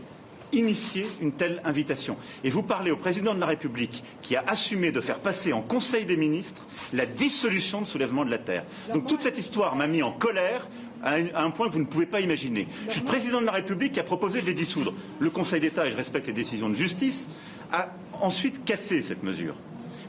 [0.52, 2.16] initier une telle invitation.
[2.44, 5.62] Et vous parlez au président de la République qui a assumé de faire passer en
[5.62, 8.64] Conseil des ministres la dissolution de soulèvement de la Terre.
[8.92, 10.68] Donc toute cette histoire m'a mis en colère
[11.02, 12.68] à un point que vous ne pouvez pas imaginer.
[12.88, 14.92] Je suis le président de la République qui a proposé de les dissoudre.
[15.20, 17.28] Le Conseil d'État, et je respecte les décisions de justice,
[17.72, 17.88] a
[18.20, 19.54] ensuite cassé cette mesure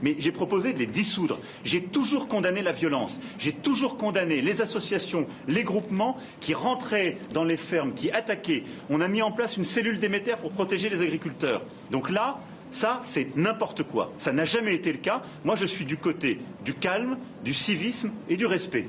[0.02, 1.40] mais j'ai proposé de les dissoudre.
[1.64, 3.22] J'ai toujours condamné la violence.
[3.38, 8.64] J'ai toujours condamné les associations, les groupements qui rentraient dans les fermes, qui attaquaient.
[8.90, 11.62] On a mis en place une cellule d'émetteurs pour protéger les agriculteurs.
[11.92, 12.40] Donc là,
[12.72, 14.14] ça, c'est n'importe quoi.
[14.18, 15.24] Ça n'a jamais été le cas.
[15.44, 18.88] Moi, je suis du côté du calme, du civisme et du respect.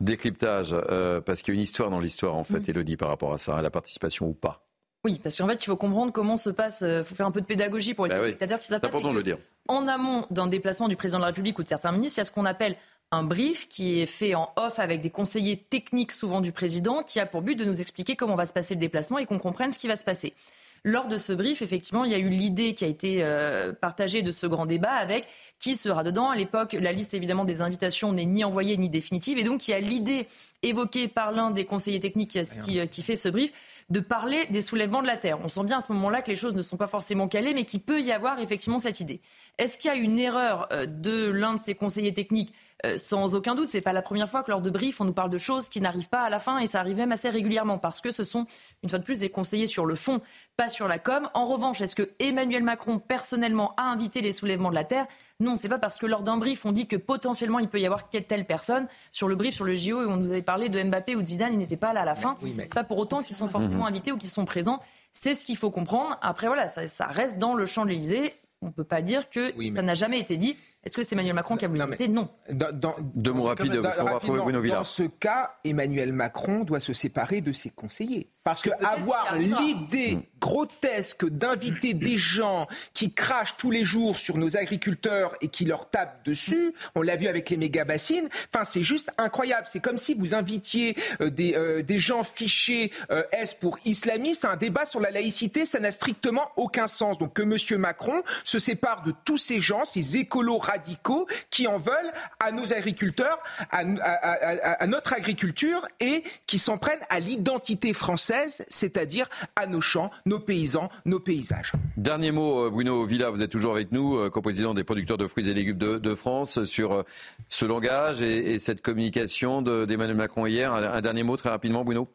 [0.00, 3.32] Décryptage, euh, parce qu'il y a une histoire dans l'histoire, en fait, Elodie, par rapport
[3.32, 4.62] à ça, à la participation ou pas.
[5.04, 6.82] Oui, parce qu'en fait, il faut comprendre comment se passe.
[6.82, 8.88] Il euh, faut faire un peu de pédagogie pour les bah spectateurs qui savent pas.
[8.88, 9.38] C'est important de le dire.
[9.68, 12.22] En amont d'un déplacement du président de la République ou de certains ministres, il y
[12.22, 12.76] a ce qu'on appelle
[13.12, 17.18] un brief qui est fait en off avec des conseillers techniques souvent du président, qui
[17.18, 19.72] a pour but de nous expliquer comment va se passer le déplacement et qu'on comprenne
[19.72, 20.34] ce qui va se passer.
[20.82, 24.22] Lors de ce brief, effectivement, il y a eu l'idée qui a été euh, partagée
[24.22, 25.26] de ce grand débat avec
[25.58, 26.30] qui sera dedans.
[26.30, 29.36] À l'époque, la liste évidemment des invitations n'est ni envoyée ni définitive.
[29.36, 30.26] Et donc, il y a l'idée
[30.62, 33.52] évoquée par l'un des conseillers techniques qui, qui, fait ce brief
[33.90, 35.38] de parler des soulèvements de la Terre.
[35.42, 37.64] On sent bien à ce moment-là que les choses ne sont pas forcément calées, mais
[37.64, 39.20] qu'il peut y avoir effectivement cette idée.
[39.58, 42.54] Est-ce qu'il y a une erreur euh, de l'un de ces conseillers techniques
[42.86, 45.12] euh, sans aucun doute, c'est pas la première fois que lors de brief, on nous
[45.12, 47.78] parle de choses qui n'arrivent pas à la fin et ça arrive même assez régulièrement
[47.78, 48.46] parce que ce sont,
[48.82, 50.20] une fois de plus, des conseillers sur le fond,
[50.56, 51.28] pas sur la com.
[51.34, 55.06] En revanche, est-ce que Emmanuel Macron personnellement a invité les soulèvements de la Terre?
[55.40, 57.86] Non, c'est pas parce que lors d'un brief, on dit que potentiellement il peut y
[57.86, 58.86] avoir telle personne.
[59.12, 61.54] Sur le brief, sur le JO, on nous avait parlé de Mbappé ou de Zidane,
[61.54, 62.36] ils n'étaient pas là à la fin.
[62.40, 64.80] Ce n'est C'est pas pour autant qu'ils sont forcément invités ou qu'ils sont présents.
[65.12, 66.18] C'est ce qu'il faut comprendre.
[66.22, 69.30] Après, voilà, ça, ça reste dans le champ de l'Élysée on ne peut pas dire
[69.30, 70.56] que ça n'a jamais été dit.
[70.82, 72.30] Est-ce que c'est Emmanuel Macron qui a voulu inviter Non.
[72.50, 78.30] Dans, Deux mots rapides, Dans ce cas, Emmanuel Macron doit se séparer de ses conseillers.
[78.44, 80.18] Parce que avoir l'idée.
[80.40, 85.90] Grotesque d'inviter des gens qui crachent tous les jours sur nos agriculteurs et qui leur
[85.90, 89.66] tapent dessus, on l'a vu avec les méga-bassines, enfin c'est juste incroyable.
[89.70, 94.44] C'est comme si vous invitiez euh, des, euh, des gens fichés euh, S pour islamistes
[94.44, 97.18] un débat sur la laïcité, ça n'a strictement aucun sens.
[97.18, 97.80] Donc que M.
[97.80, 102.72] Macron se sépare de tous ces gens, ces écolos radicaux qui en veulent à nos
[102.72, 103.38] agriculteurs,
[103.70, 110.38] à, notre agriculture et qui s'en prennent à l'identité française, c'est-à-dire à nos champs, nos
[110.38, 111.72] paysans, nos paysages.
[111.96, 115.26] Dernier mot, euh, Bruno Villa, vous êtes toujours avec nous, euh, co-président des producteurs de
[115.26, 117.02] fruits et légumes de, France, sur euh,
[117.48, 120.72] ce langage et, cette communication d'Emmanuel Macron hier.
[120.72, 122.08] Un, dernier mot très rapidement, Bruno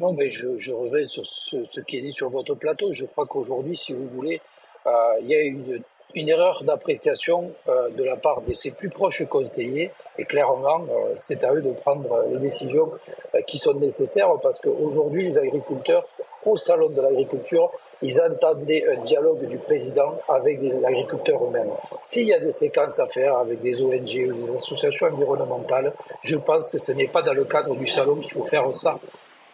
[0.00, 2.92] non, mais je, je reviens sur ce, ce, qui est dit sur votre plateau.
[2.92, 4.40] Je crois qu'aujourd'hui, si vous voulez,
[4.86, 5.82] il y a une
[6.14, 9.90] une erreur d'appréciation euh, de la part de ses plus proches conseillers.
[10.18, 12.90] Et clairement, euh, c'est à eux de prendre les décisions
[13.34, 16.06] euh, qui sont nécessaires parce qu'aujourd'hui, les agriculteurs,
[16.44, 17.70] au Salon de l'agriculture,
[18.00, 21.70] ils entendaient un dialogue du président avec des agriculteurs eux-mêmes.
[22.04, 26.36] S'il y a des séquences à faire avec des ONG ou des associations environnementales, je
[26.36, 29.00] pense que ce n'est pas dans le cadre du salon qu'il faut faire ça.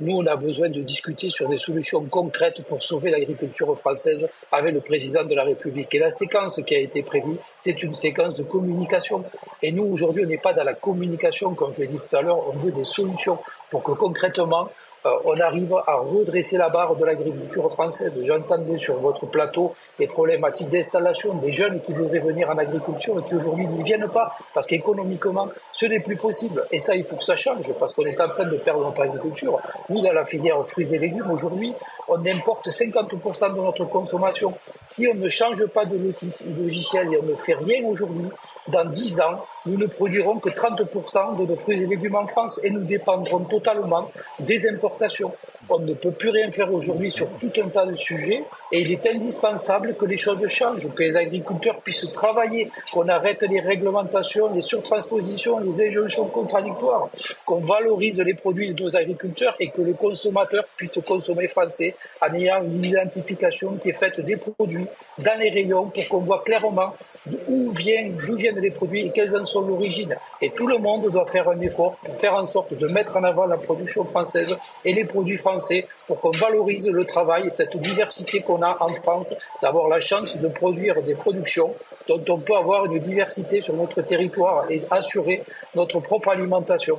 [0.00, 4.74] Nous, on a besoin de discuter sur des solutions concrètes pour sauver l'agriculture française avec
[4.74, 5.94] le président de la République.
[5.94, 9.24] Et la séquence qui a été prévue, c'est une séquence de communication.
[9.62, 12.22] Et nous, aujourd'hui, on n'est pas dans la communication, comme je l'ai dit tout à
[12.22, 13.38] l'heure, on veut des solutions
[13.70, 14.68] pour que concrètement,
[15.04, 18.18] on arrive à redresser la barre de l'agriculture française.
[18.24, 23.28] J'entendais sur votre plateau les problématiques d'installation des jeunes qui voudraient venir en agriculture et
[23.28, 26.66] qui aujourd'hui n'y viennent pas parce qu'économiquement, ce n'est plus possible.
[26.70, 29.02] Et ça, il faut que ça change parce qu'on est en train de perdre notre
[29.02, 29.60] agriculture.
[29.90, 31.74] Nous, dans la filière fruits et légumes, aujourd'hui,
[32.08, 34.54] on importe 50% de notre consommation.
[34.82, 38.28] Si on ne change pas de logiciel et on ne fait rien aujourd'hui,
[38.68, 42.60] dans 10 ans, nous ne produirons que 30% de nos fruits et légumes en France
[42.62, 45.32] et nous dépendrons totalement des importations.
[45.68, 48.92] On ne peut plus rien faire aujourd'hui sur tout un tas de sujets et il
[48.92, 54.52] est indispensable que les choses changent, que les agriculteurs puissent travailler, qu'on arrête les réglementations,
[54.52, 57.08] les surtranspositions, les injonctions contradictoires,
[57.46, 62.34] qu'on valorise les produits de nos agriculteurs et que le consommateur puisse consommer français en
[62.34, 64.86] ayant une identification qui est faite des produits
[65.18, 66.94] dans les rayons pour qu'on voit clairement
[67.26, 70.16] d'où viennent, d'où viennent les produits et quelles en sont l'origine.
[70.40, 73.24] Et tout le monde doit faire un effort pour faire en sorte de mettre en
[73.24, 77.76] avant la production française et les produits français pour qu'on valorise le travail et cette
[77.76, 81.74] diversité qu'on a en France, d'avoir la chance de produire des productions
[82.08, 85.42] dont on peut avoir une diversité sur notre territoire et assurer
[85.74, 86.98] notre propre alimentation.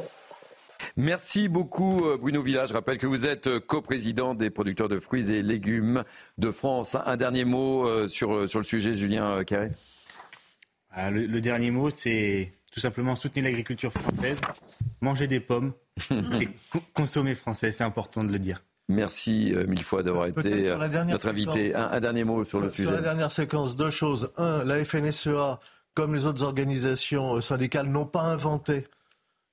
[0.98, 2.70] Merci beaucoup euh, Bruno Village.
[2.70, 6.04] Je rappelle que vous êtes euh, coprésident des producteurs de fruits et légumes
[6.38, 6.96] de France.
[7.06, 9.72] Un dernier mot euh, sur, sur le sujet, Julien Carré
[10.96, 14.40] ah, le, dernier mot, c'est tout simplement soutenir l'agriculture française,
[15.02, 15.74] manger des pommes
[16.42, 16.48] et
[16.94, 17.72] consommer français.
[17.72, 18.64] C'est important de le dire.
[18.88, 20.72] Merci mille fois d'avoir été
[21.08, 21.76] notre invité.
[21.76, 22.88] Un, dernier mot sur, le sujet.
[22.88, 24.32] Sur la dernière séquence, deux choses.
[24.38, 25.60] Un, la FNSEA,
[25.96, 28.88] comme les autres organisations syndicales, n'ont pas inventé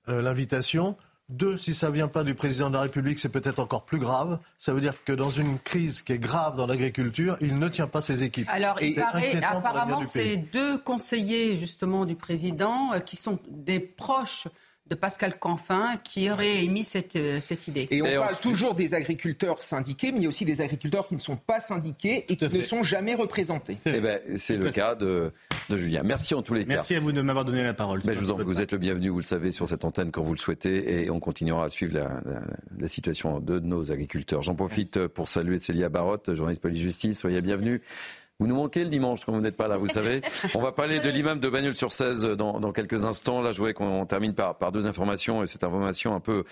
[0.06, 0.97] l'invitation.
[1.33, 3.99] Deux, si ça ne vient pas du président de la République, c'est peut-être encore plus
[3.99, 4.39] grave.
[4.59, 7.87] Ça veut dire que dans une crise qui est grave dans l'agriculture, il ne tient
[7.87, 8.49] pas ses équipes.
[8.51, 14.47] Alors, il paraît, apparemment, c'est deux conseillers justement du président euh, qui sont des proches
[14.93, 17.89] de Pascal Canfin qui aurait émis cette, euh, cette idée.
[17.90, 21.14] Et on parle toujours des agriculteurs syndiqués, mais il y a aussi des agriculteurs qui
[21.14, 23.74] ne sont pas syndiqués et qui ne sont jamais représentés.
[23.81, 25.32] C'est eh ben, le cas de,
[25.70, 26.02] de, Julien.
[26.05, 26.74] Merci en tous les cas.
[26.74, 28.01] Merci à vous de m'avoir donné la parole.
[28.05, 30.23] Ben, je vous en vous êtes le bienvenu, vous le savez, sur cette antenne quand
[30.23, 32.20] vous le souhaitez et on continuera à suivre la,
[32.78, 34.43] la, situation de nos agriculteurs.
[34.43, 37.19] J'en profite pour saluer Célia Barotte, journaliste police-justice.
[37.19, 37.81] Soyez bienvenue.
[38.43, 40.20] Vous nous manquez le dimanche quand vous n'êtes pas là, vous savez.
[40.56, 43.40] On va parler de l'imam de Bagnols-sur-Cèze dans, dans, quelques instants.
[43.40, 46.43] Là, je voudrais qu'on termine par, par, deux informations et cette information un peu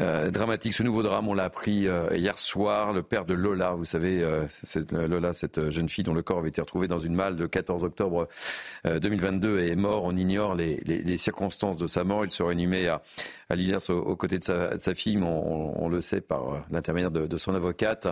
[0.00, 0.72] euh, dramatique.
[0.72, 2.94] Ce nouveau drame, on l'a appris euh, hier soir.
[2.94, 4.46] Le père de Lola, vous savez, euh,
[4.90, 7.84] Lola, cette jeune fille dont le corps avait été retrouvé dans une malle de 14
[7.84, 8.26] octobre
[8.86, 10.04] 2022 est mort.
[10.04, 12.24] On ignore les, les, les, circonstances de sa mort.
[12.24, 13.02] Il serait inhumé à,
[13.50, 16.64] à Lillers aux, côtés de sa, de sa fille, mais on, on, le sait par
[16.70, 18.08] l'intermédiaire de, de, son avocate.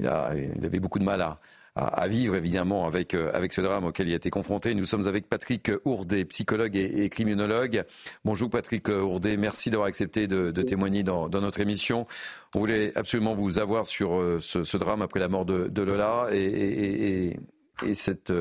[0.00, 1.38] Il, a, il avait beaucoup de mal à
[1.76, 4.74] à, vivre évidemment avec, euh, avec ce drame auquel il a été confronté.
[4.74, 7.84] Nous sommes avec Patrick Ourdet, psychologue et, criminologue.
[8.24, 12.06] Bonjour Patrick Ourdet, merci d'avoir accepté de, témoigner dans, notre émission.
[12.54, 17.36] On voulait absolument vous avoir sur euh, ce, drame après la mort de, Lola et,
[17.82, 18.32] et cette,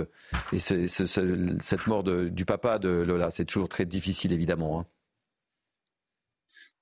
[0.52, 3.32] et cette mort du papa de Lola.
[3.32, 4.82] C'est toujours très difficile, évidemment.
[4.82, 4.86] Hein.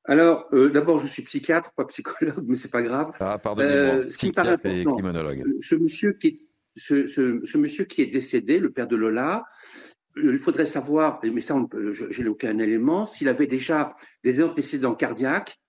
[0.05, 3.11] Alors, euh, d'abord, je suis psychiatre, pas psychologue, mais c'est pas grave.
[3.19, 5.43] Ah, pardonnez-moi, euh, psychiatre et criminologue.
[5.45, 6.39] Euh, ce monsieur, qui est,
[6.75, 9.43] ce, ce, ce, monsieur qui est décédé, le père de Lola,
[10.17, 11.55] il faudrait savoir, mais ça,
[12.09, 15.60] j'ai aucun élément, s'il avait déjà des antécédents cardiaques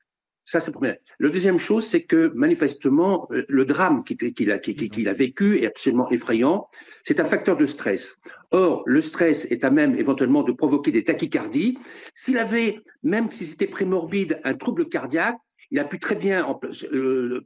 [0.44, 0.94] ça, c'est premier.
[1.18, 6.66] Le deuxième chose, c'est que manifestement, euh, le drame qu'il a, vécu est absolument effrayant.
[7.04, 8.18] C'est un facteur de stress.
[8.50, 11.78] Or, le stress est à même éventuellement de provoquer des tachycardies.
[12.14, 15.38] S'il avait, même si c'était prémorbide, un trouble cardiaque,
[15.70, 16.44] il a pu très bien
[16.92, 17.40] euh,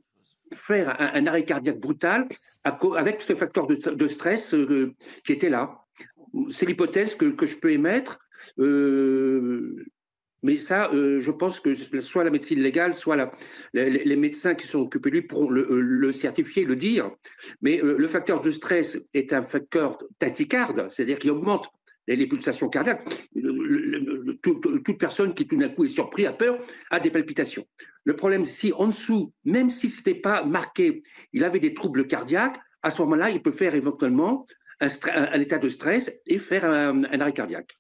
[0.55, 2.27] faire un, arrêt cardiaque brutal
[2.65, 4.95] avec ce facteur de, stress euh,
[5.25, 5.83] qui était là.
[6.49, 8.19] C'est l'hypothèse que, je peux émettre.
[10.47, 13.33] Mais ça, euh, je pense que soit la médecine légale, soit
[13.75, 17.11] les, médecins qui sont occupés lui pourront le, euh, certifier, le dire.
[17.63, 21.69] Mais euh, le facteur de stress est un facteur tachycarde, c'est-à-dire qui augmente
[22.07, 23.05] les, pulsations cardiaques.
[24.45, 26.61] toute personne qui tout d'un coup est surpris, a peur,
[26.93, 27.67] a des palpitations.
[28.05, 31.03] Le problème, si en dessous, même si ce n'était pas marqué,
[31.33, 34.47] il avait des troubles cardiaques, à ce moment-là, il peut faire éventuellement
[34.79, 37.77] un, état de stress et faire un arrêt cardiaque.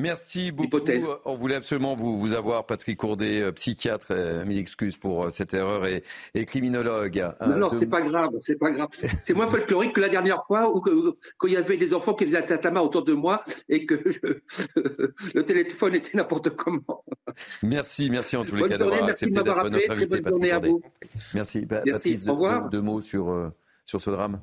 [0.00, 0.78] Merci beaucoup.
[1.24, 5.30] On voulait absolument vous, vous avoir, Patrick Courdet, euh, psychiatre, euh, mille excuses pour euh,
[5.30, 6.02] cette erreur, et,
[6.34, 7.32] et criminologue.
[7.46, 8.88] Non, non, c'est pas grave, c'est pas grave.
[9.24, 12.24] C'est moins folklorique que la dernière fois où quand il y avait des enfants qui
[12.24, 13.94] faisaient un tatama autour de moi et que
[15.34, 17.04] le téléphone était n'importe comment.
[17.62, 20.80] Merci, merci en tous les cas d'avoir accepté d'être notre invité, bonne journée à vous.
[21.34, 21.66] Merci.
[21.66, 21.66] merci.
[21.66, 22.68] Patrice, Au revoir.
[22.68, 23.52] Deux, deux mots sur,
[23.84, 24.40] sur ce drame.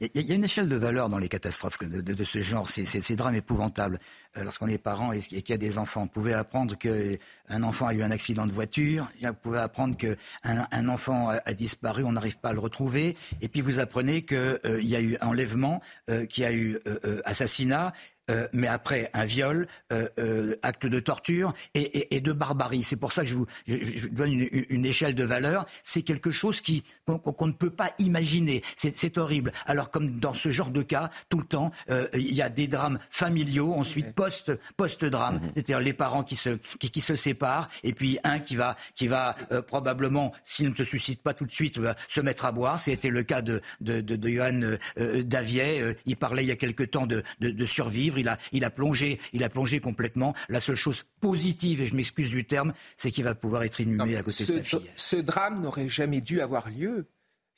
[0.00, 2.70] Il y a une échelle de valeur dans les catastrophes de, de, de ce genre,
[2.70, 3.98] ces, ces, ces, drames épouvantables.
[4.36, 7.86] Euh, lorsqu'on est parent et, qu'il y a des enfants, vous pouvez apprendre qu'un enfant
[7.86, 12.04] a eu un accident de voiture, vous pouvez apprendre qu'un un enfant a, a, disparu,
[12.04, 15.16] on n'arrive pas à le retrouver, et puis vous apprenez qu'il euh, y a eu
[15.22, 15.80] enlèvement,
[16.10, 17.94] euh, qu'il y a eu euh, euh, assassinat,
[18.30, 22.82] euh, mais après un viol, euh, euh, acte de torture et, et, et de barbarie.
[22.82, 25.66] C'est pour ça que je vous, je, je donne une, une, échelle de valeur.
[25.82, 28.62] C'est quelque chose qui qu'on qu ne peut pas imaginer.
[28.76, 29.52] C'est horrible.
[29.66, 32.66] Alors comme dans ce genre de cas, tout le temps, euh, il y a des
[32.66, 35.50] drames familiaux, ensuite post post drame, -hmm.
[35.54, 36.50] c'est-à-dire les parents qui se
[36.80, 40.74] qui, qui, se séparent et puis un qui va qui va euh, probablement, s'il ne
[40.74, 42.80] se suscite pas tout de suite, va se mettre à boire.
[42.80, 45.94] C'était le cas de de, de, de Johan euh, Davier.
[46.06, 48.70] il parlait il y a quelque temps de, de, de survivre il a, il a
[48.70, 50.34] plongé, il a plongé complètement.
[50.48, 54.12] La seule chose positive, et je m'excuse du terme, c'est qu'il va pouvoir être inhumé
[54.12, 54.90] non, à côté ce, de sa fille.
[54.96, 57.06] Ce drame n'aurait jamais dû avoir lieu.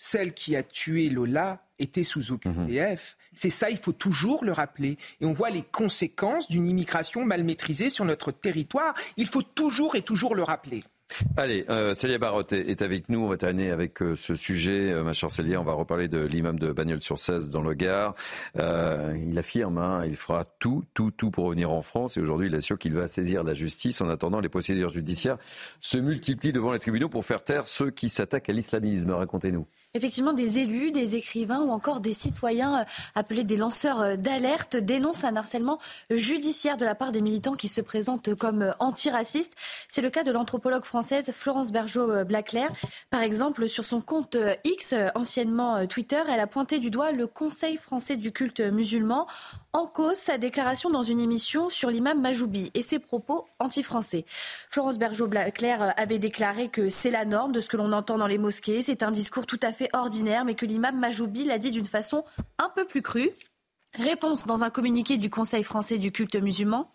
[0.03, 2.49] Celle qui a tué Lola était sous OQTF.
[2.49, 3.25] Mmh.
[3.35, 4.97] C'est ça, il faut toujours le rappeler.
[5.21, 8.95] Et on voit les conséquences d'une immigration mal maîtrisée sur notre territoire.
[9.19, 10.85] Il faut toujours et toujours le rappeler.
[11.37, 13.21] Allez, euh, Célia Barotte est, avec nous.
[13.21, 15.61] On va terminer avec euh, ce sujet, euh, ma chère Célia.
[15.61, 18.15] On va reparler de l'imam de Bagnols-sur-Cèze dans le Gard.
[18.57, 22.17] Euh, il affirme, hein, il fera tout, tout, tout pour revenir en France.
[22.17, 24.01] Et aujourd'hui, il assure qu'il va saisir la justice.
[24.01, 25.37] En attendant, les procédures judiciaires
[25.81, 29.11] se multiplient devant les tribunaux pour faire taire ceux qui s'attaquent à l'islamisme.
[29.11, 32.85] Racontez-nous effectivement des élus, des écrivains ou encore des citoyens euh,
[33.15, 35.79] appelés des lanceurs euh, d'alerte dénoncent un harcèlement
[36.11, 39.55] judiciaire de la part des militants qui se présentent comme euh, antiracistes.
[39.89, 42.71] C'est le cas de l'anthropologue française Florence Bergeau-Blaclair.
[43.11, 47.77] Par exemple, sur son compte X, anciennement Twitter, elle a pointé du doigt le Conseil
[47.77, 49.27] français du culte musulman
[49.73, 54.25] en cause sa déclaration dans une émission sur l'imam Majoubi et ses propos anti-français.
[54.69, 58.39] Florence Bergeau-Blaclair avait déclaré que c'est la norme de ce que l'on entend dans les
[58.39, 61.87] mosquées, c'est un discours tout à fait ordinaire, mais que l'imam Majoubi l'a dit d'une
[61.87, 62.25] façon
[62.59, 63.31] un peu plus crue.
[63.95, 66.91] Réponse dans un communiqué du Conseil français du culte musulman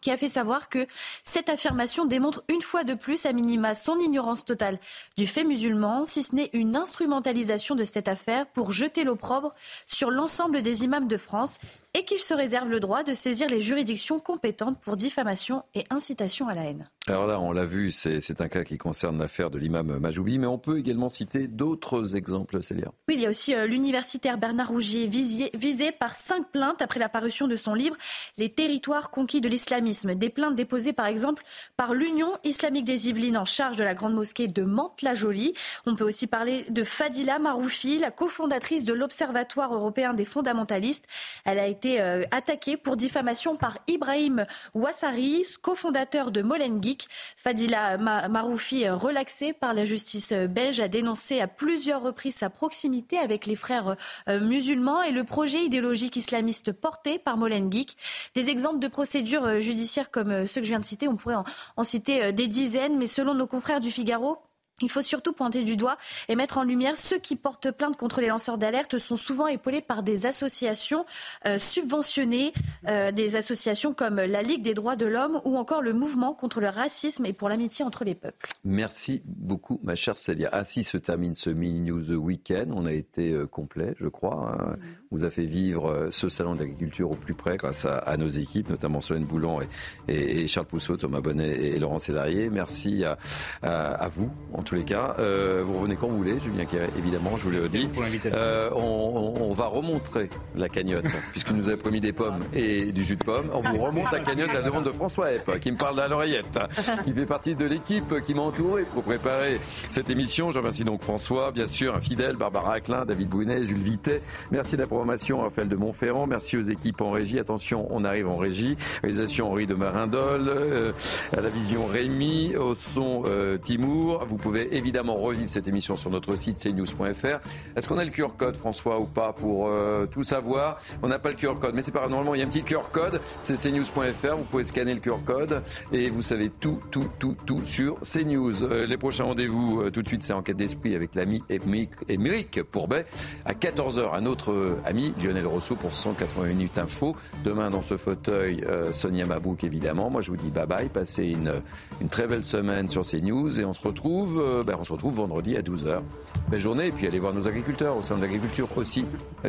[0.00, 0.86] qui a fait savoir que
[1.24, 4.78] cette affirmation démontre une fois de plus à minima son ignorance totale
[5.16, 9.52] du fait musulman, si ce n'est une instrumentalisation de cette affaire pour jeter l'opprobre
[9.88, 11.58] sur l'ensemble des imams de France
[11.96, 16.46] et qu'il se réserve le droit de saisir les juridictions compétentes pour diffamation et incitation
[16.46, 16.86] à la haine.
[17.06, 20.46] Alors là, on l'a vu, c'est un cas qui concerne l'affaire de l'imam Majoubi, mais
[20.46, 22.92] on peut également citer d'autres exemples, Célia.
[23.08, 27.00] Oui, il y a aussi euh, l'universitaire Bernard Rougier, visé, visé par cinq plaintes après
[27.00, 27.96] la parution de son livre
[28.36, 30.14] Les territoires conquis de l'islamisme.
[30.16, 31.44] Des plaintes déposées par exemple
[31.78, 35.54] par l'Union islamique des Yvelines en charge de la grande mosquée de Mantes-la-Jolie.
[35.86, 41.06] On peut aussi parler de Fadila Maroufi, la cofondatrice de l'Observatoire européen des fondamentalistes.
[41.44, 47.06] Elle a été euh, attaquée pour diffamation par Ibrahim Ouassari, cofondateur de Molengeek.
[47.36, 52.50] Fadila Maroufi, euh, relaxée par la justice euh, belge, a dénoncé à plusieurs reprises sa
[52.50, 53.96] proximité avec les frères
[54.28, 57.96] musulmans et le projet idéologique islamiste porté par Molengeek.
[58.34, 61.36] Des exemples de procédures judiciaires comme ceux que je viens de citer, on pourrait
[61.76, 64.38] en citer des dizaines, mais selon nos confrères du Figaro,
[64.82, 65.96] il faut surtout pointer du doigt
[66.28, 69.80] et mettre en lumière ceux qui portent plainte contre les lanceurs d'alerte sont souvent épaulés
[69.80, 71.06] par des associations
[71.46, 72.52] euh, subventionnées,
[72.86, 76.60] euh, des associations comme la Ligue des droits de l'homme ou encore le mouvement contre
[76.60, 78.48] le racisme et pour l'amitié entre les peuples.
[78.64, 80.50] Merci beaucoup, ma chère Célia.
[80.52, 82.66] Ainsi se termine ce mini news week-end.
[82.74, 84.56] On a été euh, complet, je crois.
[84.60, 84.76] Hein.
[85.12, 87.98] On vous a fait vivre euh, ce salon de l'agriculture au plus près grâce à,
[87.98, 89.66] à, nos équipes, notamment Solène Boulan et,
[90.12, 92.50] et, et Charles Pousseau, Thomas Bonnet et, Laurent Célarier.
[92.50, 93.16] Merci à,
[93.62, 94.30] à, à vous
[94.66, 95.14] tous les cas.
[95.18, 96.66] Euh, vous revenez quand vous voulez, Julien
[96.98, 97.88] évidemment, je vous le dis.
[98.26, 102.92] Euh, on, on, on, va remontrer la cagnotte, puisque nous avez promis des pommes et
[102.92, 103.50] du jus de pomme.
[103.54, 106.08] On vous remonte la cagnotte à la demande de François Epp, qui me parle à
[106.08, 106.58] l'oreillette.
[107.06, 110.50] Il fait partie de l'équipe qui m'a entouré pour préparer cette émission.
[110.50, 114.20] Je remercie donc François, bien sûr, un fidèle, Barbara Aclin, David Bouinet, Jules Vitet.
[114.50, 116.26] Merci la programmation, Raphaël de Montferrand.
[116.26, 117.38] Merci aux équipes en régie.
[117.38, 118.78] Attention, on arrive en régie.
[119.02, 120.92] Réalisation Henri de Marindol, euh,
[121.36, 124.24] à la vision Rémi, au son euh, Timour.
[124.26, 127.40] Vous pouvez évidemment revivre cette émission sur notre site cnews.fr.
[127.76, 130.80] Est-ce qu'on a le QR code, François, ou pas, pour euh, tout savoir?
[131.02, 132.08] On n'a pas le QR code, mais c'est pas.
[132.08, 134.34] Normalement, il y a un petit QR code, c'est cnews.fr.
[134.34, 135.62] Vous pouvez scanner le QR code
[135.92, 138.62] et vous savez tout, tout, tout, tout sur CNews.
[138.62, 143.04] Euh, les prochains rendez-vous, tout de suite, c'est Enquête d'esprit avec l'ami Émeric Pourbet.
[143.44, 147.16] À 14h, un autre ami, Lionel Rousseau, pour 180 minutes info.
[147.44, 150.10] Demain, dans ce fauteuil, Sonia Mabouk, évidemment.
[150.10, 150.88] Moi, je vous dis bye bye.
[150.88, 151.52] Passez une,
[152.00, 155.56] une très belle semaine sur CNews et on se retrouve, ben, on se retrouve vendredi
[155.56, 156.00] à 12h.
[156.48, 159.04] Belle journée et puis allez voir nos agriculteurs au sein de l'agriculture aussi,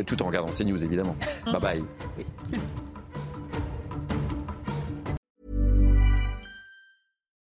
[0.06, 1.16] tout en regardant CNews évidemment.
[1.46, 1.84] bye bye.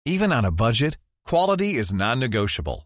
[0.05, 2.85] Even on a budget, quality is non-negotiable.